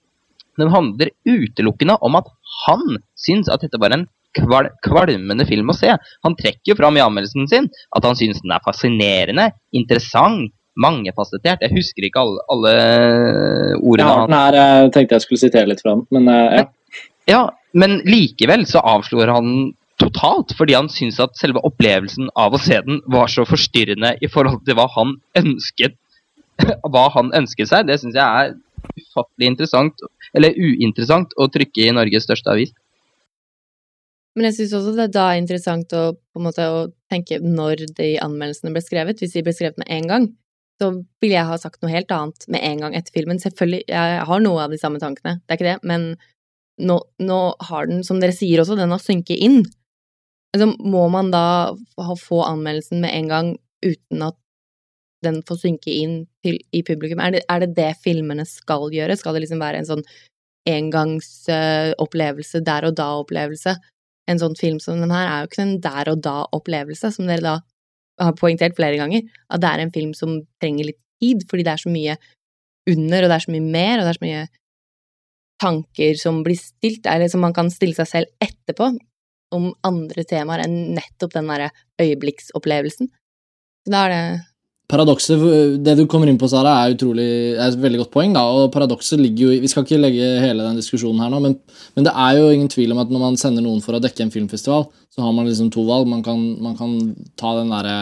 Den 0.58 0.72
handler 0.74 1.12
utelukkende 1.26 1.96
om 2.02 2.18
at 2.18 2.26
han 2.66 2.98
syns 3.18 3.48
at 3.48 3.62
dette 3.62 3.78
var 3.80 3.94
en 3.94 4.08
kval 4.36 4.70
kvalmende 4.84 5.46
film 5.48 5.72
å 5.72 5.76
se. 5.76 5.94
Han 6.26 6.36
trekker 6.38 6.72
jo 6.72 6.78
fram 6.78 6.98
i 6.98 7.04
anmeldelsen 7.04 7.48
sin 7.50 7.68
at 7.96 8.06
han 8.06 8.18
syns 8.18 8.42
den 8.44 8.54
er 8.54 8.64
fascinerende, 8.64 9.50
interessant, 9.76 10.52
mangefasettert. 10.78 11.64
Jeg 11.64 11.74
husker 11.74 12.06
ikke 12.06 12.22
alle, 12.22 12.42
alle 12.54 12.74
ordene 13.80 14.04
Ja, 14.06 14.26
den 14.28 14.36
her, 14.38 14.58
jeg 14.58 14.92
tenkte 14.94 15.18
jeg 15.18 15.26
skulle 15.26 15.42
sitere 15.42 15.70
litt 15.72 15.82
fra 15.82 15.96
den, 15.96 16.04
men 16.14 16.30
eh, 16.30 16.60
ja. 16.60 16.66
Ja, 17.28 17.42
men 17.76 17.98
likevel 18.06 18.62
så 18.68 18.80
avslår 18.86 19.32
han 19.34 19.48
totalt, 19.98 20.54
fordi 20.56 20.76
han 20.78 20.88
syns 20.92 21.18
at 21.20 21.34
selve 21.36 21.60
opplevelsen 21.66 22.30
av 22.38 22.54
å 22.54 22.60
se 22.62 22.78
den 22.86 23.02
var 23.10 23.28
så 23.32 23.44
forstyrrende 23.48 24.14
i 24.22 24.30
forhold 24.30 24.62
til 24.64 24.78
hva 24.78 24.86
han 24.94 25.16
ønsket 25.36 25.98
hva 26.92 27.04
han 27.14 27.32
ønsket 27.36 27.70
seg. 27.70 27.86
Det 27.88 27.98
syns 28.00 28.16
jeg 28.18 28.24
er 28.24 28.54
ufattelig 28.98 29.52
interessant, 29.52 30.06
eller 30.36 30.56
uinteressant, 30.58 31.34
å 31.38 31.48
trykke 31.52 31.86
i 31.86 31.94
Norges 31.94 32.26
største 32.26 32.50
avis. 32.54 32.72
Men 34.38 34.46
jeg 34.46 34.54
syns 34.60 34.76
også 34.78 34.92
det 34.94 35.08
er 35.08 35.14
da 35.16 35.28
interessant 35.34 35.92
å, 35.98 36.02
måte, 36.38 36.62
å 36.62 36.84
tenke 37.10 37.40
når 37.42 37.88
de 37.98 38.12
anmeldelsene 38.22 38.70
ble 38.70 38.82
skrevet. 38.84 39.18
Hvis 39.18 39.34
de 39.34 39.42
ble 39.42 39.54
skrevet 39.56 39.80
med 39.82 39.90
en 39.90 40.06
gang, 40.12 40.28
så 40.78 40.92
ville 41.18 41.34
jeg 41.34 41.48
ha 41.48 41.56
sagt 41.58 41.82
noe 41.82 41.90
helt 41.90 42.12
annet 42.14 42.46
med 42.46 42.62
en 42.62 42.84
gang 42.84 42.94
etter 42.94 43.14
filmen. 43.16 43.40
Selvfølgelig, 43.42 43.82
jeg 43.90 44.26
har 44.30 44.44
noe 44.44 44.62
av 44.62 44.70
de 44.74 44.78
samme 44.78 45.02
tankene, 45.02 45.40
det 45.42 45.50
er 45.50 45.58
ikke 45.58 45.70
det, 45.72 45.80
men 45.90 46.12
nå, 46.78 47.00
nå 47.18 47.38
har 47.66 47.90
den, 47.90 48.04
som 48.06 48.20
dere 48.22 48.36
sier 48.36 48.62
også, 48.62 48.78
den 48.78 48.94
har 48.94 49.02
synket 49.02 49.42
inn. 49.42 49.64
Altså, 50.54 50.70
må 50.78 51.08
man 51.12 51.32
da 51.34 51.74
få 52.22 52.44
anmeldelsen 52.46 53.02
med 53.02 53.10
en 53.16 53.32
gang 53.32 53.50
uten 53.84 54.22
at 54.30 54.38
den 55.26 55.42
får 55.42 55.58
synke 55.64 55.90
inn 55.90 56.20
til, 56.46 56.60
i 56.70 56.84
publikum? 56.86 57.18
Er 57.24 57.34
det, 57.34 57.42
er 57.50 57.64
det 57.64 57.74
det 57.74 57.92
filmene 58.04 58.46
skal 58.46 58.86
gjøre? 58.94 59.18
Skal 59.18 59.34
det 59.34 59.42
liksom 59.48 59.62
være 59.62 59.82
en 59.82 59.90
sånn 59.90 60.06
engangsopplevelse, 60.68 62.62
der 62.62 62.86
og 62.86 62.94
da-opplevelse? 63.00 63.74
En 64.28 64.40
sånn 64.40 64.56
film 64.58 64.78
som 64.82 65.00
den 65.00 65.12
her 65.14 65.26
er 65.26 65.42
jo 65.42 65.50
ikke 65.50 65.64
en 65.64 65.76
der 65.84 66.12
og 66.12 66.22
da-opplevelse, 66.24 67.10
som 67.14 67.28
dere 67.30 67.44
da 67.44 67.56
har 68.20 68.34
poengtert 68.36 68.76
flere 68.76 68.98
ganger, 68.98 69.24
at 69.48 69.62
det 69.62 69.70
er 69.70 69.82
en 69.84 69.94
film 69.94 70.14
som 70.16 70.40
trenger 70.60 70.90
litt 70.90 71.00
tid, 71.22 71.44
fordi 71.50 71.64
det 71.66 71.74
er 71.74 71.82
så 71.84 71.92
mye 71.92 72.16
under, 72.88 73.24
og 73.24 73.30
det 73.30 73.36
er 73.36 73.44
så 73.44 73.54
mye 73.54 73.68
mer, 73.76 73.94
og 73.98 74.04
det 74.04 74.10
er 74.10 74.18
så 74.18 74.26
mye 74.26 74.42
tanker 75.62 76.18
som 76.18 76.42
blir 76.46 76.58
stilt, 76.58 77.06
eller 77.10 77.30
som 77.30 77.42
man 77.42 77.54
kan 77.56 77.70
stille 77.72 77.96
seg 77.96 78.10
selv 78.10 78.44
etterpå, 78.44 78.90
om 79.54 79.70
andre 79.86 80.24
temaer 80.28 80.66
enn 80.66 80.92
nettopp 80.98 81.32
den 81.34 81.48
derre 81.48 81.70
øyeblikksopplevelsen. 82.02 83.08
Så 83.08 83.92
da 83.94 84.04
er 84.04 84.12
det 84.12 84.22
Paradokset, 84.88 85.42
det 85.84 85.94
du 85.98 86.06
kommer 86.08 86.30
inn 86.30 86.38
på, 86.40 86.48
Sara, 86.48 86.70
er, 86.80 86.94
utrolig, 86.94 87.26
er 87.58 87.66
et 87.66 87.80
veldig 87.80 87.98
godt 88.06 88.12
poeng. 88.14 88.32
da, 88.32 88.46
og 88.48 88.70
paradokset 88.72 89.20
ligger 89.20 89.50
jo 89.50 89.58
Vi 89.60 89.68
skal 89.68 89.84
ikke 89.84 89.98
legge 90.00 90.28
hele 90.40 90.64
den 90.64 90.78
diskusjonen 90.80 91.20
her 91.20 91.32
nå, 91.34 91.42
men, 91.44 91.58
men 91.92 92.06
det 92.06 92.14
er 92.14 92.38
jo 92.38 92.46
ingen 92.54 92.70
tvil 92.72 92.94
om 92.94 93.02
at 93.02 93.12
når 93.12 93.24
man 93.26 93.36
sender 93.36 93.64
noen 93.66 93.82
for 93.84 93.98
å 93.98 94.00
dekke 94.00 94.24
en 94.24 94.32
filmfestival, 94.32 94.86
så 95.12 95.26
har 95.26 95.34
man 95.36 95.44
liksom 95.44 95.68
to 95.74 95.84
valg. 95.84 96.08
Man 96.08 96.24
kan, 96.24 96.40
man 96.64 96.78
kan 96.78 96.96
ta 97.36 97.52
den 97.58 97.74
derre 97.74 97.98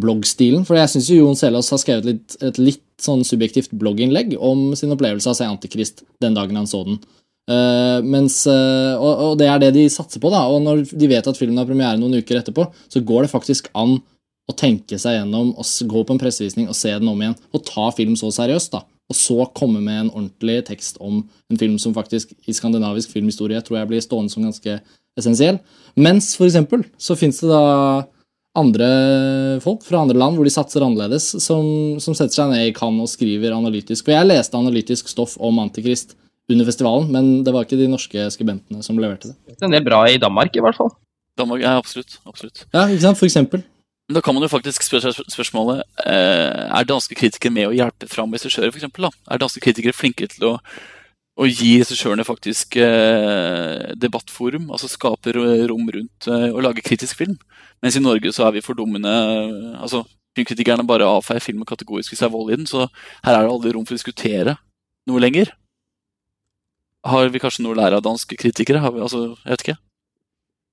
bloggstilen. 0.00 0.64
For 0.64 0.78
jeg 0.78 0.94
syns 0.94 1.10
Jon 1.12 1.38
Selås 1.38 1.68
har 1.74 1.82
skrevet 1.82 2.08
litt, 2.08 2.38
et 2.40 2.62
litt 2.62 2.82
sånn 3.02 3.20
subjektivt 3.26 3.74
blogginnlegg 3.76 4.38
om 4.40 4.70
sin 4.78 4.94
opplevelse 4.94 5.28
av 5.28 5.36
å 5.36 5.38
se 5.42 5.50
Antikrist 5.50 6.06
den 6.24 6.36
dagen 6.38 6.56
han 6.56 6.70
så 6.70 6.86
den. 6.88 6.98
Uh, 7.44 8.00
mens, 8.00 8.40
uh, 8.48 8.96
og, 8.96 9.12
og 9.26 9.32
det 9.36 9.50
er 9.52 9.60
det 9.60 9.74
de 9.76 9.84
satser 9.92 10.22
på, 10.22 10.32
da. 10.32 10.46
Og 10.48 10.64
når 10.64 10.86
de 10.88 11.10
vet 11.10 11.28
at 11.28 11.38
filmen 11.38 11.60
har 11.60 11.68
premiere 11.68 12.00
noen 12.00 12.16
uker 12.22 12.40
etterpå, 12.40 12.70
så 12.88 13.04
går 13.04 13.26
det 13.26 13.34
faktisk 13.34 13.68
an 13.76 13.98
å 14.50 14.56
tenke 14.56 14.98
seg 15.00 15.18
gjennom 15.18 15.54
og 15.56 15.68
gå 15.90 16.02
på 16.04 16.14
en 16.14 16.20
pressevisning 16.20 16.68
og 16.68 16.76
se 16.76 16.92
den 16.92 17.08
om 17.10 17.20
igjen. 17.22 17.36
Og 17.54 17.64
ta 17.68 17.88
film 17.96 18.16
så 18.20 18.30
seriøst, 18.34 18.74
da. 18.74 18.84
Og 19.12 19.16
så 19.16 19.44
komme 19.56 19.82
med 19.84 20.06
en 20.06 20.10
ordentlig 20.12 20.62
tekst 20.68 20.98
om 21.04 21.22
en 21.52 21.60
film 21.60 21.76
som 21.80 21.94
faktisk 21.96 22.32
i 22.48 22.56
skandinavisk 22.56 23.12
filmhistorie 23.12 23.60
tror 23.64 23.80
jeg 23.80 23.90
blir 23.90 24.04
stående 24.04 24.32
som 24.32 24.46
ganske 24.46 24.78
essensiell. 25.18 25.60
Mens 25.96 26.32
for 26.38 26.48
eksempel 26.48 26.86
så 27.00 27.16
fins 27.18 27.42
det 27.42 27.50
da 27.52 28.04
andre 28.54 28.88
folk 29.64 29.82
fra 29.84 30.04
andre 30.04 30.18
land 30.18 30.38
hvor 30.38 30.46
de 30.46 30.52
satser 30.54 30.84
annerledes, 30.86 31.26
som, 31.42 31.66
som 32.00 32.16
setter 32.16 32.38
seg 32.38 32.52
ned 32.52 32.68
i 32.68 32.74
Cannes 32.76 33.04
og 33.04 33.12
skriver 33.12 33.56
analytisk. 33.56 34.06
For 34.06 34.14
jeg 34.14 34.30
leste 34.30 34.58
analytisk 34.58 35.10
stoff 35.10 35.34
om 35.42 35.58
Antikrist 35.62 36.14
under 36.50 36.68
festivalen, 36.68 37.08
men 37.12 37.30
det 37.44 37.54
var 37.54 37.66
ikke 37.66 37.80
de 37.80 37.90
norske 37.90 38.28
skribentene 38.32 38.84
som 38.84 38.98
leverte 39.00 39.32
det. 39.32 39.36
Det 39.54 39.62
er 39.62 39.70
en 39.70 39.76
del 39.78 39.86
bra 39.86 40.04
i 40.10 40.20
Danmark, 40.20 40.54
i 40.54 40.64
hvert 40.64 40.78
fall. 40.78 40.92
Danmark, 41.40 41.64
ja, 41.64 41.76
absolutt. 41.80 42.18
absolutt. 42.28 42.66
Ja, 42.68 42.86
ikke 42.86 43.04
sant? 43.08 43.18
For 43.18 43.26
eksempel. 43.26 43.64
Da 44.12 44.20
kan 44.20 44.36
man 44.36 44.44
jo 44.44 44.50
faktisk 44.52 44.84
spørre 44.84 45.14
seg 45.14 45.30
spørsmålet 45.32 45.80
eh, 46.04 46.64
Er 46.76 46.88
danske 46.88 47.16
kritikere 47.16 47.54
med 47.54 47.70
å 47.70 47.72
hjelpe 47.72 48.08
fram 48.10 48.34
regissører, 48.36 48.68
f.eks.? 48.68 48.90
Er 49.00 49.40
danske 49.40 49.62
kritikere 49.64 49.96
flinke 49.96 50.28
til 50.28 50.50
å, 50.50 50.52
å 51.40 51.48
gi 51.48 51.78
regissørene 51.80 52.26
faktisk 52.28 52.76
eh, 52.76 53.94
debattforum? 53.96 54.68
Altså 54.76 54.92
skape 54.92 55.32
rom 55.32 55.88
rundt 55.96 56.28
eh, 56.28 56.50
å 56.52 56.60
lage 56.64 56.84
kritisk 56.84 57.22
film? 57.22 57.38
Mens 57.80 57.96
i 57.96 58.04
Norge 58.04 58.32
så 58.36 58.44
er 58.48 58.58
vi 58.58 58.64
fordummende 58.64 59.14
altså 59.80 60.04
Filmkritikerne 60.34 60.82
bare 60.82 61.06
avfeier 61.06 61.62
kategorisk 61.62 62.10
hvis 62.10 62.18
det 62.18 62.26
er 62.26 62.32
vold 62.34 62.48
i 62.50 62.56
den, 62.56 62.66
så 62.66 62.88
her 63.22 63.36
er 63.36 63.44
det 63.46 63.52
aldri 63.52 63.70
rom 63.70 63.84
for 63.86 63.94
å 63.94 64.00
diskutere 64.00 64.56
noe 65.06 65.22
lenger. 65.22 65.52
Har 67.06 67.30
vi 67.30 67.38
kanskje 67.38 67.62
noe 67.62 67.76
å 67.76 67.78
lære 67.78 68.00
av 68.00 68.02
danske 68.02 68.34
kritikere? 68.34 68.82
Vi, 68.82 69.04
altså, 69.04 69.28
jeg 69.44 69.54
vet 69.54 69.62
ikke. 69.62 69.76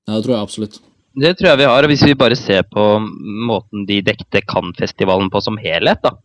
Ja, 0.08 0.16
det 0.16 0.24
tror 0.26 0.34
jeg 0.34 0.48
absolutt. 0.48 0.82
Det 1.12 1.34
tror 1.38 1.50
jeg 1.52 1.60
vi 1.60 1.68
har. 1.68 1.84
og 1.84 1.92
Hvis 1.92 2.06
vi 2.08 2.16
bare 2.16 2.36
ser 2.40 2.64
på 2.64 2.84
måten 3.50 3.86
de 3.88 4.02
dekte 4.02 4.42
Cannes-festivalen 4.48 5.30
på 5.32 5.42
som 5.44 5.58
helhet, 5.60 6.00
da, 6.04 6.16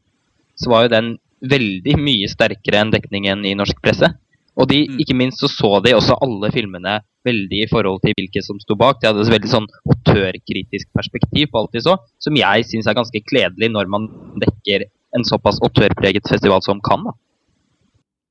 så 0.57 0.71
var 0.71 0.87
jo 0.87 0.95
den 0.95 1.19
veldig 1.43 1.97
mye 1.99 2.29
sterkere 2.31 2.81
enn 2.81 2.93
dekningen 2.95 3.45
i 3.45 3.57
norsk 3.59 3.81
presse. 3.83 4.15
Og 4.57 4.69
de, 4.71 4.87
Mm. 4.89 4.99
ikke 5.03 5.17
minst 5.17 5.39
så 5.39 5.49
så 5.53 5.83
de 5.85 5.93
også 5.93 6.17
alle 6.23 6.51
filmene 6.51 7.01
veldig 7.27 7.65
i 7.65 7.69
forhold 7.69 8.01
til 8.01 8.15
hvilke 8.17 8.43
som 8.43 8.59
sto 8.59 8.75
bak. 8.75 9.01
De 9.01 9.09
hadde 9.09 9.21
et 9.21 9.35
veldig 9.35 9.51
sånn 9.53 9.67
autørkritisk 9.91 10.89
perspektiv 10.97 11.51
på 11.51 11.59
alt 11.61 11.73
de 11.73 11.81
så, 11.81 11.99
som 12.19 12.35
jeg 12.35 12.65
syns 12.65 12.87
er 12.87 12.95
ganske 12.95 13.21
kledelig 13.27 13.69
når 13.71 13.87
man 13.87 14.09
dekker 14.41 14.87
en 15.15 15.25
såpass 15.25 15.61
autørpreget 15.61 16.25
festival 16.29 16.63
som 16.63 16.81
Cannes. 16.81 17.13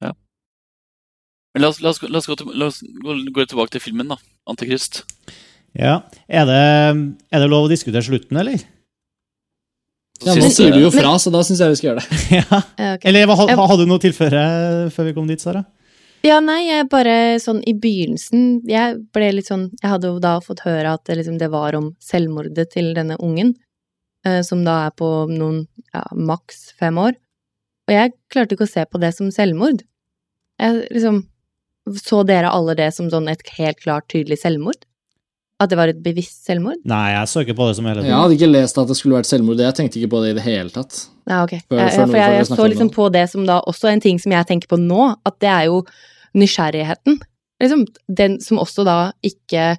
Ja. 0.01 0.13
Men 1.53 1.61
la 1.61 1.67
oss, 1.69 1.81
la 1.81 1.89
oss, 1.89 2.01
la 2.01 2.17
oss, 2.17 2.27
gå, 2.27 2.35
til, 2.35 2.47
la 2.55 2.65
oss 2.71 2.81
gå, 2.81 3.31
gå 3.31 3.45
tilbake 3.45 3.71
til 3.75 3.81
filmen, 3.81 4.07
da. 4.07 4.17
'Antikrist'. 4.47 5.03
Ja. 5.75 5.99
Er 6.27 6.47
det, 6.47 6.63
er 7.31 7.43
det 7.43 7.51
lov 7.51 7.67
å 7.67 7.71
diskutere 7.71 8.03
slutten, 8.05 8.39
eller? 8.39 8.63
Ja, 10.23 10.33
Nå 10.39 10.47
sier 10.53 10.71
du 10.71 10.79
jo 10.79 10.91
fra, 10.93 11.11
så 11.19 11.31
da 11.33 11.41
syns 11.43 11.59
jeg 11.59 11.73
vi 11.73 11.79
skal 11.81 11.89
gjøre 11.89 12.03
det. 12.03 12.19
ja. 12.39 12.59
Eller 13.03 13.31
hadde 13.35 13.81
du 13.81 13.89
noe 13.89 13.99
å 13.99 14.03
tilføre 14.03 14.43
før 14.95 15.09
vi 15.09 15.15
kom 15.17 15.27
dit, 15.27 15.43
Sara? 15.43 15.65
Ja, 16.25 16.39
nei, 16.41 16.63
jeg 16.69 16.87
bare 16.89 17.35
sånn 17.37 17.59
i 17.69 17.75
begynnelsen 17.77 18.63
Jeg 18.65 18.95
ble 19.13 19.27
litt 19.35 19.49
sånn 19.51 19.67
Jeg 19.77 19.91
hadde 19.91 20.09
jo 20.09 20.21
da 20.23 20.39
fått 20.41 20.63
høre 20.65 20.95
at 20.95 21.03
det, 21.05 21.19
liksom, 21.19 21.35
det 21.37 21.51
var 21.53 21.77
om 21.77 21.91
selvmordet 22.01 22.71
til 22.73 22.95
denne 22.97 23.19
ungen, 23.21 23.51
eh, 24.25 24.39
som 24.47 24.63
da 24.65 24.79
er 24.87 24.95
på 24.97 25.09
noen 25.29 25.65
ja, 25.93 26.01
maks 26.17 26.71
fem 26.79 26.97
år. 26.97 27.13
Og 27.85 27.93
jeg 27.93 28.15
klarte 28.33 28.57
ikke 28.57 28.65
å 28.65 28.71
se 28.71 28.87
på 28.89 29.01
det 29.03 29.11
som 29.13 29.29
selvmord. 29.33 29.83
Jeg 30.61 30.85
liksom 30.95 31.25
Så 32.01 32.23
dere 32.25 32.49
alle 32.49 32.73
det 32.73 32.87
som 32.95 33.11
sånn 33.13 33.27
et 33.29 33.43
helt 33.59 33.77
klart 33.83 34.07
tydelig 34.09 34.39
selvmord? 34.41 34.87
At 35.63 35.69
det 35.71 35.77
var 35.79 35.87
et 35.87 36.01
bevisst 36.03 36.43
selvmord? 36.45 36.81
Nei, 36.83 37.13
jeg 37.15 37.27
så 37.31 37.41
ikke 37.45 37.55
på 37.55 37.67
det 37.69 37.75
som 37.77 37.85
hele 37.87 38.01
tiden. 38.01 38.09
Jeg 38.11 38.19
hadde 38.19 38.35
ikke 38.35 38.49
lest 38.51 38.77
at 38.81 38.89
det 38.91 38.97
skulle 38.99 39.15
vært 39.21 39.29
selvmord. 39.29 39.61
Jeg 39.63 39.75
tenkte 39.77 39.99
ikke 40.01 40.09
på 40.11 40.19
det 40.25 40.33
i 40.33 40.35
det 40.39 40.43
hele 40.43 40.69
tatt. 40.73 40.97
Ja, 41.29 41.43
ok. 41.45 41.53
Før- 41.69 41.79
Ja, 41.79 41.85
ja, 41.85 42.05
for 42.05 42.17
jeg, 42.19 42.33
jeg 42.41 42.45
så 42.49 42.65
liksom 42.73 42.89
på 42.91 43.05
det 43.13 43.29
som 43.31 43.45
da 43.47 43.61
også 43.61 43.87
en 43.93 44.01
ting 44.03 44.19
som 44.19 44.31
jeg 44.35 44.45
tenker 44.49 44.67
på 44.67 44.77
nå, 44.81 45.15
at 45.25 45.39
det 45.39 45.47
er 45.49 45.63
jo 45.69 45.85
nysgjerrigheten. 46.35 47.21
Liksom, 47.63 47.85
den 48.11 48.39
som 48.43 48.59
også 48.59 48.83
da 48.87 48.97
ikke 49.23 49.77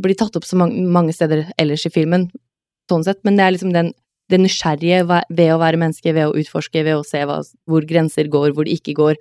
blir 0.00 0.16
tatt 0.18 0.36
opp 0.36 0.44
så 0.44 0.58
mange, 0.60 0.82
mange 0.90 1.14
steder 1.14 1.46
ellers 1.60 1.86
i 1.88 1.92
filmen, 1.94 2.28
sånn 2.90 3.04
sett, 3.06 3.22
men 3.24 3.36
det 3.38 3.46
er 3.46 3.54
liksom 3.56 3.72
den, 3.72 3.92
det 4.28 4.40
nysgjerrige 4.42 5.04
ved 5.08 5.52
å 5.54 5.58
være 5.62 5.78
menneske, 5.80 6.12
ved 6.12 6.28
å 6.28 6.34
utforske, 6.36 6.82
ved 6.84 6.98
å 6.98 7.04
se 7.06 7.22
hva, 7.24 7.38
hvor 7.70 7.86
grenser 7.88 8.28
går, 8.28 8.52
hvor 8.56 8.64
de 8.68 8.76
ikke 8.76 8.94
går. 8.98 9.16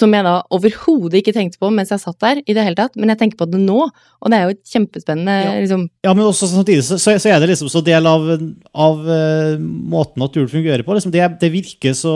Som 0.00 0.14
jeg 0.16 0.26
da 0.26 0.38
overhodet 0.56 1.20
ikke 1.20 1.34
tenkte 1.36 1.60
på 1.60 1.70
mens 1.74 1.92
jeg 1.92 2.02
satt 2.02 2.18
der, 2.24 2.42
i 2.42 2.56
det 2.56 2.64
hele 2.66 2.78
tatt, 2.78 2.96
men 2.98 3.12
jeg 3.12 3.20
tenker 3.20 3.40
på 3.40 3.48
det 3.50 3.60
nå, 3.62 3.86
og 3.86 4.32
det 4.32 4.38
er 4.38 4.46
jo 4.46 4.56
et 4.56 4.74
kjempespennende 4.74 5.36
Ja. 5.44 5.54
liksom, 5.60 5.86
Ja, 6.06 6.14
men 6.16 6.26
også 6.26 6.48
samtidig 6.50 6.84
så, 6.88 6.98
så 6.98 7.30
er 7.30 7.40
det 7.42 7.52
liksom 7.52 7.70
så 7.72 7.82
del 7.84 8.08
av, 8.08 8.28
av 8.74 9.00
uh, 9.06 9.56
måten 9.60 10.22
naturen 10.24 10.50
fungerer 10.50 10.84
på. 10.86 10.96
Liksom 10.96 11.12
det, 11.14 11.24
det 11.40 11.52
virker 11.52 11.96
så 11.96 12.14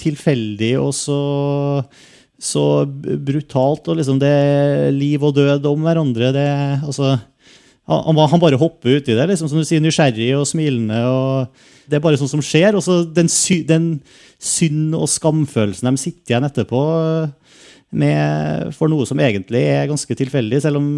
tilfeldig 0.00 0.74
og 0.80 0.92
så, 0.96 1.20
så 2.40 2.64
brutalt, 2.86 3.88
og 3.88 4.00
liksom 4.00 4.20
det 4.22 4.30
er 4.30 4.94
liv 4.94 5.22
og 5.24 5.36
død 5.36 5.66
om 5.68 5.86
hverandre. 5.86 6.32
Det, 6.36 6.48
altså, 6.86 7.16
han, 7.88 8.18
han 8.32 8.40
bare 8.42 8.58
hopper 8.60 8.98
uti 9.00 9.16
det, 9.16 9.26
liksom, 9.30 9.48
som 9.48 9.60
du 9.60 9.64
sier, 9.64 9.80
nysgjerrig 9.80 10.28
og 10.36 10.46
smilende. 10.48 10.98
og 11.08 11.88
Det 11.88 11.96
er 11.96 12.04
bare 12.04 12.18
sånn 12.20 12.30
som 12.30 12.42
skjer. 12.44 12.76
Og 12.76 12.84
så 12.84 13.00
den, 13.16 13.30
sy, 13.32 13.62
den 13.68 13.94
synd- 14.36 14.96
og 14.98 15.08
skamfølelsen 15.08 15.88
de 15.88 16.02
sitter 16.02 16.34
igjen 16.34 16.48
etterpå 16.48 16.82
med, 17.98 18.74
for 18.76 18.92
noe 18.92 19.08
som 19.08 19.20
egentlig 19.24 19.62
er 19.72 19.88
ganske 19.88 20.18
tilfeldig, 20.20 20.60
selv 20.60 20.82
om 20.82 20.88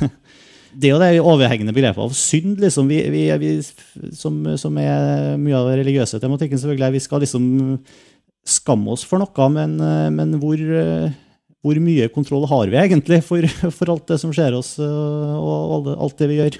det 0.78 0.88
er 0.88 0.94
jo 0.94 1.00
det 1.02 1.10
overhengende 1.20 1.74
begrepet 1.76 2.00
av 2.00 2.16
synd, 2.16 2.56
liksom, 2.64 2.88
vi, 2.88 3.02
vi, 3.12 3.26
vi, 3.42 3.52
som, 4.16 4.40
som 4.56 4.80
er 4.80 5.36
mye 5.36 5.58
av 5.58 5.68
den 5.68 5.82
religiøse 5.82 6.20
tematikken. 6.22 6.60
selvfølgelig, 6.60 6.94
Vi 6.96 7.04
skal 7.04 7.24
liksom 7.26 7.48
skamme 8.48 8.94
oss 8.96 9.04
for 9.04 9.20
noe, 9.20 9.48
men, 9.52 9.76
men 10.16 10.38
hvor, 10.40 10.56
hvor 11.64 11.78
mye 11.82 12.08
kontroll 12.14 12.46
har 12.48 12.70
vi 12.70 12.78
egentlig 12.80 13.20
for, 13.26 13.44
for 13.76 13.94
alt 13.94 14.06
det 14.10 14.20
som 14.22 14.34
skjer 14.34 14.56
oss, 14.58 14.76
og 14.78 15.90
alt 15.96 16.20
det 16.20 16.30
vi 16.30 16.40
gjør? 16.40 16.58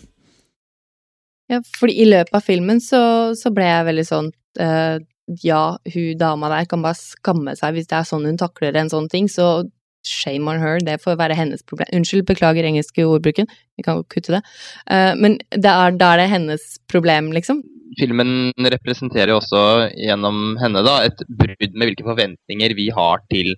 Ja, 1.48 1.62
fordi 1.78 1.94
i 2.02 2.08
løpet 2.08 2.34
av 2.36 2.44
filmen 2.44 2.80
så, 2.84 3.00
så 3.38 3.52
ble 3.54 3.64
jeg 3.64 3.86
veldig 3.88 4.04
sånn 4.04 4.26
uh, 4.60 4.98
Ja, 5.40 5.62
hun 5.94 6.18
dama 6.20 6.50
der 6.52 6.68
kan 6.68 6.84
bare 6.84 6.98
skamme 6.98 7.54
seg 7.56 7.76
hvis 7.76 7.88
det 7.88 7.96
er 7.96 8.08
sånn 8.08 8.26
hun 8.28 8.40
takler 8.40 8.76
en 8.76 8.92
sånn 8.92 9.08
ting, 9.12 9.30
så 9.32 9.64
shame 10.06 10.48
on 10.48 10.60
her, 10.62 10.78
det 10.84 11.00
får 11.02 11.16
være 11.20 11.36
hennes 11.36 11.64
problem. 11.66 11.88
Unnskyld, 11.96 12.26
beklager 12.28 12.68
engelske 12.68 13.04
ordbruken, 13.04 13.48
vi 13.76 13.84
kan 13.84 14.04
kutte 14.12 14.36
det. 14.36 14.42
Uh, 14.90 15.14
men 15.18 15.40
det 15.50 15.72
er, 15.72 15.96
da 15.96 16.12
er 16.14 16.22
det 16.22 16.30
hennes 16.34 16.68
problem, 16.90 17.32
liksom. 17.36 17.64
Filmen 17.98 18.52
representerer 18.76 19.32
jo 19.32 19.40
også 19.40 19.62
gjennom 19.96 20.58
henne 20.60 20.84
da, 20.86 21.00
et 21.08 21.24
brudd 21.28 21.72
med 21.72 21.90
hvilke 21.90 22.06
forventninger 22.06 22.76
vi 22.78 22.90
har 22.94 23.24
til 23.32 23.56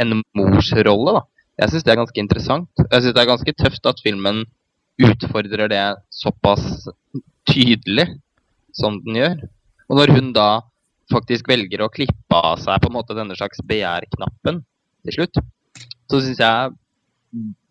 en 0.00 0.20
mors 0.36 0.70
rolle. 0.86 1.16
Da. 1.18 1.24
Jeg 1.62 1.72
syns 1.72 1.86
det 1.86 1.94
er 1.94 2.00
ganske 2.02 2.22
interessant. 2.22 2.70
Jeg 2.84 3.02
syns 3.02 3.16
det 3.16 3.22
er 3.22 3.32
ganske 3.32 3.56
tøft 3.56 3.88
at 3.88 4.00
filmen 4.04 4.44
utfordrer 5.06 5.68
det 5.72 5.84
såpass 6.12 6.88
tydelig 7.48 8.08
som 8.76 8.98
den 9.04 9.20
gjør. 9.20 9.36
Og 9.88 10.00
når 10.00 10.14
hun 10.16 10.32
da 10.36 10.48
faktisk 11.12 11.48
velger 11.48 11.84
å 11.84 11.92
klippe 11.92 12.40
av 12.40 12.58
seg 12.62 12.80
på 12.82 12.90
en 12.90 12.96
måte 12.96 13.16
denne 13.16 13.36
slags 13.38 13.60
begjær-knappen 13.68 14.62
til 15.06 15.16
slutt, 15.16 15.40
så 16.10 16.20
syns 16.22 16.42
jeg 16.42 16.74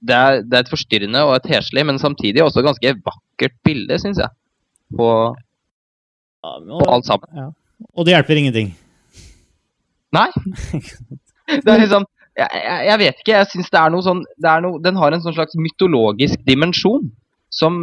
det 0.05 0.15
er, 0.15 0.41
det 0.45 0.57
er 0.57 0.63
et 0.63 0.71
forstyrrende 0.71 1.21
og 1.25 1.35
et 1.39 1.49
heslig, 1.55 1.83
men 1.87 1.99
samtidig 2.01 2.43
også 2.43 2.63
ganske 2.65 2.93
vakkert 3.05 3.55
bilde, 3.65 3.97
syns 4.01 4.19
jeg. 4.21 4.29
På, 4.95 5.09
på 6.45 6.89
alt 6.93 7.07
sammen. 7.07 7.31
Ja. 7.33 7.47
Og 7.97 8.05
det 8.05 8.13
hjelper 8.13 8.41
ingenting. 8.41 8.73
Nei. 10.15 10.29
Det 11.45 11.69
er 11.69 11.77
liksom 11.77 12.07
Jeg, 12.35 12.49
jeg, 12.51 12.79
jeg 12.89 13.01
vet 13.01 13.21
ikke. 13.21 13.35
Jeg 13.35 13.51
syns 13.51 13.71
det 13.71 13.81
er 13.81 13.93
noe 13.93 14.05
sånn 14.05 14.23
det 14.35 14.49
er 14.51 14.63
noe, 14.65 14.81
Den 14.83 14.97
har 14.99 15.15
en 15.15 15.23
sånn 15.23 15.37
slags 15.37 15.55
mytologisk 15.59 16.41
dimensjon 16.47 17.07
som 17.53 17.77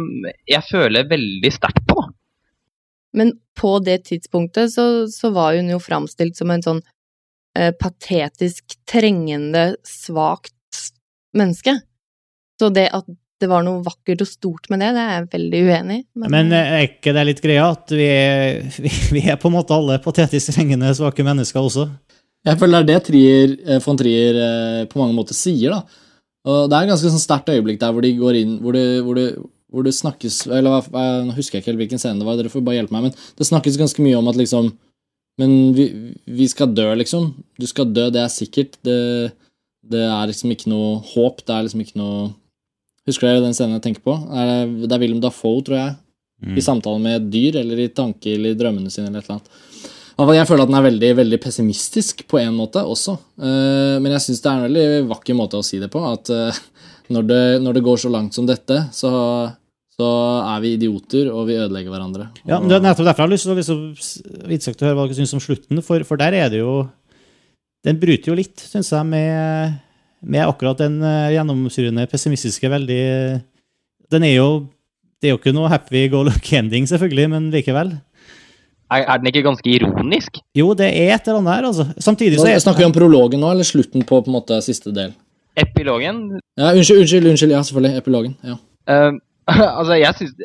jeg 0.49 0.61
føler 0.67 1.07
veldig 1.09 1.51
sterkt 1.53 1.85
på. 1.89 1.97
da. 2.01 2.11
Men 3.13 3.35
på 3.57 3.77
det 3.85 4.03
tidspunktet 4.09 4.73
så, 4.73 4.85
så 5.09 5.29
var 5.33 5.57
hun 5.57 5.69
jo 5.69 5.79
framstilt 5.81 6.37
som 6.37 6.51
en 6.53 6.63
sånn 6.65 6.79
eh, 7.57 7.73
patetisk, 7.77 8.77
trengende, 8.89 9.75
svakt 9.85 10.53
menneske. 11.37 11.77
Så 12.61 12.69
det 12.73 12.87
at 12.93 13.09
det 13.43 13.49
var 13.51 13.65
noe 13.65 13.83
vakkert 13.83 14.23
og 14.23 14.29
stort 14.29 14.69
med 14.71 14.79
det, 14.79 14.93
det 14.95 15.03
er 15.03 15.15
jeg 15.17 15.29
veldig 15.33 15.61
uenig 15.67 15.99
i. 15.99 16.03
Men 16.31 16.53
eh, 16.55 16.73
er 16.77 16.85
ikke 16.87 17.13
det 17.15 17.25
litt 17.27 17.43
greia 17.43 17.67
at 17.73 17.93
vi 17.93 18.07
er, 18.07 18.61
vi, 18.79 18.91
vi 19.17 19.23
er 19.27 19.39
på 19.41 19.51
en 19.51 19.57
måte 19.57 19.75
alle 19.77 19.99
patetisk 20.03 20.55
trengende, 20.55 20.93
svake 20.97 21.25
mennesker 21.27 21.61
også? 21.61 21.89
Jeg 22.43 22.59
føler 22.59 22.83
det 22.83 22.83
er 22.83 22.99
det 22.99 23.05
Trier, 23.07 23.51
eh, 23.63 23.79
von 23.83 23.97
Trier 23.99 24.39
eh, 24.43 24.85
på 24.91 24.99
mange 24.99 25.15
måter 25.15 25.35
sier. 25.37 25.71
da. 25.71 25.83
Og 26.45 26.69
Det 26.69 26.75
er 26.75 26.83
et 26.85 26.91
ganske 26.91 27.11
sånn 27.13 27.23
sterkt 27.23 27.51
øyeblikk 27.53 27.79
der 27.79 27.93
hvor 27.95 28.03
de 28.03 28.11
går 28.17 28.35
inn 28.41 28.57
hvor 28.59 28.75
det, 28.75 28.87
hvor 29.05 29.15
det, 29.15 29.27
hvor 29.71 29.85
det 29.87 29.93
snakkes 29.95 30.41
eller 30.51 30.83
Nå 31.23 31.35
husker 31.37 31.55
jeg 31.57 31.63
ikke 31.63 31.71
helt 31.71 31.81
hvilken 31.85 32.01
scene 32.01 32.19
det 32.19 32.27
var, 32.27 32.35
dere 32.35 32.51
får 32.51 32.65
bare 32.67 32.81
hjelpe 32.81 32.91
meg, 32.91 33.07
men 33.07 33.13
det 33.39 33.47
snakkes 33.47 33.79
ganske 33.79 34.03
mye 34.03 34.19
om 34.19 34.27
at 34.27 34.35
liksom 34.39 34.73
Men 35.39 35.73
vi, 35.73 35.87
vi 36.29 36.45
skal 36.45 36.75
dø, 36.77 36.91
liksom. 36.93 37.31
Du 37.57 37.65
skal 37.65 37.87
dø, 37.89 38.03
det 38.13 38.19
er 38.21 38.29
sikkert. 38.29 38.75
Det, 38.85 39.31
det 39.89 40.03
er 40.05 40.27
liksom 40.29 40.51
ikke 40.53 40.69
noe 40.69 40.99
håp. 41.09 41.39
Det 41.41 41.55
er 41.55 41.63
liksom 41.65 41.81
ikke 41.81 41.97
noe 41.97 42.27
Husker 43.09 43.27
dere 43.27 43.41
den 43.41 43.55
scenen 43.57 43.79
jeg 43.79 43.81
tenker 43.87 44.03
på? 44.05 44.13
Er, 44.29 44.67
det 44.85 44.93
er 44.93 45.01
Willem 45.01 45.19
Dafoe, 45.23 45.63
tror 45.65 45.79
jeg, 45.79 45.95
Mm. 46.43 46.57
i 46.57 46.61
samtale 46.65 46.99
med 46.99 47.15
et 47.15 47.27
dyr, 47.31 47.55
eller 47.61 47.79
i 47.79 47.87
tanke 47.95 48.33
eller 48.35 48.51
i 48.51 48.57
drømmene 48.59 48.89
sine, 48.91 49.07
eller 49.07 49.21
et 49.21 49.27
eller 49.29 49.37
annet. 49.37 49.51
Jeg 50.13 50.45
føler 50.45 50.63
at 50.63 50.69
den 50.69 50.77
er 50.77 50.85
veldig 50.85 51.09
veldig 51.17 51.39
pessimistisk 51.41 52.21
på 52.29 52.37
en 52.37 52.53
måte 52.53 52.83
også. 52.85 53.15
Eh, 53.41 53.97
men 54.03 54.13
jeg 54.13 54.25
syns 54.27 54.43
det 54.43 54.49
er 54.51 54.59
en 54.59 54.67
veldig 54.67 55.09
vakker 55.09 55.37
måte 55.37 55.57
å 55.57 55.65
si 55.65 55.79
det 55.81 55.89
på. 55.93 56.03
At 56.05 56.29
eh, 56.33 56.59
når, 57.13 57.27
det, 57.29 57.43
når 57.63 57.77
det 57.77 57.85
går 57.85 58.01
så 58.03 58.11
langt 58.13 58.37
som 58.37 58.45
dette, 58.47 58.77
så, 58.93 59.11
så 59.97 60.09
er 60.53 60.61
vi 60.63 60.75
idioter, 60.77 61.31
og 61.33 61.47
vi 61.49 61.57
ødelegger 61.57 61.93
hverandre. 61.93 62.29
Ja, 62.45 62.59
men 62.59 62.69
det 62.69 62.77
er 62.77 62.85
nettopp 62.85 63.09
derfor 63.09 63.23
jeg 63.23 63.29
har 63.29 63.33
lyst 63.33 63.49
til 63.49 63.55
å 63.55 63.57
liksom, 64.51 64.77
høre 64.85 64.99
hva 64.99 65.07
dere 65.07 65.17
syns 65.17 65.35
om 65.37 65.43
slutten, 65.43 65.81
for, 65.85 66.05
for 66.07 66.21
der 66.21 66.37
er 66.43 66.53
det 66.53 66.61
jo 66.63 66.83
Den 67.83 67.99
bryter 67.99 68.31
jo 68.31 68.37
litt, 68.37 68.61
syns 68.63 68.93
jeg, 68.93 69.09
med, 69.09 69.81
med 70.23 70.45
akkurat 70.45 70.79
den 70.85 71.01
eh, 71.03 71.33
gjennomsyrende 71.35 72.07
pessimistiske 72.11 72.69
veldig 72.71 73.03
Den 74.13 74.23
er 74.23 74.37
jo 74.37 74.47
Det 75.19 75.27
er 75.27 75.35
jo 75.35 75.41
ikke 75.41 75.55
noe 75.57 75.71
happy 75.73 76.07
go 76.13 76.23
lucky 76.23 76.57
ending, 76.59 76.87
selvfølgelig, 76.87 77.29
men 77.33 77.51
likevel. 77.51 77.97
Er, 78.91 79.05
er 79.07 79.17
den 79.21 79.29
ikke 79.31 79.43
ganske 79.45 79.69
ironisk? 79.69 80.39
Jo, 80.55 80.73
det 80.77 80.89
er 80.91 81.13
et 81.15 81.27
eller 81.27 81.39
annet 81.39 81.53
her, 81.55 81.67
altså. 81.71 81.85
Samtidig 82.03 82.39
så 82.39 82.47
er 82.51 82.59
Snakker 82.61 82.83
vi 82.83 82.89
om 82.91 82.95
prologen 82.95 83.39
nå, 83.41 83.51
eller 83.55 83.63
slutten 83.67 84.03
på, 84.05 84.19
på 84.21 84.29
en 84.29 84.35
måte 84.35 84.59
siste 84.65 84.91
del? 84.93 85.13
Epilogen 85.57 86.39
Ja, 86.57 86.71
Unnskyld, 86.73 86.99
unnskyld, 87.03 87.27
unnskyld, 87.31 87.51
ja, 87.55 87.61
selvfølgelig. 87.63 87.97
Epilogen. 88.01 88.35
ja. 88.43 88.57
Uh, 88.89 89.19
Altså, 89.79 89.93
jeg 89.99 90.13
syns 90.19 90.35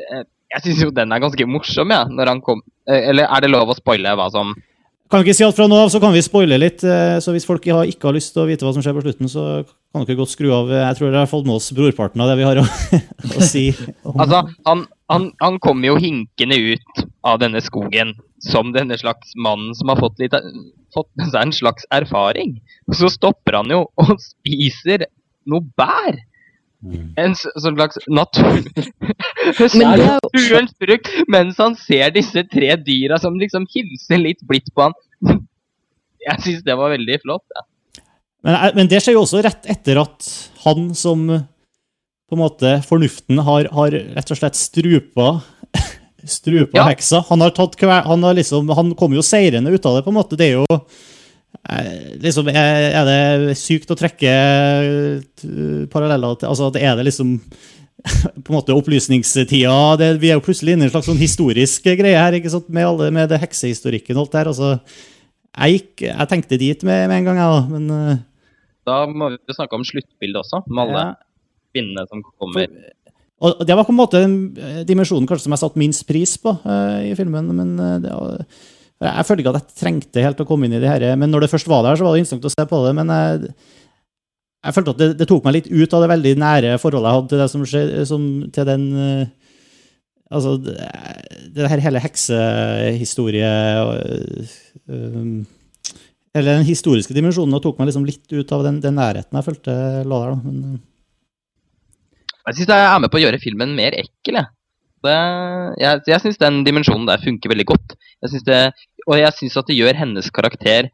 jeg 0.49 0.63
syns 0.65 0.81
jo 0.83 0.91
den 0.97 1.13
er 1.13 1.21
ganske 1.21 1.45
morsom, 1.47 1.91
jeg. 1.93 2.09
når 2.17 2.27
han 2.33 2.39
kom 2.41 2.63
eh, 2.89 3.09
Eller 3.11 3.27
er 3.29 3.41
det 3.45 3.51
lov 3.53 3.69
å 3.69 3.77
spoile 3.77 4.15
hva 4.17 4.31
som 4.33 4.55
Kan 5.13 5.21
ikke 5.25 5.35
si 5.37 5.45
alt 5.45 5.57
fra 5.57 5.67
nå 5.69 5.77
av, 5.77 5.89
så 5.93 6.01
kan 6.01 6.13
vi 6.13 6.23
spoile 6.25 6.57
litt. 6.61 6.83
eh, 6.85 7.19
Så 7.25 7.33
hvis 7.37 7.45
folk 7.49 7.61
ikke 7.65 7.77
har, 7.77 7.85
ikke 7.89 8.09
har 8.09 8.17
lyst 8.17 8.33
til 8.35 8.43
å 8.43 8.47
vite 8.49 8.65
hva 8.65 8.73
som 8.77 8.83
skjer 8.85 8.97
på 8.97 9.05
slutten, 9.05 9.29
så 9.33 9.45
kan 9.93 10.05
dere 10.05 10.19
godt 10.21 10.33
skru 10.35 10.51
av. 10.53 10.69
Jeg 10.73 10.97
tror 10.99 11.09
dere 11.11 11.23
har 11.25 11.31
fått 11.31 11.47
med 11.49 11.57
oss 11.57 11.71
brorparten 11.73 12.21
av 12.21 12.29
det 12.33 12.37
vi 12.41 12.45
har 12.49 12.61
å, 12.61 12.65
å 13.39 13.45
si. 13.49 13.67
om- 14.05 14.21
Altså, 14.21 14.43
han, 14.69 14.83
han, 15.13 15.31
han 15.41 15.57
kommer 15.65 15.89
jo 15.93 15.97
hinkende 16.01 16.59
ut 16.75 17.05
av 17.25 17.39
denne 17.41 17.61
skogen 17.65 18.13
som 18.45 18.73
denne 18.75 18.99
slags 19.01 19.35
mannen 19.37 19.75
som 19.75 19.91
har 19.93 19.99
fått, 20.01 20.19
litt, 20.23 20.35
fått 20.95 21.11
med 21.19 21.31
seg 21.33 21.49
en 21.49 21.55
slags 21.57 21.87
erfaring. 21.95 22.59
Og 22.89 22.99
så 23.01 23.11
stopper 23.13 23.61
han 23.61 23.73
jo 23.75 23.85
og 24.01 24.15
spiser 24.31 25.07
noe 25.49 25.65
bær. 25.79 26.21
En 27.19 27.35
sånn 27.35 27.75
slags 27.75 27.99
natur... 28.07 28.61
Men 29.75 29.97
det 29.97 30.05
jo- 30.05 30.19
naturens 30.23 30.75
frukt, 30.79 31.09
mens 31.33 31.59
han 31.59 31.75
ser 31.81 32.13
disse 32.15 32.45
tre 32.53 32.75
dyra 32.85 33.17
som 33.19 33.39
liksom 33.41 33.65
hilser 33.73 34.21
litt 34.21 34.45
blidt 34.47 34.69
på 34.77 34.85
han. 34.87 34.95
Jeg 36.23 36.45
syns 36.45 36.65
det 36.67 36.77
var 36.79 36.93
veldig 36.93 37.17
flott. 37.25 37.47
Ja. 37.57 37.65
Men, 38.45 38.55
eh, 38.55 38.75
men 38.77 38.91
det 38.91 39.01
skjer 39.03 39.17
jo 39.17 39.25
også 39.25 39.41
rett 39.43 39.67
etter 39.73 39.99
at 40.05 40.29
han 40.67 40.93
som 40.95 41.25
på 42.29 42.37
en 42.37 42.43
måte 42.43 42.75
fornuften 42.85 43.41
har, 43.43 43.71
har 43.73 43.95
rett 43.97 44.35
og 44.35 44.39
slett 44.39 44.59
strupa 44.59 45.31
strupa 46.25 46.79
Ja. 46.79 46.89
heksa. 46.89 47.25
Han 47.29 47.41
har 47.41 47.51
tatt 47.51 47.77
han 47.81 48.23
har 48.23 48.35
liksom, 48.35 48.69
han 48.69 48.95
kommer 48.95 49.17
jo 49.17 49.23
seirende 49.23 49.71
ut 49.71 49.87
av 49.87 49.97
det, 49.97 50.05
på 50.05 50.11
en 50.11 50.19
måte. 50.19 50.37
Det 50.37 50.47
er 50.49 50.59
jo 50.59 50.67
eh, 51.69 52.19
liksom, 52.21 52.49
Er 52.49 53.05
det 53.05 53.57
sykt 53.59 53.91
å 53.91 53.99
trekke 53.99 54.29
eh, 54.29 55.87
paralleller 55.91 56.39
til 56.39 56.49
Altså, 56.49 56.73
er 56.77 56.97
det 56.97 57.05
liksom 57.09 57.41
på 58.45 58.53
en 58.53 58.59
måte 58.61 58.75
opplysningstida 58.75 59.97
det, 59.99 60.21
Vi 60.23 60.31
er 60.31 60.39
jo 60.39 60.45
plutselig 60.47 60.77
inne 60.77 60.87
i 60.87 60.89
en 60.89 60.93
slags 60.95 61.09
sånn 61.11 61.19
historisk 61.19 61.83
greie 61.83 62.19
her, 62.19 62.37
ikke 62.39 62.51
sant, 62.53 62.69
med, 62.69 62.87
alle, 62.87 63.11
med 63.11 63.29
det 63.29 63.41
heksehistorikken 63.43 64.17
og 64.17 64.27
alt 64.29 64.37
der. 64.37 64.51
altså 64.53 64.79
jeg, 65.59 65.79
gikk, 65.79 66.05
jeg 66.07 66.29
tenkte 66.31 66.59
dit 66.61 66.85
med, 66.87 67.09
med 67.11 67.17
en 67.19 67.25
gang, 67.31 67.41
jeg, 67.41 67.55
da. 67.55 67.63
Men 67.73 67.89
eh, 67.97 68.21
Da 68.87 68.99
må 69.11 69.33
vi 69.35 69.57
snakke 69.57 69.79
om 69.79 69.87
sluttbildet 69.87 70.45
også, 70.45 70.63
med 70.71 70.85
alle 70.85 71.03
ja. 71.03 71.17
kvinnene 71.75 72.07
som 72.11 72.23
kommer. 72.31 72.71
Og 73.39 73.63
det 73.67 73.77
var 73.79 73.87
på 73.87 73.95
en 73.95 74.01
måte 74.01 74.21
eh, 74.25 74.83
dimensjonen 74.87 75.29
kanskje 75.29 75.47
som 75.47 75.55
jeg 75.55 75.63
satte 75.63 75.81
minst 75.81 76.05
pris 76.09 76.35
på 76.43 76.57
uh, 76.65 76.99
i 77.07 77.15
filmen. 77.19 77.53
men 77.55 77.75
eh, 77.79 77.97
det 78.03 78.15
var, 78.15 78.47
Jeg 79.07 79.27
følte 79.29 79.45
ikke 79.45 79.53
at 79.55 79.61
jeg 79.61 79.79
trengte 79.79 80.25
helt 80.25 80.41
å 80.43 80.47
komme 80.49 80.67
inn 80.67 80.75
i 80.75 80.81
det 80.83 80.91
her, 80.91 81.05
men 81.17 81.31
når 81.31 81.47
det 81.47 81.53
først 81.53 81.71
var 81.71 81.85
der, 81.87 81.99
så 81.99 82.07
var 82.07 82.17
det 82.17 82.25
interessant 82.25 82.49
å 82.49 82.55
se 82.55 82.67
på 82.67 82.81
det. 82.87 82.95
Men 82.99 83.13
jeg, 83.15 83.53
jeg 84.67 84.75
følte 84.75 84.95
at 84.97 85.03
det, 85.03 85.11
det 85.21 85.29
tok 85.31 85.47
meg 85.47 85.59
litt 85.61 85.71
ut 85.71 85.95
av 85.95 86.03
det 86.03 86.13
veldig 86.15 86.33
nære 86.43 86.79
forholdet 86.83 87.07
jeg 87.13 87.21
hadde 87.21 87.31
til 87.33 87.43
det 87.45 87.51
som 87.53 87.69
skjedde, 87.73 88.23
til 88.57 88.73
den 88.73 88.89
Altså, 90.29 90.59
det, 90.61 90.75
det 91.55 91.71
her 91.73 91.81
hele 91.81 92.03
heksehistorie 92.05 93.53
og, 93.81 94.51
um, 94.93 95.47
Eller 96.37 96.59
den 96.59 96.67
historiske 96.69 97.17
dimensjonen 97.17 97.57
og 97.57 97.63
tok 97.65 97.79
meg 97.81 97.89
liksom 97.89 98.05
litt 98.05 98.29
ut 98.35 98.53
av 98.53 98.67
den, 98.67 98.83
den 98.85 98.99
nærheten 99.01 99.39
jeg 99.39 99.47
følte 99.47 99.77
lå 100.05 100.19
der. 100.21 100.35
da. 100.35 100.43
Men, 100.45 100.83
Jeg 102.49 102.57
syns 102.57 102.71
det 102.71 102.79
er 102.81 103.03
med 103.03 103.13
på 103.13 103.19
å 103.21 103.25
gjøre 103.25 103.41
filmen 103.43 103.75
mer 103.77 103.97
ekkel. 103.99 104.41
Jeg, 104.41 104.49
det, 105.05 105.17
jeg, 105.83 106.05
jeg 106.09 106.23
syns 106.25 106.41
den 106.41 106.63
dimensjonen 106.67 107.09
der 107.09 107.21
funker 107.23 107.53
veldig 107.53 107.67
godt. 107.69 107.99
Jeg 108.25 108.33
synes 108.33 108.47
det, 108.49 108.63
og 109.07 109.19
jeg 109.21 109.37
syns 109.37 109.59
at 109.61 109.69
det 109.69 109.77
gjør 109.79 110.01
hennes 110.01 110.31
karakter 110.35 110.89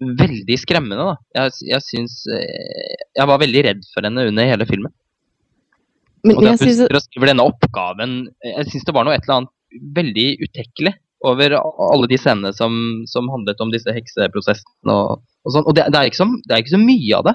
veldig 0.00 0.56
skremmende. 0.60 1.10
Da. 1.10 1.16
Jeg, 1.36 1.58
jeg 1.74 1.84
syns 1.84 2.22
eh, 2.32 2.96
Jeg 3.18 3.28
var 3.28 3.42
veldig 3.42 3.62
redd 3.66 3.84
for 3.92 4.06
henne 4.06 4.24
under 4.30 4.48
hele 4.48 4.66
filmen. 4.68 4.94
Men 6.24 6.36
Og 6.36 6.44
det 6.44 6.56
jeg 6.68 6.88
at 6.88 7.04
skriver 7.06 7.30
denne 7.30 7.46
oppgaven 7.48 8.10
Jeg 8.44 8.66
syns 8.68 8.84
det 8.84 8.92
var 8.92 9.06
noe 9.08 9.14
et 9.16 9.24
eller 9.24 9.38
annet 9.38 9.54
veldig 9.96 10.26
utekkelig 10.44 10.92
over 11.28 11.52
alle 11.60 12.08
de 12.08 12.16
scenene 12.16 12.50
som, 12.56 12.72
som 13.08 13.28
handlet 13.28 13.60
om 13.60 13.72
disse 13.72 13.92
hekseprosessene 13.92 14.94
og, 14.94 15.20
og 15.44 15.52
sånn. 15.52 15.66
Og 15.68 15.76
det, 15.76 15.84
det, 15.92 16.00
er 16.00 16.16
så, 16.16 16.26
det 16.48 16.56
er 16.56 16.62
ikke 16.64 16.72
så 16.78 16.80
mye 16.80 17.18
av 17.18 17.26
det, 17.28 17.34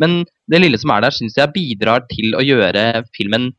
men 0.00 0.22
det 0.50 0.60
lille 0.62 0.80
som 0.80 0.92
er 0.94 1.04
der, 1.06 1.14
syns 1.14 1.38
jeg 1.38 1.52
bidrar 1.54 2.04
til 2.10 2.36
å 2.36 2.42
gjøre 2.44 3.04
filmen 3.16 3.52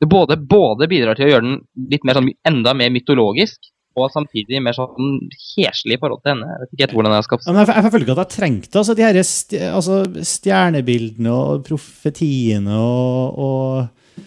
det 0.00 0.08
både, 0.08 0.38
både 0.40 0.88
bidrar 0.88 1.18
til 1.18 1.28
å 1.28 1.34
gjøre 1.34 1.44
den 1.44 1.58
litt 1.92 2.06
mer 2.08 2.16
sånn, 2.16 2.30
enda 2.48 2.72
mer 2.76 2.88
mytologisk, 2.94 3.58
og 3.98 4.06
samtidig 4.14 4.60
mer 4.64 4.72
sånn 4.72 5.16
heslig 5.34 5.98
i 5.98 6.00
forhold 6.00 6.22
til 6.22 6.32
henne. 6.32 6.46
Jeg 6.48 6.62
vet 6.62 6.70
ikke 6.72 6.84
helt 6.86 6.94
hvordan 6.96 7.14
jeg 7.16 7.26
skal 7.26 7.40
Ja, 7.42 7.52
men 7.52 7.60
jeg, 7.60 7.74
jeg 7.74 7.92
føler 7.92 8.06
ikke 8.06 8.14
at 8.14 8.22
jeg 8.22 8.36
trengte 8.36 8.80
altså, 8.80 8.96
de 8.96 9.04
her 9.04 9.18
st 9.26 9.58
altså, 9.66 9.96
stjernebildene 10.30 11.34
og 11.34 11.64
profetiene 11.66 12.78
og, 12.80 13.42
og, 13.44 14.22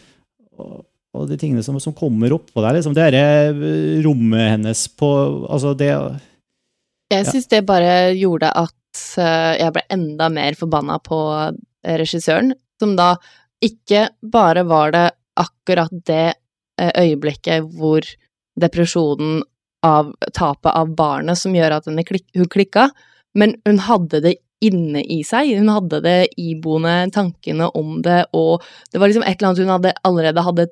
og, 0.60 0.76
og 1.16 1.32
de 1.32 1.40
tingene 1.42 1.64
som, 1.66 1.80
som 1.82 1.96
kommer 1.98 2.36
oppå 2.38 2.62
der. 2.62 2.78
Liksom, 2.78 2.94
det 2.94 3.08
her 3.08 3.64
rommet 4.06 4.52
hennes 4.52 4.86
på 5.00 5.10
altså 5.48 5.74
det, 5.80 5.90
jeg 7.14 7.26
ja. 7.26 7.32
synes 7.32 7.50
det 7.52 7.66
bare 7.66 8.14
gjorde 8.18 8.50
at 8.50 8.74
eh, 8.74 8.83
jeg 9.18 9.74
ble 9.76 9.84
enda 9.94 10.30
mer 10.34 10.58
forbanna 10.60 11.00
på 11.04 11.20
eh, 11.40 11.98
regissøren, 12.00 12.54
som 12.82 12.96
da 13.00 13.14
ikke 13.64 14.10
bare 14.22 14.66
var 14.68 14.94
det 14.96 15.08
akkurat 15.40 15.94
det 16.08 16.34
eh, 16.82 16.92
øyeblikket 17.02 17.70
hvor 17.78 18.06
depresjonen 18.60 19.42
av 19.84 20.14
tapet 20.36 20.72
av 20.72 20.94
barnet 20.96 21.40
som 21.40 21.56
gjør 21.56 21.80
at 21.80 21.90
hun 21.90 22.00
klikka, 22.52 22.90
men 23.36 23.58
hun 23.68 23.82
hadde 23.84 24.22
det 24.24 24.38
inne 24.64 25.02
i 25.04 25.20
seg. 25.28 25.52
Hun 25.60 25.72
hadde 25.74 26.00
det 26.06 26.20
iboende 26.40 27.10
tankene 27.12 27.68
om 27.76 27.98
det, 28.06 28.22
og 28.32 28.64
det 28.92 29.02
var 29.02 29.12
liksom 29.12 29.26
et 29.28 29.36
eller 29.36 29.50
annet 29.50 29.64
hun 29.64 29.74
hadde, 29.74 29.96
allerede 30.08 30.46
hadde, 30.46 30.68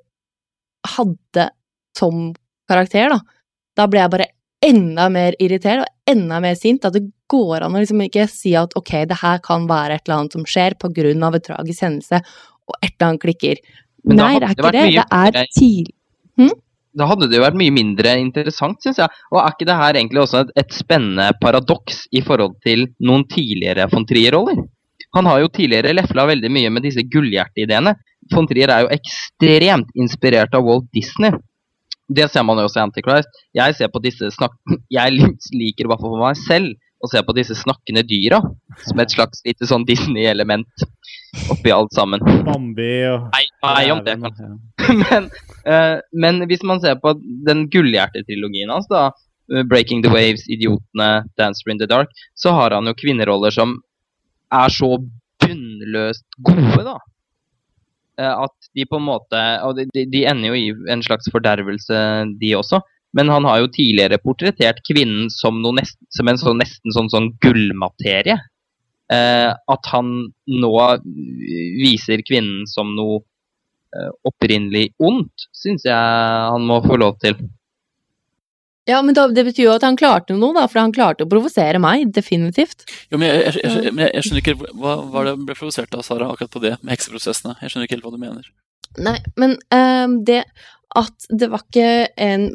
hadde 0.96 1.48
som 1.98 2.30
karakter, 2.72 3.12
da. 3.12 3.20
Da 3.76 3.88
ble 3.92 4.04
jeg 4.04 4.14
bare 4.14 4.30
enda 4.64 5.08
mer 5.12 5.36
irritert 5.42 5.84
og 5.84 6.14
enda 6.14 6.40
mer 6.44 6.56
sint. 6.60 6.86
At 6.86 6.96
det 6.96 7.10
går 7.32 7.66
an 7.66 7.78
å 7.78 7.82
liksom 7.82 8.04
ikke 8.06 8.28
si 8.32 8.54
at 8.60 8.76
ok, 8.80 8.94
det 9.10 9.22
her 9.22 9.40
kan 9.46 9.70
være 9.70 9.98
et 9.98 10.06
eller 10.06 10.20
annet 10.20 10.38
som 10.38 10.48
skjer 10.48 10.78
på 10.82 10.92
grunn 10.96 11.24
av 11.28 11.38
en 11.38 11.48
tragisk 11.48 11.88
hendelse, 11.88 12.22
og 12.68 12.78
et 12.82 12.92
eller 12.92 13.08
annet 13.10 13.26
klikker. 13.26 13.64
Men 14.08 14.22
Nei, 14.22 14.34
hadde 14.36 14.46
det 14.46 14.52
er 14.52 14.60
ikke 14.60 14.76
det. 14.76 14.86
mye 14.86 15.08
Det 15.08 15.42
er 15.46 15.52
tidlig 15.58 15.96
tidlig. 16.42 16.60
da 16.94 17.08
hadde 17.08 17.30
det 17.32 17.38
jo 17.38 17.46
vært 17.46 17.60
mye 17.60 17.72
mindre 17.72 18.14
interessant, 18.20 18.82
syns 18.84 19.00
jeg. 19.00 19.20
Og 19.32 19.40
er 19.40 19.54
ikke 19.54 19.68
det 19.70 19.78
her 19.80 19.96
egentlig 19.96 20.24
også 20.26 20.42
et, 20.44 20.54
et 20.60 20.74
spennende 20.76 21.30
paradoks 21.42 22.06
i 22.12 22.24
forhold 22.26 22.58
til 22.66 22.88
noen 23.00 23.24
tidligere 23.32 23.88
von 23.92 24.06
Trier-roller? 24.08 24.60
Han 25.16 25.28
har 25.28 25.42
jo 25.42 25.52
tidligere 25.52 25.94
lefla 25.96 26.26
veldig 26.28 26.52
mye 26.52 26.72
med 26.72 26.86
disse 26.88 27.04
gullhjerteideene. 27.14 27.96
Von 28.32 28.48
Trier 28.48 28.72
er 28.72 28.86
jo 28.86 28.92
ekstremt 28.96 29.90
inspirert 30.00 30.54
av 30.56 30.68
Walt 30.68 30.88
Disney. 30.96 31.32
Det 32.12 32.28
ser 32.32 32.44
man 32.44 32.60
jo 32.60 32.68
også 32.68 32.82
i 32.82 32.84
Antichrist. 32.84 33.42
Jeg 33.56 33.76
ser 33.78 33.92
på 33.92 34.04
disse 34.04 34.32
snakk... 34.36 34.56
Jeg 34.98 35.16
liker 35.16 35.88
i 35.88 35.92
hvert 35.92 36.04
fall 36.04 36.16
for 36.16 36.24
meg 36.26 36.40
selv 36.44 36.76
å 37.02 37.10
se 37.10 37.22
på 37.26 37.36
disse 37.38 37.56
snakkende 37.58 38.04
dyra 38.08 38.42
som 38.86 39.02
et 39.02 39.14
slags 39.14 39.42
lite 39.48 39.68
sånn 39.70 39.86
Disney-element 39.88 40.86
oppi 41.52 41.72
alt 41.74 41.94
sammen. 41.96 42.24
Bambi 42.46 42.92
og 43.10 43.30
Nei, 43.34 43.46
nei 43.64 43.86
om 43.94 44.04
det, 44.06 44.18
kan 44.20 44.34
kanskje. 44.38 44.98
men, 45.02 45.30
uh, 45.66 45.98
men 46.14 46.44
hvis 46.52 46.66
man 46.68 46.82
ser 46.84 47.00
på 47.02 47.16
den 47.48 47.68
gullhjertetrilogien 47.74 48.74
hans, 48.74 48.90
da, 48.92 49.10
eh, 49.54 49.64
'Breaking 49.64 50.04
the 50.04 50.12
Waves', 50.14 50.48
'Idiotene', 50.50 51.26
'Dancer 51.40 51.72
in 51.72 51.80
the 51.80 51.88
Dark', 51.90 52.12
så 52.36 52.54
har 52.58 52.76
han 52.76 52.90
jo 52.90 52.98
kvinneroller 52.98 53.54
som 53.56 53.80
er 54.52 54.70
så 54.70 54.98
bunnløst 55.42 56.26
gode, 56.44 56.84
da. 56.86 56.98
Eh, 58.20 58.36
At 58.46 58.72
de 58.76 58.86
på 58.86 59.00
en 59.00 59.08
måte 59.08 59.40
Og 59.66 59.78
de, 59.78 59.86
de, 59.96 60.04
de 60.12 60.26
ender 60.28 60.52
jo 60.52 60.58
i 60.60 60.92
en 60.92 61.02
slags 61.02 61.32
fordervelse, 61.32 61.96
de 62.42 62.56
også. 62.60 62.82
Men 63.18 63.30
han 63.30 63.46
har 63.48 63.60
jo 63.60 63.72
tidligere 63.76 64.22
portrettert 64.24 64.80
kvinnen 64.88 65.30
som, 65.34 65.60
noe 65.64 65.82
nest, 65.82 65.98
som 66.16 66.30
en 66.32 66.40
sånn, 66.40 66.62
nesten 66.62 66.96
sånn, 66.96 67.12
sånn 67.12 67.32
gullmaterie. 67.44 68.38
Eh, 69.12 69.50
at 69.52 69.90
han 69.92 70.14
nå 70.48 70.74
viser 71.82 72.24
kvinnen 72.24 72.64
som 72.72 72.94
noe 72.96 73.20
eh, 73.92 74.12
opprinnelig 74.28 74.94
ondt, 75.04 75.50
syns 75.52 75.84
jeg 75.88 75.98
han 76.54 76.68
må 76.68 76.80
få 76.86 77.00
lov 77.02 77.20
til. 77.24 77.36
Ja, 78.90 79.02
men 79.06 79.14
da, 79.14 79.28
det 79.30 79.44
betyr 79.46 79.68
jo 79.68 79.76
at 79.76 79.84
han 79.86 80.00
klarte 80.00 80.34
noe, 80.34 80.56
da, 80.58 80.64
for 80.72 80.82
han 80.82 80.94
klarte 80.96 81.28
å 81.28 81.30
provosere 81.30 81.80
meg, 81.84 82.08
definitivt. 82.16 82.88
Jo, 83.12 83.20
men 83.20 83.30
jeg, 83.30 83.44
jeg, 83.44 83.62
jeg, 83.62 83.94
men 83.94 84.08
jeg, 84.08 84.16
jeg 84.16 84.26
skjønner 84.26 84.44
ikke 84.46 84.72
hva 84.82 84.96
hva 85.12 85.28
det 85.28 85.36
ble 85.44 85.58
provosert 85.60 85.94
av, 86.00 86.08
Sara, 86.08 86.32
akkurat 86.32 86.56
på 86.56 86.64
det 86.64 86.74
med 86.80 86.96
hekseprosessene. 86.96 87.60
Jeg 87.62 87.74
skjønner 87.74 87.90
ikke 87.90 88.00
helt 88.00 88.08
hva 88.08 88.16
du 88.16 88.22
mener. 88.24 88.50
Nei, 89.00 89.20
men 89.40 89.60
ehm, 89.76 90.22
det 90.28 90.42
at 90.98 91.28
det 91.30 91.48
var 91.52 91.64
ikke 91.68 91.92
en 92.20 92.50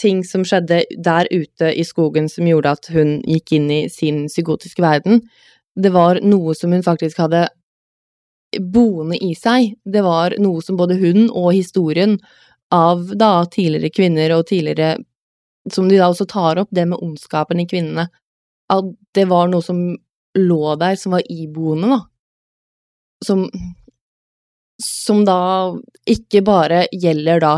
ting 0.00 0.24
som 0.24 0.44
skjedde 0.44 0.82
der 1.04 1.28
ute 1.30 1.72
i 1.72 1.84
skogen 1.84 2.28
som 2.28 2.48
gjorde 2.48 2.74
at 2.76 2.88
hun 2.92 3.18
gikk 3.26 3.52
inn 3.56 3.70
i 3.72 3.80
sin 3.92 4.26
psykotiske 4.28 4.82
verden. 4.84 5.22
Det 5.76 5.92
var 5.92 6.20
noe 6.24 6.54
som 6.56 6.72
hun 6.72 6.84
faktisk 6.84 7.20
hadde 7.24 7.46
boende 8.60 9.18
i 9.20 9.34
seg. 9.36 9.74
Det 9.84 10.02
var 10.04 10.36
noe 10.40 10.62
som 10.64 10.78
både 10.78 10.98
hun 11.00 11.26
og 11.30 11.52
historien 11.54 12.18
av 12.72 13.08
da 13.16 13.46
tidligere 13.50 13.94
kvinner 13.94 14.38
og 14.38 14.48
tidligere 14.48 14.96
Som 15.66 15.88
de 15.88 15.96
da 15.98 16.06
også 16.06 16.28
tar 16.30 16.60
opp, 16.60 16.68
det 16.70 16.84
med 16.86 17.00
ondskapen 17.02 17.58
i 17.58 17.66
kvinnene. 17.66 18.04
At 18.70 18.84
det 19.18 19.24
var 19.26 19.48
noe 19.50 19.64
som 19.66 19.80
lå 20.38 20.76
der, 20.78 20.94
som 20.94 21.16
var 21.16 21.24
iboende, 21.26 21.88
da. 21.90 21.98
Som 23.26 23.48
som 24.82 25.24
da 25.24 25.74
ikke 26.06 26.42
bare 26.44 26.84
gjelder 26.92 27.40
da 27.40 27.52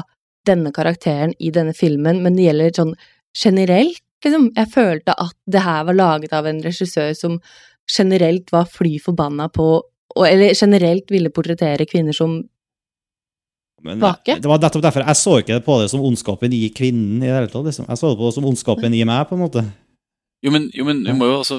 denne 0.48 0.72
karakteren 0.74 1.34
i 1.38 1.52
denne 1.54 1.74
filmen, 1.76 2.22
men 2.24 2.36
det 2.36 2.48
gjelder 2.48 2.76
sånn 2.80 2.94
generelt, 3.36 4.02
liksom. 4.24 4.50
Jeg 4.56 4.72
følte 4.74 5.14
at 5.14 5.36
det 5.46 5.62
her 5.62 5.84
var 5.88 5.96
laget 5.96 6.34
av 6.36 6.48
en 6.48 6.62
regissør 6.64 7.12
som 7.16 7.38
generelt 7.88 8.52
var 8.52 8.68
fly 8.68 8.98
forbanna 9.00 9.48
på 9.48 9.68
og, 10.16 10.24
Eller 10.26 10.54
generelt 10.56 11.10
ville 11.12 11.30
portrettere 11.30 11.86
kvinner 11.86 12.16
som 12.16 12.40
Men, 13.84 14.00
Vake? 14.00 14.38
Det 14.40 14.48
var 14.50 14.58
nettopp 14.58 14.82
derfor 14.82 15.04
jeg 15.04 15.18
så 15.20 15.34
ikke 15.42 15.60
på 15.62 15.76
det 15.82 15.90
som 15.92 16.02
ondskapen 16.02 16.52
i 16.56 16.64
kvinnen. 16.74 17.20
i 17.22 17.28
det 17.28 17.34
hele 17.36 17.50
tatt. 17.52 17.68
Liksom. 17.68 17.86
Jeg 17.86 18.00
så 18.00 18.10
det 18.10 18.18
på 18.18 18.26
det 18.26 18.34
som 18.34 18.48
ondskapen 18.48 18.94
i 18.96 19.04
meg, 19.06 19.28
på 19.28 19.36
en 19.36 19.44
måte. 19.44 19.62
Jo, 20.42 20.50
men, 20.54 20.68
jo, 20.74 20.84
men 20.86 21.02
må 21.18 21.26
jo 21.26 21.40
også 21.40 21.56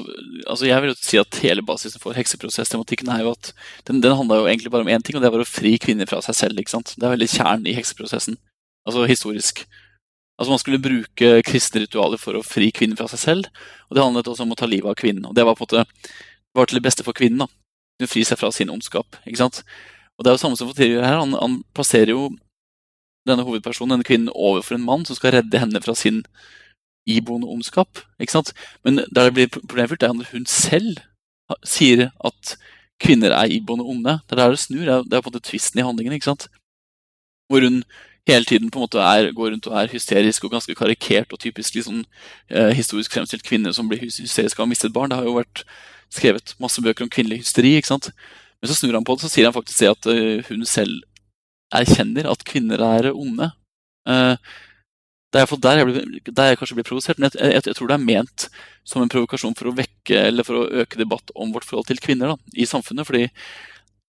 altså 0.48 0.64
Jeg 0.64 0.80
vil 0.80 0.88
jo 0.88 0.96
si 0.96 1.18
at 1.20 1.40
hele 1.44 1.64
basisen 1.64 2.00
for 2.00 2.16
hekseprosesstematikken 2.16 3.10
er 3.12 3.26
jo 3.26 3.34
at 3.34 3.50
den, 3.88 3.98
den 4.00 4.16
handla 4.16 4.38
jo 4.40 4.46
egentlig 4.48 4.72
bare 4.72 4.86
om 4.86 4.92
én 4.92 5.04
ting, 5.04 5.18
og 5.18 5.24
det 5.24 5.32
var 5.32 5.42
å 5.42 5.48
fri 5.48 5.74
kvinner 5.80 6.08
fra 6.08 6.22
seg 6.24 6.38
selv. 6.38 6.60
ikke 6.60 6.72
sant? 6.72 6.94
Det 6.96 7.04
er 7.06 7.14
veldig 7.14 7.28
kjernen 7.28 7.68
i 7.68 7.76
hekseprosessen. 7.76 8.38
Altså 8.88 9.06
historisk. 9.08 9.64
Altså 10.40 10.50
Man 10.50 10.58
skulle 10.62 10.82
bruke 10.82 11.30
kristne 11.44 11.82
ritualer 11.84 12.20
for 12.20 12.38
å 12.38 12.44
fri 12.46 12.70
kvinner 12.72 12.96
fra 12.96 13.08
seg 13.12 13.20
selv, 13.20 13.48
og 13.90 13.96
det 13.96 14.04
handlet 14.04 14.30
også 14.30 14.46
om 14.46 14.54
å 14.54 14.58
ta 14.58 14.68
livet 14.68 14.88
av 14.88 14.96
kvinnen. 14.96 15.26
Og 15.28 15.34
det 15.36 15.44
var 15.44 15.58
på 15.58 15.66
en 15.66 15.68
måte 15.68 16.12
var 16.56 16.66
til 16.66 16.80
det 16.80 16.86
beste 16.86 17.04
for 17.06 17.16
kvinnen. 17.16 17.44
da. 17.44 17.46
Hun 18.00 18.08
fri 18.08 18.24
seg 18.24 18.40
fra 18.40 18.50
sin 18.52 18.70
ondskap. 18.72 19.18
ikke 19.26 19.42
sant? 19.42 19.62
Og 20.16 20.24
det 20.24 20.30
er 20.30 20.38
jo 20.38 20.42
samme 20.42 20.56
som 20.56 20.68
von 20.68 20.76
Trier 20.76 21.04
her. 21.04 21.20
Han, 21.20 21.36
han 21.36 21.60
plasserer 21.76 22.14
jo 22.14 22.30
denne 23.28 23.44
hovedpersonen, 23.44 23.94
denne 23.94 24.06
kvinnen, 24.06 24.32
overfor 24.32 24.76
en 24.76 24.84
mann 24.84 25.04
som 25.06 25.16
skal 25.16 25.36
redde 25.36 25.60
henne 25.60 25.80
fra 25.84 25.94
sin 25.94 26.22
iboende 27.08 27.48
ondskap. 27.48 28.00
ikke 28.20 28.38
sant? 28.38 28.52
Men 28.84 29.04
der 29.08 29.28
det 29.28 29.34
blir 29.36 29.52
problemfylt, 29.52 30.02
er 30.02 30.12
at 30.12 30.32
hun 30.32 30.46
selv 30.48 31.00
sier 31.66 32.10
at 32.24 32.56
kvinner 33.00 33.34
er 33.34 33.52
iboende 33.52 33.84
onde. 33.84 34.18
Det 34.26 34.36
er 34.36 34.42
der 34.42 34.54
det 34.56 34.62
snur. 34.62 34.84
Det 34.84 35.16
er 35.16 35.22
på 35.22 35.30
en 35.30 35.34
måte 35.34 35.48
tvisten 35.48 35.80
i 35.80 35.86
handlingen. 35.86 36.12
ikke 36.12 36.30
sant? 36.32 36.48
Hvor 37.48 37.64
hun 37.64 37.82
hele 38.28 38.44
tiden 38.44 38.70
på 38.70 38.78
en 38.78 38.86
måte 38.86 39.00
er, 39.02 39.30
går 39.32 39.54
rundt 39.54 39.68
og 39.70 39.76
er 39.80 39.92
hysterisk 39.92 40.44
og 40.44 40.54
ganske 40.54 40.74
karikert 40.76 41.32
og 41.32 41.40
typisk 41.40 41.74
liksom, 41.74 42.04
eh, 42.50 42.72
historisk 42.76 43.12
fremstilt 43.12 43.46
kvinne 43.46 43.72
som 43.74 43.88
blir 43.88 44.02
hys- 44.02 44.20
hysterisk 44.20 44.58
av 44.58 44.64
å 44.64 44.66
ha 44.66 44.70
mistet 44.70 44.92
barn. 44.92 45.10
Det 45.10 45.18
har 45.18 45.28
jo 45.28 45.38
vært 45.38 45.64
skrevet 46.10 46.54
masse 46.60 46.82
bøker 46.82 47.06
om 47.06 47.10
kvinnelig 47.10 47.44
hysteri. 47.44 47.76
ikke 47.76 47.92
sant? 47.92 48.10
Men 48.60 48.68
så 48.68 48.76
snur 48.76 48.94
han 48.94 49.04
på 49.04 49.16
det, 49.16 49.24
så 49.24 49.32
sier 49.32 49.48
han 49.48 49.56
faktisk 49.56 49.78
det 49.78 49.90
at 49.90 50.10
eh, 50.12 50.42
hun 50.50 50.66
selv 50.68 51.02
erkjenner 51.72 52.28
at 52.30 52.44
kvinner 52.44 52.82
er 52.82 53.12
onde. 53.14 53.52
Eh, 54.08 54.36
det 55.30 55.38
er 55.38 55.44
iallfall 55.44 55.62
der 55.62 55.78
jeg, 55.78 55.86
blir, 55.86 56.32
der 56.34 56.48
jeg 56.50 56.58
kanskje 56.58 56.74
blir 56.74 56.86
provosert, 56.88 57.18
men 57.18 57.30
jeg, 57.30 57.38
jeg, 57.54 57.62
jeg 57.70 57.76
tror 57.78 57.90
det 57.90 57.96
er 57.96 58.06
ment 58.06 58.48
som 58.84 59.02
en 59.02 59.12
provokasjon 59.12 59.54
for 59.54 59.70
å 59.70 59.74
vekke 59.78 60.24
eller 60.26 60.46
for 60.46 60.58
å 60.58 60.82
øke 60.82 60.98
debatt 60.98 61.30
om 61.38 61.52
vårt 61.54 61.68
forhold 61.68 61.86
til 61.86 62.02
kvinner 62.02 62.32
da, 62.32 62.36
i 62.58 62.66
samfunnet. 62.66 63.06
Fordi 63.06 63.28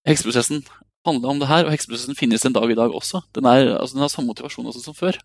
hekseprosessen 0.08 0.64
handla 1.06 1.32
om 1.32 1.40
det 1.42 1.50
her, 1.50 1.66
og 1.66 1.74
hekseprosessen 1.74 2.18
finnes 2.18 2.44
en 2.46 2.54
dag 2.54 2.70
i 2.70 2.78
dag 2.78 2.92
også. 2.94 3.22
Den, 3.36 3.48
er, 3.50 3.74
altså, 3.76 3.96
den 3.96 4.04
har 4.04 4.12
samme 4.12 4.30
motivasjon 4.30 4.72
som 4.76 4.96
før. 4.96 5.18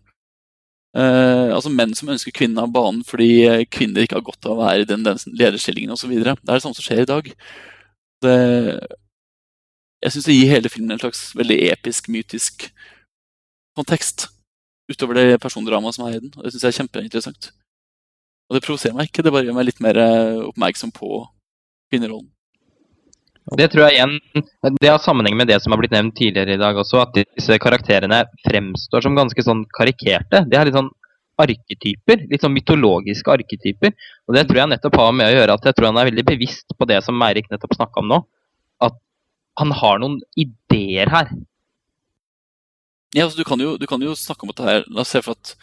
Eh, 0.96 1.50
altså 1.54 1.70
Menn 1.70 1.92
som 1.94 2.08
ønsker 2.08 2.32
kvinnen 2.32 2.58
av 2.62 2.70
banen 2.72 3.02
fordi 3.04 3.42
eh, 3.44 3.66
kvinner 3.68 4.06
ikke 4.06 4.16
har 4.16 4.24
godt 4.24 4.46
av 4.48 4.54
å 4.54 4.62
være 4.62 4.86
i 4.86 4.88
den, 4.88 5.04
den 5.04 5.20
lederstillingen 5.36 5.92
osv. 5.92 6.14
Det 6.16 6.32
er 6.32 6.38
det 6.48 6.62
samme 6.64 6.78
som 6.78 6.86
skjer 6.86 7.04
i 7.04 7.10
dag. 7.10 7.28
Det, 8.24 8.34
jeg 10.02 10.14
syns 10.14 10.28
det 10.30 10.36
gir 10.38 10.52
hele 10.54 10.72
filmen 10.72 10.96
en 10.96 11.02
slags 11.02 11.22
veldig 11.38 11.58
episk, 11.74 12.08
mytisk 12.14 12.68
kontekst. 13.78 14.28
Utover 14.88 15.20
det 15.20 15.42
persondramaet 15.42 15.98
som 15.98 16.06
er 16.08 16.16
i 16.16 16.22
den. 16.22 16.32
Og 16.36 16.46
det 16.46 16.54
syns 16.54 16.64
jeg 16.64 16.72
er 16.72 16.80
kjempeinteressant. 16.80 17.50
Og 18.48 18.56
det 18.56 18.64
provoserer 18.64 18.96
meg 18.96 19.10
ikke, 19.10 19.22
det 19.26 19.34
bare 19.34 19.44
gjør 19.44 19.58
meg 19.58 19.68
litt 19.68 19.82
mer 19.84 20.00
eh, 20.00 20.40
oppmerksom 20.48 20.94
på 20.96 21.20
kvinnerollen. 21.92 22.30
Det 23.56 23.68
tror 23.72 23.86
jeg 23.86 23.96
igjen 23.96 24.14
Det 24.82 24.90
har 24.90 25.00
sammenheng 25.00 25.36
med 25.38 25.48
det 25.48 25.56
som 25.62 25.72
har 25.72 25.80
blitt 25.80 25.94
nevnt 25.94 26.16
tidligere 26.18 26.56
i 26.56 26.60
dag 26.60 26.76
også, 26.76 27.00
at 27.06 27.16
disse 27.16 27.56
karakterene 27.62 28.24
fremstår 28.44 29.06
som 29.06 29.16
ganske 29.16 29.44
sånn 29.44 29.64
karikerte. 29.76 30.42
De 30.50 30.58
er 30.58 30.68
litt 30.68 30.76
sånn 30.76 30.90
arketyper, 31.38 32.24
litt 32.28 32.42
sånn 32.42 32.56
mytologiske 32.56 33.30
arketyper. 33.32 33.94
Og 34.26 34.36
det 34.36 34.44
tror 34.48 34.62
jeg 34.62 34.72
nettopp 34.74 34.98
har 35.00 35.14
med 35.16 35.30
å 35.30 35.36
gjøre 35.36 35.54
at 35.54 35.68
jeg 35.68 35.78
tror 35.78 35.88
han 35.90 36.00
er 36.02 36.10
veldig 36.10 36.26
bevisst 36.28 36.74
på 36.76 36.88
det 36.90 36.98
som 37.06 37.24
Eirik 37.24 37.48
nettopp 37.52 37.76
snakka 37.78 38.02
om 38.02 38.10
nå. 38.10 38.20
At 38.84 38.98
han 39.62 39.72
har 39.80 40.02
noen 40.02 40.18
ideer 40.38 41.12
her. 41.14 41.30
Ja, 43.14 43.24
altså, 43.24 43.38
du, 43.38 43.46
kan 43.48 43.62
jo, 43.62 43.76
du 43.80 43.86
kan 43.88 44.02
jo 44.04 44.12
snakke 44.18 44.44
om 44.44 44.50
dette 44.52 44.66
her 44.66 44.82
La 44.92 45.00
oss 45.00 45.14
se 45.14 45.22
for 45.24 45.32
at 45.38 45.54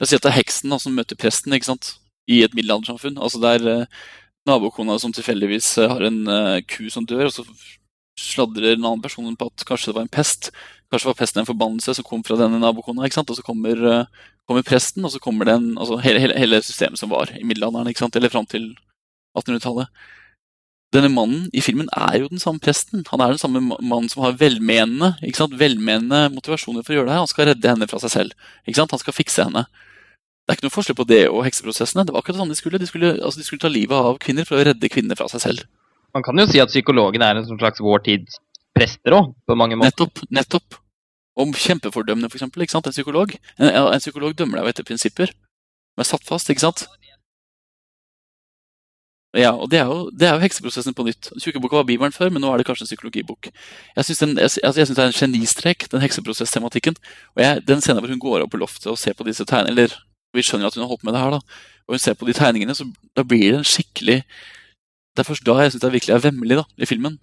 La 0.00 0.06
oss 0.06 0.10
si 0.10 0.18
at 0.18 0.24
det 0.24 0.32
er 0.32 0.40
heksen 0.40 0.72
da, 0.72 0.80
som 0.82 0.96
møter 0.96 1.18
presten 1.18 1.54
ikke 1.54 1.70
sant? 1.70 1.92
i 2.28 2.42
et 2.44 2.54
middelaldersamfunn. 2.56 3.18
Altså 3.24 3.40
det 3.42 3.52
er 3.56 3.68
eh, 3.72 4.00
nabokona 4.48 4.96
som 5.00 5.12
tilfeldigvis 5.14 5.70
eh, 5.78 5.90
har 5.90 6.04
en 6.08 6.18
uh, 6.28 6.58
ku 6.68 6.88
som 6.92 7.06
dør, 7.08 7.28
og 7.28 7.34
så 7.36 7.44
sladrer 8.18 8.74
en 8.74 8.84
annen 8.84 9.04
person 9.04 9.36
på 9.38 9.48
at 9.50 9.64
kanskje 9.68 9.92
det 9.92 9.98
var 9.98 10.06
en 10.06 10.16
pest. 10.16 10.50
Kanskje 10.90 11.10
var 11.10 11.18
pesten 11.20 11.42
en 11.42 11.48
forbannelse 11.48 11.94
som 11.98 12.06
kom 12.06 12.24
fra 12.26 12.38
denne 12.40 12.58
nabokona. 12.62 13.06
ikke 13.06 13.20
sant? 13.20 13.30
Og 13.30 13.38
så 13.38 13.46
kommer, 13.46 13.78
uh, 13.84 14.28
kommer 14.48 14.66
presten, 14.66 15.06
og 15.06 15.14
så 15.14 15.22
kommer 15.22 15.48
den, 15.48 15.74
altså 15.78 16.00
hele, 16.02 16.22
hele, 16.24 16.38
hele 16.40 16.62
systemet 16.64 17.00
som 17.00 17.12
var 17.14 17.30
i 17.36 17.44
middelalderen, 17.44 17.90
ikke 17.92 18.06
sant? 18.06 18.16
eller 18.18 18.32
fram 18.32 18.48
til 18.50 18.72
1800-tallet. 19.38 19.92
Denne 20.96 21.10
mannen 21.12 21.50
i 21.52 21.60
filmen 21.60 21.90
er 21.92 22.14
jo 22.22 22.30
den 22.30 22.40
samme 22.40 22.62
presten. 22.64 23.02
Han 23.10 23.20
er 23.20 23.34
den 23.34 23.40
samme 23.40 23.60
mannen 23.60 24.08
som 24.08 24.22
har 24.24 24.38
velmenende? 24.40 25.12
Velmenende 25.60 26.30
motivasjoner 26.32 26.80
for 26.80 26.94
å 26.94 26.96
gjøre 26.96 27.10
det 27.10 27.12
her. 27.12 27.24
Han 27.26 27.28
skal 27.28 27.50
redde 27.50 27.74
henne 27.74 27.88
fra 27.90 28.00
seg 28.00 28.14
selv. 28.14 28.48
Han 28.64 29.02
skal 29.02 29.16
fikse 29.16 29.44
henne. 29.44 29.66
Det 30.48 30.54
er 30.54 30.56
ikke 30.56 30.64
noe 30.64 30.72
forskjell 30.72 30.96
på 30.96 31.04
det 31.04 31.20
og 31.28 31.42
hekseprosessene. 31.44 32.06
Det 32.08 32.14
var 32.14 32.22
akkurat 32.22 32.40
sånn 32.40 32.48
de 32.48 32.56
skulle. 32.56 32.78
De 32.80 32.86
skulle, 32.88 33.10
altså, 33.20 33.36
de 33.36 33.44
skulle 33.44 33.60
ta 33.60 33.68
livet 33.68 33.92
av 33.92 34.16
kvinner 34.22 34.46
for 34.48 34.56
å 34.56 34.64
redde 34.64 34.88
kvinner 34.88 35.18
fra 35.18 35.26
seg 35.28 35.42
selv. 35.44 35.66
Man 36.16 36.24
kan 36.24 36.40
jo 36.40 36.46
si 36.48 36.62
at 36.62 36.72
psykologen 36.72 37.20
er 37.20 37.36
en 37.36 37.44
sånn 37.44 37.60
slags 37.60 37.82
vår 37.84 38.00
tids 38.06 38.38
prester 38.72 39.12
òg, 39.12 39.34
på 39.44 39.56
mange 39.60 39.76
måter. 39.76 39.92
Nettopp. 39.92 40.24
nettopp. 40.32 40.78
Om 41.38 41.52
kjempefordømmende, 41.52 42.30
for 42.32 42.40
eksempel. 42.40 42.64
Ikke 42.64 42.78
sant? 42.78 42.88
En 42.88 42.96
psykolog 42.96 43.36
en, 43.36 43.68
en 43.68 44.00
psykolog 44.00 44.32
dømmer 44.40 44.62
deg 44.62 44.72
etter 44.72 44.88
prinsipper 44.88 45.34
som 45.36 46.02
er 46.02 46.08
satt 46.08 46.24
fast. 46.24 46.48
ikke 46.48 46.64
sant? 46.64 46.86
Ja, 49.36 49.52
og 49.52 49.68
Det 49.68 49.82
er 49.82 49.84
jo, 49.84 50.08
det 50.16 50.24
er 50.24 50.38
jo 50.38 50.42
hekseprosessen 50.46 50.96
på 50.96 51.04
nytt. 51.04 51.28
Tjukkeboka 51.36 51.76
var 51.76 51.84
Bibelen 51.84 52.16
før, 52.16 52.32
men 52.32 52.40
nå 52.40 52.48
er 52.48 52.62
det 52.62 52.66
kanskje 52.66 52.86
en 52.86 52.88
psykologibok. 52.88 53.50
Jeg 53.52 54.08
syns 54.08 54.22
altså, 54.24 54.94
det 54.96 55.04
er 55.04 55.10
en 55.12 55.12
genistrek, 55.12 55.90
den 55.92 56.00
hekseprosesstematikken. 56.00 56.96
Og 57.36 57.44
jeg, 57.44 57.66
Den 57.68 57.84
scenen 57.84 58.00
hvor 58.00 58.08
hun 58.08 58.22
går 58.24 58.46
opp 58.46 58.56
på 58.56 58.62
loftet 58.64 58.88
og 58.88 58.96
ser 58.98 59.12
på 59.12 59.28
disse 59.28 59.44
tegnene, 59.44 59.76
Eller 59.76 59.92
vi 60.36 60.44
skjønner 60.44 60.68
at 60.68 60.76
hun 60.76 60.84
har 60.84 60.90
holdt 60.92 61.04
med 61.06 61.16
det 61.16 61.22
her, 61.22 61.36
da. 61.38 61.40
Og 61.88 61.96
hun 61.96 62.02
ser 62.02 62.16
på 62.18 62.28
de 62.28 62.36
tegningene, 62.36 62.76
så 62.76 62.86
da 63.16 63.24
blir 63.24 63.52
det 63.52 63.60
en 63.62 63.66
skikkelig 63.66 64.22
Det 65.16 65.24
er 65.24 65.26
først 65.26 65.46
da 65.46 65.56
jeg 65.58 65.72
syns 65.72 65.82
det 65.82 65.92
virkelig 65.92 66.14
er 66.14 66.22
vemmelig 66.22 66.60
da, 66.60 66.64
i 66.78 66.86
filmen. 66.86 67.16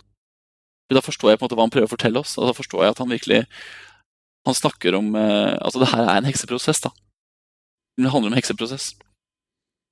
Da 0.92 1.02
forstår 1.02 1.32
jeg 1.32 1.40
på 1.40 1.46
en 1.46 1.48
måte 1.48 1.58
hva 1.58 1.66
han 1.66 1.72
prøver 1.74 1.88
å 1.88 1.94
fortelle 1.94 2.20
oss. 2.20 2.36
Da 2.36 2.54
forstår 2.54 2.84
jeg 2.84 2.96
at 2.96 3.02
han 3.02 3.14
virkelig 3.14 3.46
Han 4.46 4.54
snakker 4.54 4.94
om 5.00 5.16
eh, 5.16 5.56
Altså, 5.58 5.80
det 5.82 5.90
her 5.94 6.04
er 6.04 6.18
en 6.20 6.28
hekseprosess, 6.28 6.84
da. 6.84 6.92
Det 7.98 8.12
handler 8.12 8.34
om 8.34 8.38
hekseprosess 8.38 8.94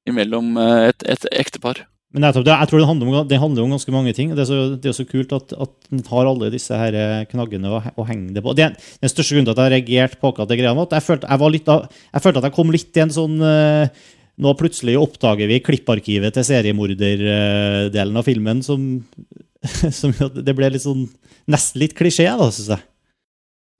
imellom 0.09 0.57
eh, 0.59 0.89
et, 0.91 1.05
et 1.07 1.25
ektepar. 1.31 1.85
Men 2.13 2.27
jeg 2.27 2.35
tror 2.37 2.45
det 2.45 2.85
handler, 2.85 3.07
om, 3.09 3.27
det 3.27 3.39
handler 3.41 3.65
om 3.65 3.71
ganske 3.73 3.93
mange 3.93 4.11
ting. 4.13 4.33
Det 4.37 4.43
er 4.43 4.49
så, 4.49 4.57
det 4.77 4.89
er 4.91 4.95
så 4.95 5.05
kult 5.09 5.31
at, 5.33 5.53
at 5.65 5.71
den 5.89 6.03
har 6.11 6.27
alle 6.29 6.51
disse 6.53 6.77
her 6.77 6.93
eh, 6.93 7.23
knaggene 7.31 7.71
å, 7.73 7.79
å 7.81 8.05
henge 8.05 8.35
det 8.35 8.43
på. 8.45 8.53
Det, 8.57 8.67
den 9.01 9.11
største 9.11 9.33
grunnen 9.33 9.49
til 9.49 9.55
at 9.55 9.63
jeg 9.63 9.73
reagerte 9.73 10.19
på 10.21 10.29
akkurat 10.29 10.51
det 10.51 10.59
greia, 10.59 10.75
var 10.77 10.85
at 10.85 10.93
jeg 10.99 11.07
følte, 11.07 11.29
jeg, 11.31 11.53
litt 11.55 11.71
jeg 11.73 12.25
følte 12.25 12.43
at 12.43 12.47
jeg 12.49 12.55
kom 12.59 12.73
litt 12.75 12.99
i 12.99 13.03
en 13.05 13.15
sånn 13.21 13.39
eh, 13.47 14.03
Nå 14.43 14.49
plutselig 14.57 14.95
oppdager 14.97 15.45
vi 15.45 15.59
klipparkivet 15.61 16.33
til 16.33 16.45
seriemorderdelen 16.47 18.15
av 18.17 18.25
filmen 18.25 18.63
som, 18.65 18.87
som 19.99 20.15
Det 20.33 20.55
ble 20.57 20.71
litt 20.73 20.81
sånn 20.81 21.03
nesten 21.53 21.83
litt 21.83 21.93
klisjé, 21.97 22.25
da, 22.39 22.47
syns 22.49 22.71
jeg. 22.73 22.81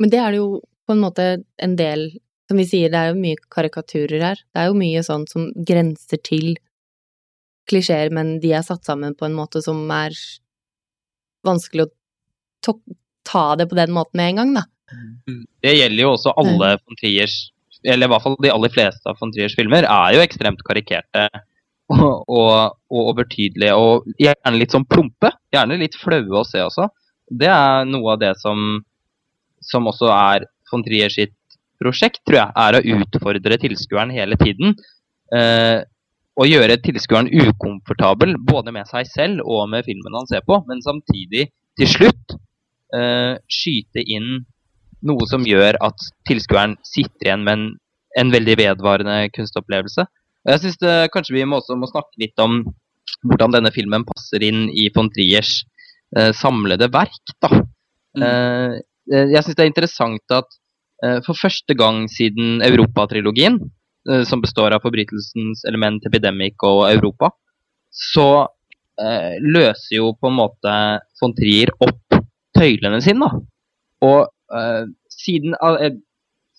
Men 0.01 0.13
det 0.13 0.19
er 0.21 0.35
det 0.35 0.43
jo 0.43 0.59
på 0.85 0.93
en 0.93 1.01
måte 1.01 1.25
en 1.63 1.73
del 1.79 2.11
Som 2.51 2.59
vi 2.61 2.67
sier, 2.69 2.91
det 2.91 2.99
er 2.99 3.09
jo 3.09 3.17
mye 3.17 3.39
karikaturer 3.55 4.21
her. 4.21 4.41
Det 4.53 4.61
er 4.61 4.69
jo 4.69 4.77
mye 4.77 5.01
sånn 5.05 5.23
som 5.31 5.47
grenser 5.55 6.19
til 6.21 6.57
klisjeer, 7.69 8.11
men 8.13 8.37
de 8.43 8.53
er 8.57 8.65
satt 8.65 8.85
sammen 8.85 9.15
på 9.17 9.27
en 9.27 9.35
måte 9.37 9.61
som 9.63 9.79
er 9.93 10.15
vanskelig 11.47 11.87
å 11.87 12.75
ta 13.27 13.45
det 13.59 13.67
på 13.71 13.77
den 13.79 13.93
måten 13.95 14.19
med 14.19 14.33
en 14.33 14.41
gang, 14.41 14.53
da. 14.59 14.65
Det 15.63 15.73
gjelder 15.73 16.03
jo 16.03 16.13
også 16.13 16.35
alle 16.37 16.75
von 16.75 16.97
Triers 16.99 17.33
Eller 17.81 18.05
i 18.05 18.11
hvert 18.11 18.21
fall 18.21 18.35
de 18.43 18.51
aller 18.53 18.71
fleste 18.71 19.09
av 19.09 19.17
von 19.19 19.31
Triers 19.33 19.55
filmer 19.57 19.87
er 19.89 20.15
jo 20.15 20.21
ekstremt 20.23 20.61
karikerte 20.67 21.23
og, 21.91 22.23
og, 22.29 22.75
og 22.93 23.09
overtydelige 23.13 23.73
og 23.75 24.05
gjerne 24.21 24.59
litt 24.59 24.75
sånn 24.75 24.85
plumpe. 24.87 25.33
Gjerne 25.53 25.79
litt 25.81 25.97
flaue 25.99 26.39
å 26.39 26.45
se 26.47 26.61
også. 26.63 26.87
Det 27.27 27.49
er 27.51 27.89
noe 27.89 28.13
av 28.15 28.21
det 28.21 28.31
som, 28.39 28.79
som 29.63 29.89
også 29.91 30.11
er 30.13 30.47
von 30.71 30.85
Trier 30.85 31.11
sitt 31.11 31.35
prosjekt, 31.81 32.21
tror 32.27 32.39
jeg, 32.39 32.55
er 32.55 32.77
å 32.77 33.01
utfordre 33.01 33.59
tilskueren 33.59 34.13
hele 34.15 34.37
tiden. 34.39 34.77
Eh, 35.35 35.83
og 36.33 36.49
gjøre 36.49 36.79
tilskueren 36.81 37.29
ukomfortabel 37.29 38.35
både 38.41 38.73
med 38.73 38.89
seg 38.89 39.07
selv 39.09 39.43
og 39.45 39.67
med 39.69 39.85
filmen 39.85 40.17
han 40.17 40.29
ser 40.29 40.41
på, 40.47 40.59
men 40.69 40.81
samtidig, 40.85 41.49
til 41.77 41.89
slutt, 41.89 42.35
uh, 42.95 43.35
skyte 43.51 44.01
inn 44.01 44.43
noe 45.03 45.27
som 45.29 45.45
gjør 45.45 45.77
at 45.83 46.07
tilskueren 46.29 46.77
sitter 46.87 47.27
igjen 47.27 47.43
med 47.45 47.57
en, 47.57 47.67
en 48.21 48.31
veldig 48.33 48.55
vedvarende 48.61 49.17
kunstopplevelse. 49.35 50.05
Og 50.43 50.51
jeg 50.51 50.61
synes 50.63 51.11
Kanskje 51.11 51.35
vi 51.37 51.43
må 51.47 51.59
også 51.59 51.75
må 51.79 51.87
snakke 51.91 52.19
litt 52.23 52.39
om 52.39 52.61
hvordan 53.27 53.53
denne 53.55 53.71
filmen 53.75 54.05
passer 54.07 54.43
inn 54.43 54.65
i 54.71 54.87
von 54.95 55.11
Triers 55.13 55.61
uh, 56.17 56.31
samlede 56.35 56.89
verk. 56.93 57.35
da. 57.43 57.51
Mm. 58.15 58.23
Uh, 58.23 58.81
jeg 59.11 59.43
syns 59.43 59.57
det 59.59 59.65
er 59.65 59.71
interessant 59.73 60.37
at 60.39 60.59
for 61.25 61.35
første 61.35 61.75
gang 61.75 62.05
siden 62.07 62.61
Europatrilogien, 62.63 63.57
som 64.27 64.41
består 64.43 64.73
av 64.75 64.83
forbrytelsens 64.83 65.61
element, 65.69 66.03
Epidemic 66.09 66.59
og 66.67 66.81
Europa, 66.89 67.29
så 67.93 68.27
eh, 68.99 69.37
løser 69.39 69.97
jo 69.99 70.11
på 70.17 70.29
en 70.29 70.39
måte 70.41 70.73
von 71.21 71.35
Trier 71.37 71.71
opp 71.85 72.17
tøylene 72.57 73.01
sine. 73.05 73.29
da. 73.29 73.41
Og 74.03 74.19
eh, 74.57 74.83
siden, 75.13 75.55
eh, 75.55 75.95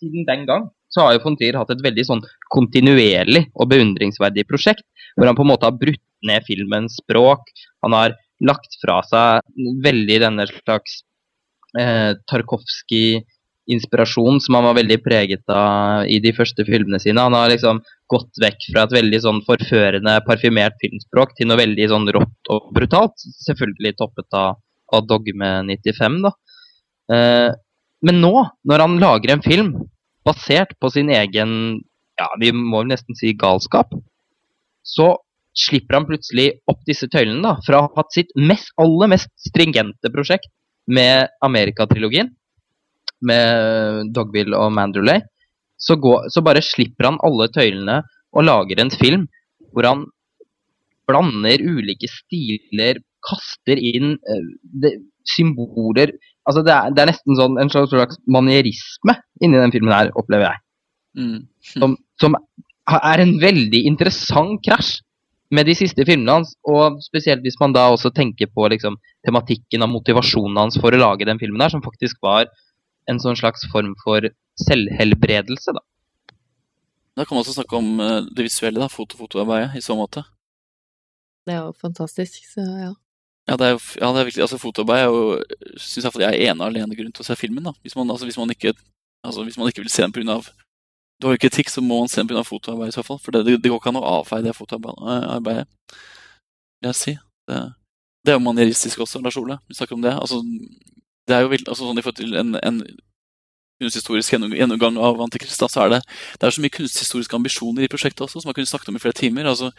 siden 0.00 0.26
den 0.28 0.46
gang 0.48 0.68
så 0.94 1.06
har 1.06 1.16
jo 1.16 1.24
von 1.24 1.38
Trier 1.38 1.58
hatt 1.58 1.72
et 1.74 1.82
veldig 1.84 2.04
sånn 2.06 2.22
kontinuerlig 2.54 3.48
og 3.54 3.70
beundringsverdig 3.72 4.46
prosjekt, 4.50 4.86
hvor 5.16 5.26
han 5.26 5.38
på 5.38 5.42
en 5.42 5.50
måte 5.50 5.66
har 5.66 5.78
brutt 5.78 6.02
ned 6.24 6.46
filmens 6.46 7.00
språk. 7.02 7.50
Han 7.84 7.96
har 7.96 8.14
lagt 8.44 8.78
fra 8.82 9.00
seg 9.06 9.42
veldig 9.84 10.20
denne 10.22 10.46
slags 10.50 11.02
eh, 11.78 12.14
Tarkovskij-inspirasjon 13.64 14.40
som 14.40 14.54
han 14.54 14.64
var 14.64 14.74
veldig 14.74 15.02
preget 15.02 15.48
av 15.48 16.06
i 16.06 16.20
de 16.20 16.32
første 16.32 16.64
filmene 16.64 17.00
sine. 17.00 17.20
Han 17.20 17.32
har 17.32 17.48
liksom 17.50 17.80
gått 18.08 18.30
vekk 18.40 18.72
fra 18.72 18.84
et 18.84 18.92
veldig 18.92 19.20
sånn 19.20 19.42
forførende, 19.46 20.20
parfymert 20.26 20.74
filmspråk 20.80 21.34
til 21.36 21.48
noe 21.48 21.58
veldig 21.58 21.88
sånn 21.88 22.08
rått 22.12 22.50
og 22.50 22.72
brutalt. 22.74 23.14
Selvfølgelig 23.46 23.96
toppet 23.96 24.28
av, 24.34 24.56
av 24.92 25.06
Dogme 25.06 25.62
95, 25.64 26.22
da. 26.22 26.32
Eh, 27.12 27.50
men 28.04 28.20
nå, 28.20 28.34
når 28.64 28.80
han 28.80 28.98
lager 29.00 29.32
en 29.32 29.42
film 29.42 29.74
basert 30.24 30.74
på 30.80 30.90
sin 30.90 31.10
egen 31.10 31.80
ja, 32.18 32.28
vi 32.40 32.52
må 32.52 32.82
vel 32.82 32.92
nesten 32.92 33.16
si 33.16 33.32
galskap, 33.34 33.90
så 34.84 35.16
slipper 35.56 35.98
han 35.98 36.06
plutselig 36.06 36.60
opp 36.70 36.82
disse 36.86 37.08
tøylene 37.08 37.42
da, 37.42 37.56
fra 37.64 37.80
å 37.80 37.86
ha 37.86 37.92
hatt 37.96 38.12
sitt 38.14 38.30
mest, 38.36 38.72
aller 38.78 39.10
mest 39.10 39.30
stringente 39.40 40.10
prosjekt 40.12 40.50
med 40.86 41.30
Amerikatrilogien, 41.42 42.30
med 43.26 44.10
Dogville 44.16 44.58
og 44.58 44.72
Mandrelay, 44.76 45.22
så, 45.80 45.96
går, 46.00 46.28
så 46.32 46.42
bare 46.44 46.62
slipper 46.64 47.10
han 47.10 47.20
alle 47.26 47.48
tøylene 47.52 48.00
og 48.34 48.46
lager 48.46 48.80
en 48.80 48.92
film 48.94 49.26
hvor 49.74 49.88
han 49.88 50.04
blander 51.08 51.60
ulike 51.60 52.08
stiler, 52.08 53.00
kaster 53.24 53.80
inn 53.80 54.14
uh, 54.16 54.46
det, 54.62 54.96
symboler 55.28 56.14
Altså 56.44 56.60
det 56.60 56.74
er, 56.74 56.92
det 56.92 57.00
er 57.00 57.08
nesten 57.08 57.38
sånn 57.38 57.54
en 57.60 57.70
slags, 57.72 57.88
slags 57.92 58.18
manierisme 58.28 59.14
inni 59.40 59.56
den 59.56 59.72
filmen 59.72 59.94
her, 59.94 60.10
opplever 60.20 60.50
jeg. 60.50 60.60
Mm. 61.16 61.38
Som, 61.80 61.94
som 62.20 62.36
er 62.84 63.22
en 63.22 63.32
veldig 63.40 63.80
interessant 63.88 64.60
krasj 64.66 64.98
med 65.54 65.68
de 65.68 65.76
siste 65.78 66.04
filmene 66.04 66.34
hans, 66.38 66.52
og 66.68 66.98
spesielt 67.04 67.44
hvis 67.44 67.56
man 67.60 67.72
da 67.72 67.86
også 67.92 68.10
tenker 68.12 68.50
på 68.52 68.66
liksom, 68.72 68.98
tematikken 69.24 69.86
og 69.86 69.92
motivasjonen 69.94 70.60
hans 70.60 70.76
for 70.82 70.92
å 70.92 71.00
lage 71.00 71.28
den 71.28 71.40
filmen 71.40 71.62
her, 71.64 71.72
som 71.72 71.84
faktisk 71.84 72.20
var 72.24 72.48
en 73.10 73.20
sånn 73.20 73.36
slags 73.38 73.66
form 73.72 73.92
for 74.02 74.26
selvhelbredelse, 74.64 75.74
da. 75.76 75.82
Da 77.14 77.24
kan 77.24 77.36
man 77.36 77.44
også 77.44 77.54
snakke 77.58 77.78
om 77.78 78.00
eh, 78.02 78.20
det 78.34 78.48
visuelle, 78.48 78.80
da, 78.82 78.90
foto-fotoarbeidet, 78.90 79.76
i 79.78 79.84
så 79.84 79.94
måte. 79.98 80.24
Det 81.46 81.54
er 81.54 81.62
jo 81.62 81.74
fantastisk, 81.78 82.42
så 82.50 82.64
ja. 82.64 82.92
Ja, 83.44 83.58
det 83.60 83.66
er 83.66 83.74
ja, 83.76 84.08
det 84.08 84.20
er 84.20 84.24
virkelig, 84.24 84.42
altså 84.46 84.56
fotoarbeid 84.56 85.02
er 85.02 85.10
jo 85.12 85.24
Syns 85.76 86.06
jeg 86.16 86.24
er 86.24 86.46
ene 86.48 86.64
og 86.64 86.70
alene 86.70 86.96
grunn 86.96 87.12
til 87.12 87.20
å 87.20 87.26
se 87.26 87.36
filmen, 87.36 87.66
da. 87.66 87.74
Hvis 87.84 87.96
man, 87.98 88.08
altså, 88.10 88.24
hvis 88.24 88.38
man, 88.40 88.50
ikke, 88.54 88.72
altså, 89.22 89.44
hvis 89.44 89.58
man 89.60 89.68
ikke 89.68 89.84
vil 89.84 89.92
se 89.92 90.06
den 90.06 90.14
pga. 90.16 90.40
jo 91.24 91.36
kritikk, 91.40 91.68
så 91.70 91.84
må 91.84 92.00
man 92.00 92.08
se 92.08 92.22
den 92.22 92.30
pga. 92.30 92.42
fotoarbeid 92.42 92.94
i 92.94 92.96
så 92.96 93.04
fall. 93.04 93.20
For 93.20 93.36
det, 93.36 93.44
det, 93.60 93.68
går 93.68 93.82
ikke 93.82 93.92
an 93.92 94.00
å 94.00 94.06
avfeie 94.20 94.46
det 94.46 94.56
fotoarbeidet, 94.56 95.68
vil 96.80 96.88
jeg 96.88 97.00
si. 97.02 97.16
Det, 97.46 97.60
det 98.24 98.32
er 98.32 98.38
jo 98.38 98.46
manieristisk 98.46 99.04
også, 99.04 99.20
Lars 99.20 99.36
Ole. 99.36 99.58
Vi 99.68 99.76
snakker 99.76 99.98
om 99.98 100.04
det. 100.04 100.16
Altså, 100.16 100.40
det 101.28 101.36
er 101.36 101.44
jo 101.44 101.52
vilt, 101.52 101.68
altså, 101.68 101.88
sånn 101.88 102.00
I 102.00 102.04
forhold 102.04 102.20
til 102.20 102.36
en, 102.40 102.56
en 102.60 102.80
kunsthistorisk 103.82 104.36
gjennomgang 104.36 104.98
av 105.02 105.20
Antikrist, 105.24 105.60
da, 105.60 105.68
så 105.70 105.84
er 105.84 105.96
det, 105.96 106.00
det 106.38 106.46
er 106.46 106.54
så 106.54 106.62
mye 106.62 106.74
kunsthistoriske 106.74 107.36
ambisjoner 107.36 107.86
i 107.86 107.90
prosjektet 107.90 108.24
også, 108.26 108.42
som 108.42 108.50
man 108.50 108.56
kunne 108.56 108.70
snakket 108.70 108.92
om 108.92 108.98
i 108.98 109.02
flere 109.02 109.18
timer. 109.18 109.48
altså 109.50 109.72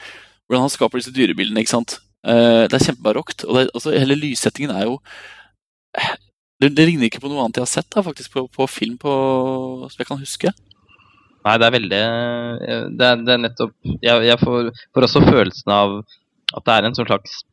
Hvordan 0.45 0.65
han 0.65 0.73
skaper 0.73 1.01
disse 1.01 1.13
dyrebildene. 1.15 1.63
ikke 1.63 1.73
sant? 1.73 1.97
Uh, 2.25 2.65
det 2.65 2.77
er 2.77 2.85
kjempebarokt. 2.89 3.45
og 3.45 3.57
det, 3.57 3.69
altså, 3.73 3.93
Hele 3.95 4.17
lyssettingen 4.19 4.75
er 4.75 4.89
jo 4.89 4.99
det, 6.61 6.71
det, 6.75 6.85
ligner 6.87 7.07
ikke 7.07 7.21
på 7.23 7.29
noe 7.31 7.43
annet 7.43 7.59
jeg 7.59 7.65
har 7.65 7.71
sett 7.71 7.89
da, 7.93 8.03
faktisk 8.03 8.33
på, 8.33 8.45
på 8.51 8.67
film 8.67 8.97
på, 8.99 9.11
som 9.91 10.01
jeg 10.01 10.09
kan 10.09 10.21
huske. 10.21 10.53
Nei, 11.45 11.57
det 11.61 11.65
er 11.67 11.73
veldig 11.75 12.03
Det 12.97 13.05
er, 13.05 13.19
det 13.21 13.33
er 13.35 13.41
nettopp 13.43 13.73
Jeg, 14.01 14.23
jeg 14.25 14.37
får, 14.41 14.71
får, 14.95 15.05
også 15.05 15.21
følelsen 15.27 15.73
av 15.75 15.99
at 16.55 16.65
det 16.65 16.73
er 16.73 16.87
en 16.87 16.95
sånn 16.97 17.09
slags 17.09 17.43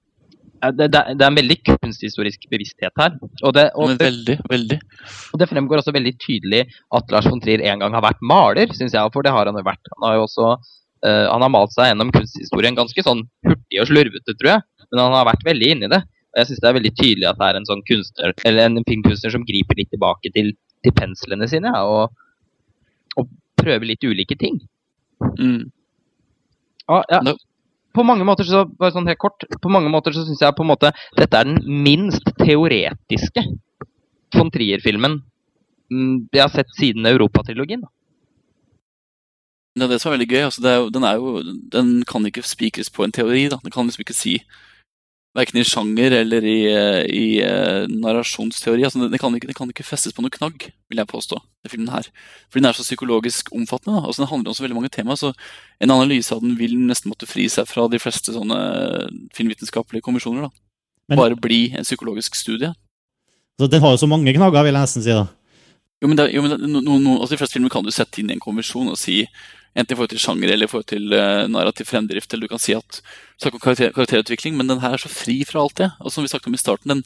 det, 0.70 0.86
det, 0.94 1.00
er 1.18 1.26
en 1.26 1.38
veldig 1.38 1.56
kunsthistorisk 1.66 2.44
bevissthet 2.52 2.94
her. 3.00 3.16
Og 3.42 3.54
det, 3.56 3.64
og 3.74 3.96
veldig, 3.98 4.36
veldig. 4.50 4.78
Og 5.34 5.40
det 5.42 5.48
fremgår 5.50 5.82
også 5.82 5.94
veldig 5.96 6.12
tydelig 6.22 6.62
at 6.94 7.10
Lars 7.14 7.26
von 7.26 7.42
Trier 7.42 7.64
en 7.66 7.82
gang 7.82 7.96
har 7.96 8.04
vært 8.04 8.22
maler, 8.22 8.70
syns 8.76 8.94
jeg. 8.94 9.12
For 9.14 9.26
det 9.26 9.34
har 9.34 9.50
han 9.50 9.58
jo 9.58 9.64
vært. 9.66 9.92
Han 9.96 10.06
har 10.06 10.16
jo 10.20 10.24
også 10.28 10.48
uh, 10.54 11.26
han 11.32 11.42
har 11.42 11.52
malt 11.52 11.74
seg 11.74 11.90
gjennom 11.90 12.14
kunsthistorien 12.14 12.78
ganske 12.78 13.06
sånn 13.06 13.24
hurtig 13.48 13.82
og 13.82 13.90
slurvete, 13.90 14.36
tror 14.38 14.52
jeg. 14.54 14.66
Men 14.90 15.04
han 15.06 15.18
har 15.18 15.30
vært 15.32 15.46
veldig 15.50 15.70
inni 15.74 15.90
det. 15.90 16.02
Og 16.32 16.40
jeg 16.40 16.48
syns 16.48 16.62
det 16.64 16.70
er 16.70 16.78
veldig 16.78 16.94
tydelig 16.96 17.28
at 17.28 17.40
det 17.40 17.48
er 17.50 17.58
en 17.58 17.68
sånn 17.68 17.86
kunstner, 17.88 18.34
eller 18.48 18.68
en 18.68 18.84
filmkunstner 18.88 19.34
som 19.34 19.46
griper 19.48 19.82
litt 19.82 19.90
tilbake 19.92 20.32
til, 20.36 20.54
til 20.84 20.94
penslene 20.96 21.48
sine. 21.50 21.72
Ja, 21.74 21.82
og, 21.84 22.14
og 23.20 23.28
prøver 23.60 23.90
litt 23.90 24.06
ulike 24.06 24.38
ting. 24.40 24.62
Mm. 25.36 25.66
Ah, 26.90 27.02
ja. 27.10 27.20
På 27.93 28.05
mange 28.07 28.24
måter 28.24 28.49
så, 28.49 28.64
bare 28.78 28.95
sånn 28.95 29.09
helt 29.11 29.20
kort, 29.20 29.45
på 29.61 29.72
mange 29.72 29.90
måter 29.93 30.14
så 30.16 30.24
syns 30.24 30.40
jeg 30.40 30.57
på 30.57 30.64
en 30.64 30.72
måte 30.72 30.93
dette 31.18 31.38
er 31.38 31.49
den 31.49 31.61
minst 31.84 32.24
teoretiske 32.40 33.45
von 34.32 34.51
Trier-filmen 34.53 35.20
jeg 35.93 36.40
har 36.40 36.53
sett 36.53 36.70
siden 36.78 37.05
Europatrilogien. 37.05 37.82
Det 39.76 39.86
er 39.86 39.93
det 39.93 40.01
som 40.03 40.11
er 40.11 40.18
veldig 40.18 40.28
gøy. 40.28 40.43
Altså, 40.47 40.62
er 40.68 40.90
den, 40.93 41.05
er 41.05 41.20
jo, 41.20 41.43
den 41.72 41.90
kan 42.09 42.26
ikke 42.28 42.45
spikres 42.45 42.90
på 42.93 43.05
en 43.05 43.12
teori. 43.12 43.47
Da. 43.53 43.59
Den 43.62 43.72
kan 43.72 43.88
liksom 43.88 44.05
ikke 44.05 44.16
si 44.16 44.38
Verken 45.33 45.62
i 45.62 45.64
sjanger 45.64 46.12
eller 46.18 46.45
i, 46.45 46.59
i 47.09 47.26
uh, 47.41 47.87
narrasjonsteori. 47.89 48.85
Altså, 48.85 49.07
det, 49.09 49.20
kan 49.20 49.33
ikke, 49.39 49.49
det, 49.49 49.57
kan 49.57 49.70
ikke, 49.72 49.87
festes 49.87 50.12
på 50.12 50.20
noen 50.20 50.35
knagg, 50.35 50.66
vil 50.93 51.01
jeg 51.01 51.09
påstå. 51.09 51.39
Den 51.64 51.72
filmen 51.72 51.93
her. 51.95 52.11
Fordi 52.51 52.61
den 52.61 52.68
er 52.68 52.76
så 52.76 52.85
psykologisk 52.85 53.49
omfattende. 53.57 53.97
Da. 53.97 54.11
Altså, 54.11 54.22
den 54.22 54.30
handler 54.33 54.53
om 54.53 54.59
så 54.59 54.66
veldig 54.66 54.76
mange 54.76 54.93
temaer. 54.93 55.16
Så 55.16 55.33
en 55.80 55.95
analyse 55.95 56.37
av 56.37 56.45
den 56.45 56.59
vil 56.61 56.76
nesten 56.76 57.09
måtte 57.12 57.30
fri 57.30 57.49
seg 57.53 57.70
fra 57.70 57.87
de 57.89 58.01
fleste 58.03 58.35
sånne 58.37 58.59
filmvitenskapelige 59.33 60.05
kommisjoner. 60.05 60.51
Da. 60.51 61.16
Bare 61.16 61.39
bli 61.41 61.64
en 61.76 61.89
psykologisk 61.89 62.37
studie. 62.37 62.74
Så 63.61 63.68
Den 63.72 63.80
har 63.80 63.97
jo 63.97 64.03
så 64.05 64.09
mange 64.11 64.33
knagger, 64.37 64.64
vil 64.64 64.74
jeg 64.74 64.85
nesten 64.85 65.05
si. 65.05 65.16
da. 65.16 65.26
Jo, 66.03 66.11
men, 66.11 66.18
det, 66.18 66.32
jo, 66.34 66.42
men 66.42 66.55
det, 66.57 66.66
no, 66.66 66.82
no, 66.82 67.18
altså, 67.20 67.36
De 67.36 67.38
fleste 67.38 67.57
filmer 67.57 67.70
kan 67.72 67.86
du 67.86 67.92
sette 67.94 68.18
inn 68.20 68.30
i 68.32 68.36
en 68.36 68.42
konvensjon 68.42 68.90
og 68.90 68.98
si 69.00 69.22
Enten 69.72 69.94
i 69.94 69.96
forhold 69.96 70.11
til 70.12 70.20
sjanger 70.20 70.50
eller 70.53 70.68
i 70.68 70.68
forhold 70.68 70.88
til 70.90 71.14
uh, 71.16 71.48
narrativ 71.48 71.86
fremdrift. 71.88 72.34
Eller 72.34 72.44
du 72.44 72.53
kan 72.53 72.61
si 72.61 72.74
at 72.76 72.98
snakke 73.40 73.57
om 73.57 73.62
karakter, 73.62 73.94
karakterutvikling, 73.96 74.53
men 74.59 74.68
den 74.68 74.82
her 74.82 74.92
er 74.92 75.00
så 75.00 75.09
fri 75.09 75.38
fra 75.48 75.62
alt 75.62 75.78
det. 75.80 75.88
Og 76.05 76.12
som 76.12 76.20
vi 76.20 76.28
snakket 76.28 76.50
om 76.50 76.59
i 76.59 76.61
starten, 76.61 76.92
den, 76.92 77.00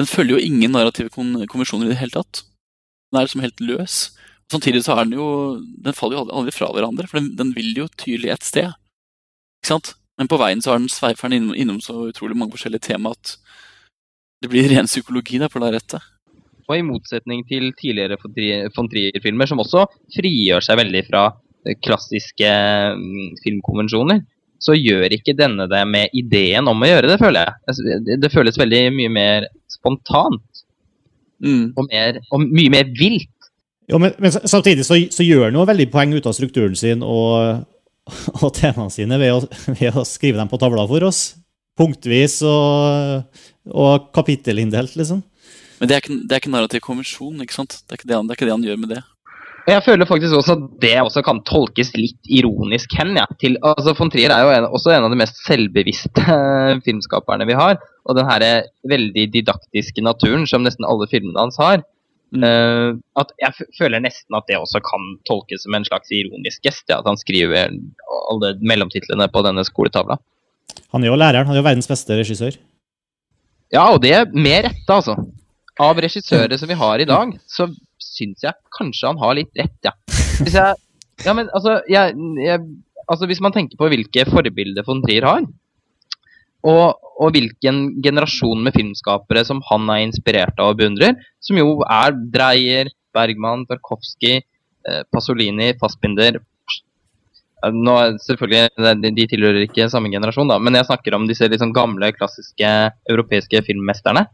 den 0.00 0.08
følger 0.08 0.38
jo 0.38 0.46
ingen 0.46 0.72
narrative 0.72 1.12
kon 1.12 1.34
konvensjoner 1.52 1.90
i 1.90 1.92
det 1.92 1.98
hele 2.00 2.14
tatt. 2.14 2.46
Den 3.12 3.20
er 3.20 3.26
liksom 3.26 3.44
helt 3.44 3.60
løs. 3.60 3.96
Samtidig 4.52 4.80
så 4.86 4.96
er 4.96 5.04
den 5.04 5.18
jo 5.18 5.26
Den 5.84 5.96
faller 5.96 6.16
jo 6.16 6.24
aldri, 6.32 6.54
fra 6.56 6.70
hverandre, 6.72 7.10
for 7.10 7.20
den, 7.20 7.34
den, 7.36 7.52
vil 7.56 7.76
jo 7.76 7.90
tydelig 7.92 8.32
et 8.32 8.48
sted. 8.48 8.72
Ikke 9.60 9.74
sant? 9.74 9.92
Men 10.16 10.32
på 10.32 10.40
veien 10.40 10.64
så 10.64 10.72
har 10.72 10.80
den 10.80 10.88
sveiferen 10.92 11.36
innom, 11.36 11.52
innom 11.56 11.80
så 11.84 12.06
utrolig 12.08 12.36
mange 12.40 12.56
forskjellige 12.56 12.88
tema 12.88 13.12
at 13.12 13.36
det 14.42 14.48
blir 14.50 14.66
ren 14.72 14.88
psykologi 14.88 15.38
der 15.38 15.52
på 15.52 15.60
lerretet. 15.60 16.00
Og 16.68 16.76
i 16.78 16.84
motsetning 16.86 17.42
til 17.48 17.72
tidligere 17.78 18.18
von 18.20 18.90
Trier-filmer, 18.90 19.48
som 19.50 19.62
også 19.62 19.86
frigjør 20.14 20.64
seg 20.64 20.78
veldig 20.78 21.02
fra 21.08 21.26
klassiske 21.82 22.52
mm, 22.98 23.34
filmkonvensjoner, 23.42 24.22
så 24.62 24.76
gjør 24.78 25.16
ikke 25.16 25.34
denne 25.38 25.66
det 25.70 25.82
med 25.90 26.14
ideen 26.16 26.68
om 26.70 26.82
å 26.82 26.88
gjøre 26.88 27.10
det, 27.10 27.18
føler 27.20 27.46
jeg. 27.46 27.58
Altså, 27.70 27.98
det 28.22 28.30
føles 28.32 28.58
veldig 28.60 28.82
mye 28.94 29.12
mer 29.12 29.46
spontant. 29.70 30.64
Mm. 31.42 31.72
Og, 31.74 31.86
mer, 31.88 32.20
og, 32.30 32.44
mye 32.46 32.70
mer 32.70 32.90
vilt. 32.98 33.30
Jo, 33.90 33.98
men, 33.98 34.14
men 34.22 34.30
samtidig 34.30 34.86
så, 34.86 35.00
så 35.10 35.26
gjør 35.26 35.48
han 35.48 35.58
jo 35.58 35.66
veldig 35.66 35.88
poeng 35.90 36.14
ut 36.14 36.28
av 36.30 36.36
strukturen 36.36 36.78
sin 36.78 37.02
og, 37.02 37.64
og 38.38 38.52
temaene 38.54 38.94
sine 38.94 39.18
ved 39.18 39.34
å, 39.34 39.42
ved 39.80 39.98
å, 39.98 40.06
skrive 40.06 40.38
dem 40.38 40.50
på 40.50 40.60
tavla 40.62 40.86
for 40.90 41.08
oss. 41.08 41.24
Punktvis 41.78 42.38
og, 42.46 43.42
og 43.72 44.10
kapittelinndelt, 44.14 44.94
liksom. 45.00 45.24
Men 45.82 45.90
det 45.90 45.96
er 45.96 46.04
ikke, 46.04 46.16
det 46.22 46.34
er 46.34 46.38
ikke 46.38 46.52
narrativ 46.54 46.80
konvensjon, 46.84 47.40
ikke 47.42 47.56
sant? 47.56 47.80
Det 47.82 47.96
er 47.96 47.98
ikke 47.98 48.06
det, 48.06 48.14
han, 48.14 48.28
det 48.28 48.36
er 48.36 48.38
ikke 48.38 48.46
det 48.46 48.54
han 48.54 48.66
gjør 48.68 48.76
med 48.78 48.92
det. 48.94 49.00
Jeg 49.66 49.82
føler 49.86 50.06
faktisk 50.06 50.34
også 50.38 50.54
at 50.54 50.62
det 50.82 50.92
også 51.02 51.22
kan 51.26 51.40
tolkes 51.46 51.90
litt 51.94 52.30
ironisk 52.30 52.94
hen. 52.98 53.16
Ja. 53.18 53.24
Til, 53.42 53.56
altså 53.66 53.94
Von 53.98 54.10
Trier 54.10 54.30
er 54.30 54.44
jo 54.46 54.52
en, 54.54 54.66
også 54.78 54.92
en 54.94 55.06
av 55.06 55.10
de 55.10 55.18
mest 55.18 55.42
selvbevisste 55.42 56.36
filmskaperne 56.86 57.46
vi 57.50 57.58
har. 57.58 57.80
Og 58.06 58.18
den 58.18 58.30
her 58.30 58.44
veldig 58.90 59.26
didaktiske 59.34 60.06
naturen 60.06 60.46
som 60.50 60.62
nesten 60.62 60.86
alle 60.86 61.10
filmene 61.10 61.42
hans 61.42 61.58
har. 61.62 61.82
Mm. 62.32 62.46
Uh, 62.46 62.90
at 63.18 63.34
jeg 63.42 63.68
føler 63.76 64.06
nesten 64.06 64.38
at 64.38 64.46
det 64.48 64.62
også 64.62 64.80
kan 64.86 65.12
tolkes 65.28 65.66
som 65.66 65.74
en 65.74 65.86
slags 65.90 66.14
ironisk 66.14 66.62
gest. 66.62 66.86
Ja, 66.86 67.02
at 67.02 67.10
han 67.10 67.18
skriver 67.18 67.74
alle 68.30 68.54
mellomtitlene 68.62 69.26
på 69.34 69.42
denne 69.46 69.66
skoletavla. 69.66 70.18
Han 70.94 71.02
er 71.02 71.10
jo 71.10 71.18
læreren. 71.18 71.50
Han 71.50 71.58
er 71.58 71.62
jo 71.62 71.68
verdens 71.72 71.90
beste 71.90 72.22
regissør. 72.22 72.58
Ja, 73.74 73.88
og 73.90 74.02
det 74.02 74.14
er 74.14 74.30
med 74.30 74.66
rette, 74.66 74.90
altså. 74.90 75.18
Av 75.82 75.98
regissører 75.98 76.58
som 76.60 76.70
vi 76.70 76.78
har 76.78 77.02
i 77.02 77.08
dag, 77.08 77.34
så 77.50 77.66
syns 78.02 78.44
jeg 78.44 78.54
kanskje 78.76 79.10
han 79.10 79.20
har 79.22 79.36
litt 79.38 79.52
rett, 79.58 79.78
ja. 79.86 79.94
Hvis 80.42 80.56
jeg, 80.58 80.78
ja, 81.26 81.34
men 81.36 81.50
altså, 81.54 81.80
jeg, 81.90 82.14
jeg, 82.42 82.62
altså 83.06 83.28
Hvis 83.30 83.42
man 83.44 83.54
tenker 83.54 83.78
på 83.78 83.88
hvilke 83.92 84.24
forbilder 84.30 84.86
von 84.86 85.02
Trier 85.04 85.26
har, 85.28 85.44
og, 86.62 87.02
og, 87.18 87.32
hvilken 87.34 87.80
generasjon 88.04 88.62
med 88.62 88.76
filmskapere 88.76 89.42
som 89.48 89.58
han 89.66 89.88
er 89.90 90.04
inspirert 90.04 90.60
av 90.62 90.76
og 90.76 90.78
beundrer, 90.78 91.16
som 91.42 91.58
jo 91.58 91.80
er 91.90 92.14
Dreyer, 92.34 92.92
Bergman, 93.12 93.66
Tarkovskij, 93.66 94.44
eh, 94.86 95.02
Pasolini, 95.10 95.72
Fassbinder 95.80 96.38
nå, 97.70 97.94
selvfølgelig, 98.24 99.12
De 99.14 99.26
tilhører 99.30 99.66
ikke 99.66 99.88
samme 99.90 100.10
generasjon, 100.10 100.50
da, 100.50 100.58
men 100.58 100.74
jeg 100.74 100.88
snakker 100.88 101.14
om 101.14 101.28
disse 101.28 101.46
liksom 101.50 101.74
gamle, 101.74 102.10
klassiske 102.16 102.70
europeiske 103.10 103.62
filmmesterne. 103.68 104.24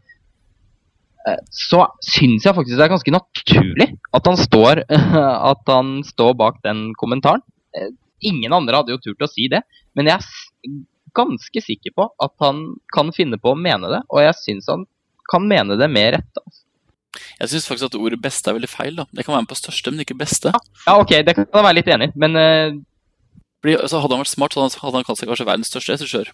Så 1.53 1.81
syns 2.05 2.45
jeg 2.47 2.55
faktisk 2.55 2.77
det 2.79 2.85
er 2.85 2.93
ganske 2.93 3.11
naturlig 3.13 3.89
at 4.15 4.29
han 4.29 4.37
står, 4.39 4.83
at 5.51 5.71
han 5.73 5.99
står 6.07 6.31
bak 6.39 6.61
den 6.63 6.93
kommentaren. 6.99 7.43
Eh, 7.75 7.91
ingen 8.25 8.53
andre 8.55 8.79
hadde 8.79 8.95
jo 8.95 9.01
turt 9.03 9.25
å 9.27 9.29
si 9.31 9.47
det, 9.51 9.61
men 9.95 10.09
jeg 10.09 10.17
er 10.19 10.79
ganske 11.17 11.61
sikker 11.65 11.93
på 11.97 12.07
at 12.23 12.33
han 12.43 12.63
kan 12.95 13.11
finne 13.15 13.37
på 13.41 13.51
å 13.53 13.59
mene 13.59 13.89
det, 13.91 14.01
og 14.09 14.21
jeg 14.23 14.37
syns 14.39 14.69
han 14.71 14.85
kan 15.29 15.45
mene 15.49 15.75
det 15.77 15.89
med 15.91 16.13
rette. 16.15 16.41
Altså. 16.45 16.63
Jeg 17.41 17.51
syns 17.51 17.67
faktisk 17.69 17.89
at 17.89 17.97
ordet 17.99 18.19
beste 18.21 18.49
er 18.49 18.55
veldig 18.57 18.69
feil. 18.71 18.95
da. 18.97 19.05
Det 19.11 19.25
kan 19.25 19.33
være 19.35 19.45
med 19.45 19.51
på 19.51 19.57
største, 19.59 19.91
men 19.93 20.03
ikke 20.05 20.17
beste. 20.19 20.53
Ja, 20.85 20.95
ok, 21.01 21.13
det 21.25 21.35
kan 21.35 21.45
jeg 21.49 21.65
være 21.65 21.77
litt 21.77 21.89
enig 21.93 22.09
i, 22.11 22.13
men 22.21 22.37
uh... 22.39 22.77
Fordi, 23.59 23.73
altså, 23.75 23.99
hadde 23.99 24.15
han 24.15 24.21
vært 24.23 24.31
smart, 24.31 24.53
så 24.55 24.61
hadde 24.61 24.71
han- 24.77 24.83
hadde 24.85 24.99
han 25.01 25.07
kalt 25.09 25.19
seg 25.19 25.27
kanskje 25.27 25.45
verdens 25.49 25.67
største 25.73 25.97
regissør. 25.97 26.29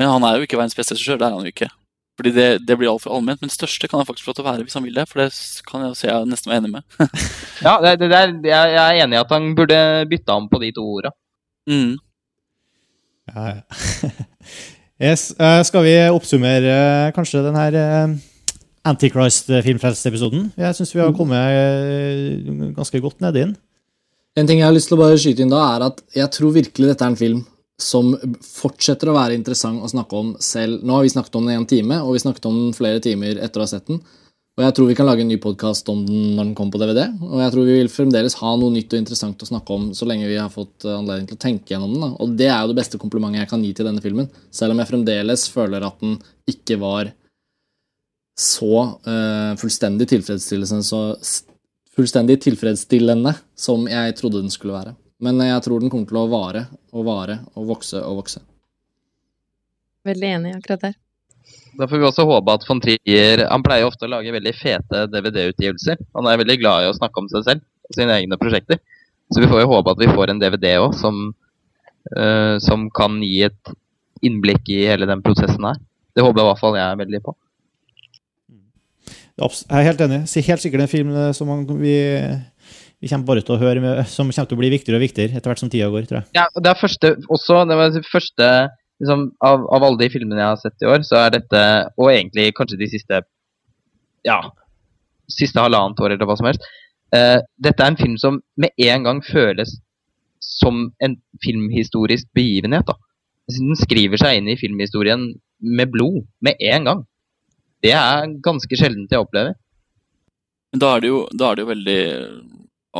Men 0.00 0.08
han 0.14 0.24
er 0.24 0.38
jo 0.38 0.46
ikke 0.46 0.56
verdens 0.56 0.76
beste 0.78 0.94
regissør. 0.96 1.18
Det 1.20 1.26
er 1.28 1.34
han 1.36 1.44
jo 1.44 1.52
ikke. 1.52 1.68
Fordi 2.16 2.32
det, 2.32 2.46
det 2.64 2.78
blir 2.80 2.88
altfor 2.88 3.12
allment. 3.12 3.42
Men 3.44 3.52
største 3.52 3.88
kan 3.90 4.00
han 4.00 4.08
faktisk 4.08 4.24
få 4.24 4.32
lov 4.32 4.38
til 4.38 4.46
å 4.46 4.48
være 4.48 4.64
hvis 4.64 4.78
han 4.78 4.86
vil 4.86 4.96
det. 4.96 5.04
For 5.10 5.20
det 5.20 5.28
kan 5.68 5.84
jeg 5.84 5.98
si 5.98 6.08
jeg 6.08 6.30
nesten 6.30 6.52
være 6.52 6.62
enig 6.62 6.72
med. 6.78 6.86
ja, 7.66 7.76
det, 7.84 7.96
det 8.00 8.08
der, 8.12 8.32
jeg, 8.46 8.72
jeg 8.72 8.84
er 8.84 9.02
enig 9.04 9.18
i 9.18 9.20
at 9.20 9.34
han 9.36 9.50
burde 9.58 9.80
bytta 10.10 10.38
om 10.40 10.48
på 10.52 10.62
de 10.62 10.72
to 10.76 10.86
orda. 10.96 11.12
Mm. 11.68 11.98
Ja, 13.34 13.44
ja. 13.50 14.14
yes, 15.10 15.28
eh, 15.36 15.60
skal 15.66 15.84
vi 15.84 15.94
oppsummere 16.14 16.72
eh, 16.72 17.12
kanskje 17.16 17.44
den 17.44 17.58
her 17.58 17.76
eh, 17.82 18.16
Antichrist-filmfrelst-episoden? 18.86 20.52
Jeg 20.56 20.78
syns 20.78 20.94
vi 20.94 21.02
har 21.02 21.12
kommet 21.16 21.52
eh, 21.52 22.70
ganske 22.76 23.02
godt 23.02 23.20
nedi 23.24 23.42
den. 23.42 23.56
En 24.36 24.48
ting 24.48 24.60
jeg 24.60 24.68
har 24.68 24.76
lyst 24.76 24.88
til 24.92 24.96
å 24.96 25.02
bare 25.02 25.18
skyte 25.20 25.44
inn 25.44 25.52
da, 25.52 25.62
er 25.74 25.86
at 25.88 26.00
jeg 26.16 26.32
tror 26.32 26.54
virkelig 26.54 26.92
dette 26.92 27.04
er 27.04 27.12
en 27.12 27.20
film 27.20 27.44
som 27.82 28.14
fortsetter 28.40 29.10
å 29.10 29.16
være 29.16 29.36
interessant 29.36 29.82
å 29.84 29.90
snakke 29.90 30.16
om 30.16 30.30
selv. 30.40 30.80
Nå 30.84 30.96
har 30.96 31.04
vi 31.04 31.12
snakket 31.12 31.36
om 31.36 31.44
den 31.44 31.56
i 31.56 31.60
en 31.60 31.68
time, 31.68 31.98
og 32.02 32.14
vi 32.16 32.22
snakket 32.22 32.48
om 32.48 32.56
den 32.60 32.76
flere 32.76 33.02
timer 33.04 33.36
etter 33.36 33.60
å 33.60 33.66
ha 33.66 33.72
sett 33.72 33.90
den. 33.90 34.00
Og 34.56 34.64
jeg 34.64 34.72
tror 34.72 34.86
vi 34.88 34.94
kan 34.96 35.04
lage 35.04 35.20
en 35.20 35.28
ny 35.28 35.36
podkast 35.36 35.88
om 35.92 35.98
den 36.06 36.30
når 36.32 36.46
den 36.46 36.54
kommer 36.56 36.72
på 36.72 36.80
DVD. 36.80 37.02
Og 37.28 37.42
jeg 37.42 37.52
tror 37.52 37.66
vi 37.68 37.74
vil 37.76 37.90
fremdeles 37.92 38.38
ha 38.40 38.54
noe 38.56 38.72
nytt 38.72 38.94
og 38.94 39.02
interessant 39.02 39.44
å 39.44 39.48
snakke 39.50 39.74
om 39.74 39.90
så 39.96 40.08
lenge 40.08 40.30
vi 40.30 40.38
har 40.40 40.48
fått 40.52 40.86
eh, 40.86 40.96
anledning 40.96 41.28
til 41.28 41.36
å 41.36 41.42
tenke 41.42 41.74
gjennom 41.74 41.92
den. 41.92 42.06
Da. 42.06 42.08
Og 42.24 42.32
det 42.40 42.48
er 42.48 42.62
jo 42.62 42.70
det 42.70 42.78
beste 42.78 43.00
komplimentet 43.02 43.42
jeg 43.42 43.50
kan 43.50 43.66
gi 43.66 43.74
til 43.76 43.90
denne 43.90 44.04
filmen. 44.04 44.30
Selv 44.48 44.72
om 44.72 44.80
jeg 44.80 44.88
fremdeles 44.88 45.44
føler 45.52 45.84
at 45.84 46.00
den 46.00 46.16
ikke 46.48 46.80
var 46.80 47.12
så 48.36 48.72
uh, 49.04 49.52
fullstendig 49.60 50.08
tilfredsstillende, 50.10 50.84
så, 50.84 51.02
fullstendig 51.96 52.36
tilfredsstillende 52.44 53.32
som 53.56 53.84
jeg 53.88 54.16
trodde 54.16 54.42
den 54.44 54.52
skulle 54.52 54.76
være. 54.76 54.96
Men 55.22 55.40
jeg 55.40 55.62
tror 55.64 55.80
den 55.80 55.92
kommer 55.92 56.08
til 56.10 56.20
å 56.20 56.28
vare 56.28 56.66
og 56.92 57.06
vare 57.06 57.38
og 57.56 57.70
vokse 57.70 58.02
og 58.04 58.20
vokse. 58.20 58.42
Veldig 60.06 60.32
enig 60.38 60.54
akkurat 60.58 60.88
der. 60.88 60.98
Da 61.76 61.86
får 61.88 62.00
vi 62.00 62.06
også 62.08 62.26
håpe 62.26 62.54
at 62.56 62.64
von 62.66 62.80
Trier 62.82 63.42
Han 63.50 63.62
pleier 63.62 63.86
ofte 63.86 64.06
å 64.06 64.10
lage 64.10 64.32
veldig 64.34 64.52
fete 64.56 65.06
DVD-utgivelser. 65.12 66.00
Han 66.16 66.28
er 66.28 66.40
veldig 66.40 66.58
glad 66.60 66.84
i 66.84 66.90
å 66.90 66.96
snakke 66.96 67.22
om 67.22 67.30
seg 67.32 67.44
selv 67.46 67.64
og 67.86 67.98
sine 67.98 68.14
egne 68.16 68.38
prosjekter. 68.40 68.80
Så 69.32 69.42
vi 69.42 69.50
får 69.50 69.64
jo 69.64 69.72
håpe 69.72 69.92
at 69.94 70.00
vi 70.00 70.10
får 70.10 70.32
en 70.32 70.40
DVD 70.42 70.76
òg 70.82 70.94
som, 70.98 71.18
uh, 72.16 72.56
som 72.62 72.88
kan 72.94 73.18
gi 73.24 73.42
et 73.48 73.74
innblikk 74.26 74.68
i 74.72 74.84
hele 74.88 75.08
den 75.08 75.22
prosessen 75.24 75.66
her. 75.66 75.80
Det 76.16 76.24
håper 76.24 76.40
jeg 76.40 76.46
i 76.46 76.50
hvert 76.50 76.62
fall 76.62 76.78
jeg 76.78 77.00
veldig 77.02 77.22
på. 77.26 77.36
Jeg 79.36 79.66
er 79.68 79.84
helt 79.84 80.00
enig. 80.00 80.22
Helt 80.46 80.62
sikkert 80.62 80.86
en 80.86 80.88
film 80.88 81.10
eh, 81.12 81.32
som 81.36 81.50
vi, 81.76 81.96
vi 83.02 83.10
kommer 83.10 83.28
bare 83.28 83.44
til 83.44 83.56
å 83.56 83.60
høre 83.60 83.82
med, 83.82 84.00
som 84.08 84.30
kommer 84.30 84.48
til 84.48 84.56
å 84.56 84.60
bli 84.62 84.72
viktigere 84.72 84.98
og 84.98 85.04
viktigere 85.04 85.36
etter 85.36 85.52
hvert 85.52 85.60
som 85.60 85.70
tida 85.72 85.88
går, 85.92 86.06
tror 86.08 86.20
jeg. 86.22 86.28
Ja, 86.38 86.46
og 86.54 86.64
det 86.64 86.72
er 86.72 86.80
første 86.80 87.12
også, 87.28 87.62
det 87.68 87.76
var 87.78 87.98
første 88.08 88.50
liksom, 89.02 89.26
av, 89.44 89.66
av 89.76 89.86
alle 89.88 90.00
de 90.00 90.10
filmene 90.12 90.40
jeg 90.40 90.48
har 90.48 90.60
sett 90.62 90.84
i 90.84 90.88
år, 90.90 91.04
så 91.06 91.20
er 91.20 91.34
dette, 91.36 91.62
og 92.00 92.12
egentlig 92.12 92.54
kanskje 92.56 92.80
de 92.80 92.90
siste 92.94 93.20
ja, 94.26 94.38
siste 95.30 95.62
halvannet 95.62 96.00
året 96.02 96.16
eller 96.16 96.30
hva 96.30 96.38
som 96.38 96.48
helst, 96.48 96.64
uh, 97.14 97.38
dette 97.62 97.82
er 97.82 97.92
en 97.92 98.00
film 98.00 98.16
som 98.20 98.40
med 98.60 98.72
en 98.88 99.06
gang 99.06 99.20
føles 99.26 99.76
som 100.46 100.86
en 101.02 101.16
filmhistorisk 101.44 102.28
begivenhet. 102.36 102.86
da. 102.86 102.96
Den 103.50 103.76
skriver 103.78 104.20
seg 104.20 104.40
inn 104.40 104.50
i 104.50 104.58
filmhistorien 104.58 105.28
med 105.60 105.92
blod, 105.92 106.24
med 106.44 106.58
en 106.72 106.88
gang. 106.88 107.06
Det 107.84 107.92
er 107.96 108.28
ganske 108.44 108.78
sjeldent 108.78 109.12
jeg 109.12 109.22
opplever. 109.22 109.56
Da 110.76 110.96
er 110.96 111.02
det 111.02 111.10
jo, 111.10 111.20
da 111.32 111.50
er 111.50 111.56
det 111.56 111.64
jo 111.64 111.70
veldig 111.70 112.00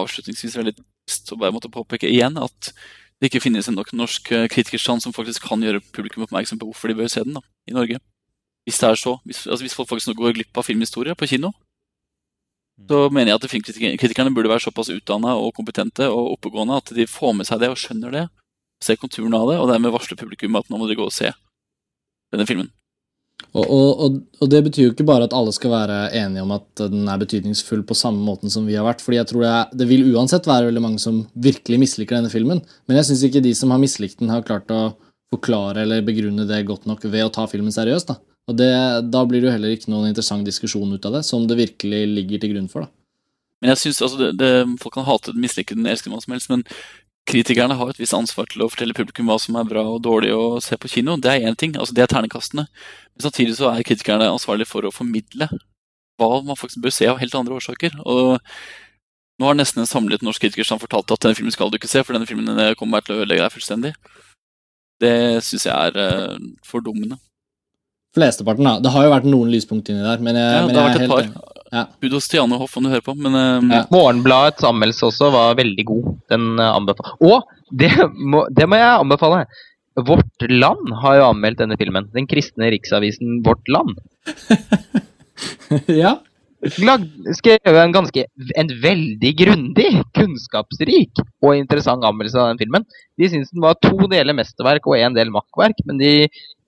avslutningsvis 0.03 0.57
veldig 0.59 0.77
trist 0.79 1.33
å 1.33 1.39
bare 1.41 1.55
måtte 1.55 1.73
påpeke 1.73 2.09
igjen 2.11 2.39
at 2.41 2.73
det 3.21 3.31
ikke 3.31 3.45
finnes 3.47 3.69
en 3.71 3.79
nok 3.79 3.95
norsk 3.97 4.29
eh, 4.37 4.49
kritikerstand 4.53 5.05
som 5.05 5.15
faktisk 5.17 5.47
kan 5.49 5.63
gjøre 5.65 5.81
publikum 5.95 6.27
oppmerksom 6.27 6.61
på 6.61 6.69
hvorfor 6.69 6.93
de 6.93 6.99
bør 6.99 7.09
se 7.13 7.25
den 7.25 7.39
da, 7.39 7.43
i 7.69 7.77
Norge. 7.77 8.01
Hvis 8.67 8.81
det 8.83 8.91
er 8.91 8.99
så, 9.01 9.15
hvis, 9.25 9.47
altså 9.47 9.65
hvis 9.65 9.77
folk 9.79 9.89
faktisk 9.89 10.11
nå 10.11 10.17
går 10.19 10.37
glipp 10.37 10.59
av 10.59 10.67
filmhistorie 10.67 11.15
på 11.17 11.29
kino, 11.31 11.53
så 12.77 13.07
mener 13.09 13.33
jeg 13.33 13.39
at 13.39 13.49
filmkritikerne 13.49 14.35
burde 14.37 14.51
være 14.53 14.67
såpass 14.67 14.91
utdanna 14.93 15.33
og 15.41 15.55
kompetente 15.57 16.11
og 16.13 16.35
oppegående 16.35 16.77
at 16.77 16.93
de 16.93 17.07
får 17.09 17.33
med 17.39 17.49
seg 17.49 17.63
det 17.63 17.71
og 17.73 17.79
skjønner 17.81 18.13
det, 18.13 18.25
ser 18.85 19.01
konturene 19.01 19.39
av 19.39 19.49
det, 19.49 19.57
og 19.63 19.71
dermed 19.71 19.95
varsler 19.95 20.21
publikum 20.21 20.59
at 20.61 20.69
nå 20.69 20.77
må 20.77 20.89
dere 20.91 21.01
gå 21.01 21.07
og 21.09 21.15
se 21.15 21.31
denne 22.35 22.45
filmen. 22.49 22.69
Og, 23.57 23.65
og, 23.65 24.17
og, 24.41 24.49
det 24.53 24.61
betyr 24.67 24.83
jo 24.83 24.93
ikke 24.93 25.07
bare 25.09 25.27
at 25.29 25.35
alle 25.37 25.53
skal 25.55 25.73
være 25.73 25.97
enige 26.19 26.45
om 26.45 26.53
at 26.57 26.83
den 26.93 27.07
er 27.09 27.21
betydningsfull 27.21 27.83
på 27.89 27.97
samme 27.97 28.21
måten 28.25 28.53
som 28.53 28.67
vi 28.69 28.77
har 28.77 28.85
vært, 28.85 29.01
fordi 29.05 29.17
jeg 29.17 29.29
tror 29.31 29.45
det, 29.47 29.53
det 29.81 29.89
vil 29.89 30.05
uansett 30.13 30.49
være 30.49 30.69
veldig 30.69 30.83
mange 30.85 31.01
som 31.01 31.23
virkelig 31.33 31.79
misliker 31.81 32.19
denne 32.19 32.33
filmen. 32.33 32.61
Men 32.89 33.01
jeg 33.01 33.09
syns 33.11 33.25
ikke 33.29 33.45
de 33.45 33.55
som 33.57 33.73
har 33.73 33.81
mislikt 33.81 34.21
den, 34.21 34.33
har 34.33 34.45
klart 34.45 34.73
å 34.73 34.83
forklare 35.33 35.87
eller 35.87 36.05
begrunne 36.07 36.47
det 36.49 36.67
godt 36.69 36.85
nok 36.89 37.09
ved 37.09 37.25
å 37.25 37.33
ta 37.33 37.47
filmen 37.51 37.75
seriøst. 37.75 38.13
da. 38.13 38.21
Og 38.47 38.61
det, 38.61 38.71
Da 39.11 39.25
blir 39.25 39.41
det 39.41 39.49
jo 39.49 39.57
heller 39.57 39.75
ikke 39.75 39.91
noen 39.91 40.11
interessant 40.11 40.47
diskusjon 40.47 40.93
ut 40.93 41.09
av 41.09 41.19
det, 41.19 41.25
som 41.27 41.49
det 41.49 41.59
virkelig 41.59 42.05
ligger 42.13 42.43
til 42.43 42.55
grunn 42.55 42.71
for. 42.71 42.87
da. 42.87 42.93
Men 43.61 43.73
jeg 43.73 43.87
synes, 43.87 44.03
altså, 44.05 44.19
det, 44.21 44.31
det, 44.39 44.79
Folk 44.83 44.95
kan 44.95 45.09
hate 45.09 45.33
den, 45.33 45.43
mislike 45.43 45.75
den, 45.75 45.89
elske 45.89 46.11
den, 46.11 46.17
hva 46.17 46.23
som 46.23 46.37
helst, 46.37 46.53
men 46.53 46.67
kritikerne 47.27 47.75
har 47.75 47.91
et 47.91 47.99
visst 48.01 48.15
ansvar 48.17 48.49
til 48.51 48.65
å 48.65 48.71
fortelle 48.71 48.95
publikum 48.97 49.29
hva 49.31 49.39
som 49.43 49.59
er 49.59 49.67
bra 49.69 49.83
og 49.91 50.03
dårlig 50.07 50.33
å 50.35 50.61
se 50.63 50.79
på 50.79 50.91
kino. 50.93 51.17
Det 51.19 51.33
er 51.33 51.49
én 51.49 51.59
ting, 51.59 51.75
altså 51.77 51.97
det 51.97 52.05
er 52.05 52.13
ternekastene. 52.13 52.67
Men 52.69 53.27
samtidig 53.27 53.57
så 53.59 53.71
er 53.73 53.87
kritikerne 53.87 54.31
ansvarlige 54.31 54.71
for 54.71 54.87
å 54.87 54.95
formidle 54.95 55.51
hva 56.17 56.29
man 56.47 56.57
faktisk 56.57 56.85
bør 56.85 56.95
se 56.95 57.09
av 57.11 57.21
helt 57.21 57.35
andre 57.37 57.59
årsaker. 57.59 57.99
Og 58.07 58.39
nå 59.37 59.51
har 59.51 59.59
nesten 59.59 59.83
en 59.83 59.91
samlet 59.91 60.25
norsk 60.25 60.47
kritikerstand 60.47 60.81
fortalt 60.81 61.13
at 61.13 61.27
denne 61.27 61.37
filmen 61.37 61.55
skal 61.55 61.73
du 61.73 61.77
ikke 61.81 61.91
se, 61.91 62.05
for 62.07 62.17
denne 62.17 62.29
filmen 62.29 62.63
eh, 62.63 62.77
kommer 62.79 63.05
til 63.05 63.17
å 63.17 63.21
ødelegge 63.21 63.45
deg 63.45 63.57
fullstendig. 63.57 63.93
Det 65.03 65.17
syns 65.45 65.67
jeg 65.67 65.75
er 65.77 65.99
uh, 66.33 66.39
fordummende. 66.65 67.19
Flesteparten, 68.17 68.65
da. 68.65 68.79
Det 68.81 68.93
har 68.95 69.05
jo 69.05 69.13
vært 69.13 69.29
noen 69.29 69.51
lyspunkt 69.53 69.91
inni 69.93 70.01
der, 70.01 70.23
men 70.25 70.39
jeg, 70.41 70.55
Ja, 70.55 70.63
men 70.65 70.73
det 70.73 70.81
har 70.81 70.89
jeg 70.89 70.95
vært 70.95 71.03
er 71.03 71.05
et 71.05 71.27
helt 71.27 71.37
par. 71.37 71.56
Ja. 71.77 71.85
Til 72.01 72.39
Janne 72.39 72.59
Hoff 72.61 72.77
om 72.79 72.87
du 72.87 72.93
hører 72.93 73.05
på, 73.05 73.15
men 73.19 73.37
um... 73.37 73.73
Ja. 73.75 73.85
Morgenbladets 73.93 74.65
anmeldelse 74.67 75.11
også 75.11 75.31
var 75.35 75.57
veldig 75.59 75.85
god. 75.89 76.13
Den 76.33 76.55
anbefaler. 76.63 77.17
Og 77.21 77.77
det 77.83 77.93
må, 78.33 78.47
det 78.57 78.69
må 78.71 78.81
jeg 78.81 79.03
anbefale. 79.03 79.45
Vårt 80.07 80.49
Land 80.53 80.93
har 81.03 81.19
jo 81.21 81.29
anmeldt 81.31 81.63
denne 81.63 81.77
filmen. 81.81 82.09
Den 82.17 82.29
kristne 82.29 82.71
riksavisen 82.75 83.43
Vårt 83.47 83.69
Land. 83.73 83.97
ja. 86.03 86.19
Lag, 86.83 87.03
skrev 87.37 87.77
en 87.79 87.93
ganske 87.95 88.25
en 88.59 88.71
veldig 88.83 89.33
grundig, 89.39 89.91
kunnskapsrik 90.17 91.21
og 91.45 91.59
interessant 91.59 92.05
anmeldelse 92.05 92.41
av 92.41 92.51
den 92.51 92.61
filmen. 92.63 92.87
De 93.21 93.29
syns 93.31 93.53
den 93.53 93.65
var 93.65 93.77
to 93.85 94.09
deler 94.11 94.37
mesterverk 94.37 94.89
og 94.89 94.97
en 94.99 95.17
del 95.17 95.31
makkverk, 95.35 95.83
men 95.87 96.01
de 96.01 96.13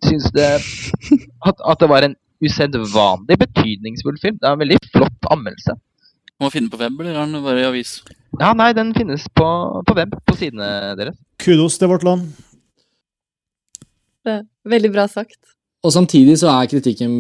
syns 0.05 0.29
det 0.37 0.49
at, 1.49 1.57
at 1.57 1.81
det 1.83 1.91
var 1.91 2.07
en 2.07 2.17
usedvanlig 2.45 3.39
betydningsfull 3.43 4.19
film. 4.23 4.39
Det 4.39 4.49
er 4.49 4.57
en 4.57 4.63
veldig 4.63 4.81
flott 4.93 5.31
anmeldelse. 5.33 5.77
Må 6.39 6.47
man 6.47 6.55
finne 6.55 6.71
på 6.71 6.79
web, 6.79 7.01
eller 7.03 7.17
er 7.17 7.27
den 7.27 7.43
bare 7.43 7.63
i 7.65 7.67
avis? 7.67 7.99
Ja, 8.39 8.53
nei, 8.55 8.71
den 8.77 8.93
finnes 8.95 9.25
på, 9.35 9.47
på 9.87 9.95
web, 9.99 10.15
på 10.23 10.37
sidene 10.39 10.95
deres. 10.99 11.19
Kudos 11.43 11.79
til 11.81 11.91
vårt 11.91 12.07
land. 12.07 12.29
Er 14.29 14.45
Veldig 14.69 14.93
bra 14.95 15.07
sagt. 15.11 15.39
Og 15.87 15.93
samtidig 15.95 16.35
så 16.41 16.51
er 16.51 16.71
kritikken 16.71 17.13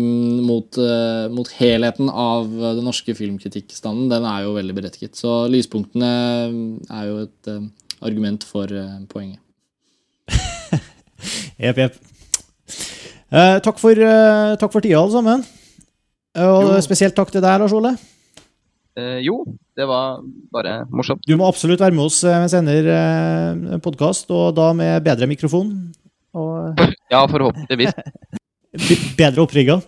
mot, 0.47 0.79
uh, 0.83 1.27
mot 1.31 1.51
helheten 1.61 2.11
av 2.11 2.49
den 2.51 2.83
norske 2.87 3.15
filmkritikkstanden 3.15 4.11
den 4.11 4.27
er 4.27 4.45
jo 4.45 4.57
veldig 4.57 4.75
berettiget. 4.75 5.15
Så 5.19 5.47
lyspunktene 5.51 6.11
er 6.91 7.05
jo 7.07 7.21
et 7.23 7.51
uh, 7.55 7.63
argument 8.03 8.47
for 8.47 8.71
uh, 8.71 8.99
poenget. 9.11 9.39
Jepp, 11.63 11.79
jepp. 11.79 11.99
Eh, 13.33 13.59
takk, 13.61 13.79
for, 13.81 13.93
eh, 13.93 14.55
takk 14.61 14.73
for 14.73 14.81
tida, 14.85 15.01
alle 15.03 15.13
sammen. 15.13 15.43
Eh, 16.37 16.45
Og 16.47 16.63
Jo. 16.63 16.81
spesielt 16.81 17.15
takk 17.15 17.31
til 17.31 17.41
deg, 17.43 17.61
Lars 17.61 17.73
Ole. 17.73 17.97
Eh, 18.97 19.21
jo, 19.23 19.45
det 19.77 19.87
var 19.87 20.21
bare 20.53 20.87
morsomt. 20.91 21.21
Du 21.27 21.37
må 21.37 21.47
absolutt 21.47 21.79
være 21.81 21.93
med 21.95 22.05
oss 22.07 22.25
eh, 22.25 22.33
ved 22.35 22.43
en 22.43 22.49
senere 22.49 23.75
eh, 23.75 23.79
podkast, 23.79 24.31
og 24.31 24.55
da 24.57 24.73
med 24.73 25.05
bedre 25.05 25.27
mikrofon. 25.29 25.93
Og 26.35 26.75
Ja, 27.11 27.27
forhåpentligvis. 27.27 27.93
bedre 29.17 29.43
opprigga. 29.47 29.81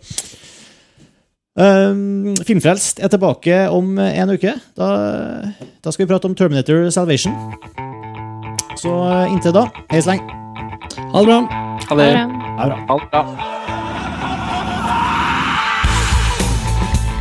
Um, 1.56 2.36
Filmfrelst 2.46 3.00
er 3.02 3.08
tilbake 3.08 3.68
om 3.70 3.98
en 3.98 4.30
uke. 4.30 4.54
Da, 4.78 5.52
da 5.82 5.90
skal 5.90 6.06
vi 6.06 6.12
prate 6.12 6.24
om 6.26 6.34
Terminator 6.34 6.88
Salvation. 6.90 7.34
Så 8.76 8.88
eh, 9.10 9.32
inntil 9.32 9.52
da, 9.52 9.66
hei 9.90 10.00
så 10.00 10.12
lenge. 10.14 10.38
Ha 11.12 11.24
det 11.24 11.26
bra! 11.26 11.69
Ha 11.90 11.96
det. 11.96 12.10
Ha 12.58 12.66
det 12.68 12.76
bra. 12.86 12.98
Bra. 13.10 13.22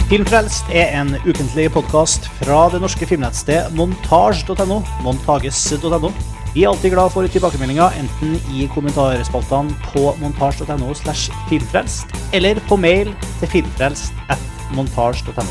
Filmfrelst 0.09 0.69
er 0.73 0.91
en 0.97 1.15
ukentlig 1.25 1.71
podkast 1.73 2.27
fra 2.39 2.67
det 2.73 2.79
norske 2.81 3.05
filmnettstedet 3.09 3.73
montasj.no. 3.77 4.79
montages.no. 5.05 6.11
Vi 6.53 6.63
er 6.63 6.69
alltid 6.69 6.93
glad 6.93 7.13
for 7.13 7.25
tilbakemeldinger, 7.29 7.97
enten 7.97 8.35
i 8.53 8.67
kommentarspaltene 8.73 9.73
på 9.91 10.11
montasj.no 10.21 10.93
slash 10.97 11.33
filmfrelst, 11.49 12.13
eller 12.33 12.61
på 12.69 12.77
mail 12.77 13.13
til 13.39 13.53
filmfrelst 13.55 14.13
at 14.29 14.45
montasj.no. 14.77 15.49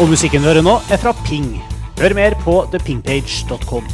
Og 0.00 0.08
musikken 0.08 0.40
du 0.40 0.48
hører 0.48 0.64
nå, 0.64 0.80
er 0.88 1.04
fra 1.04 1.12
Ping. 1.24 1.52
Hør 2.00 2.16
mer 2.16 2.36
på 2.44 2.62
thepingpage.com. 2.72 3.88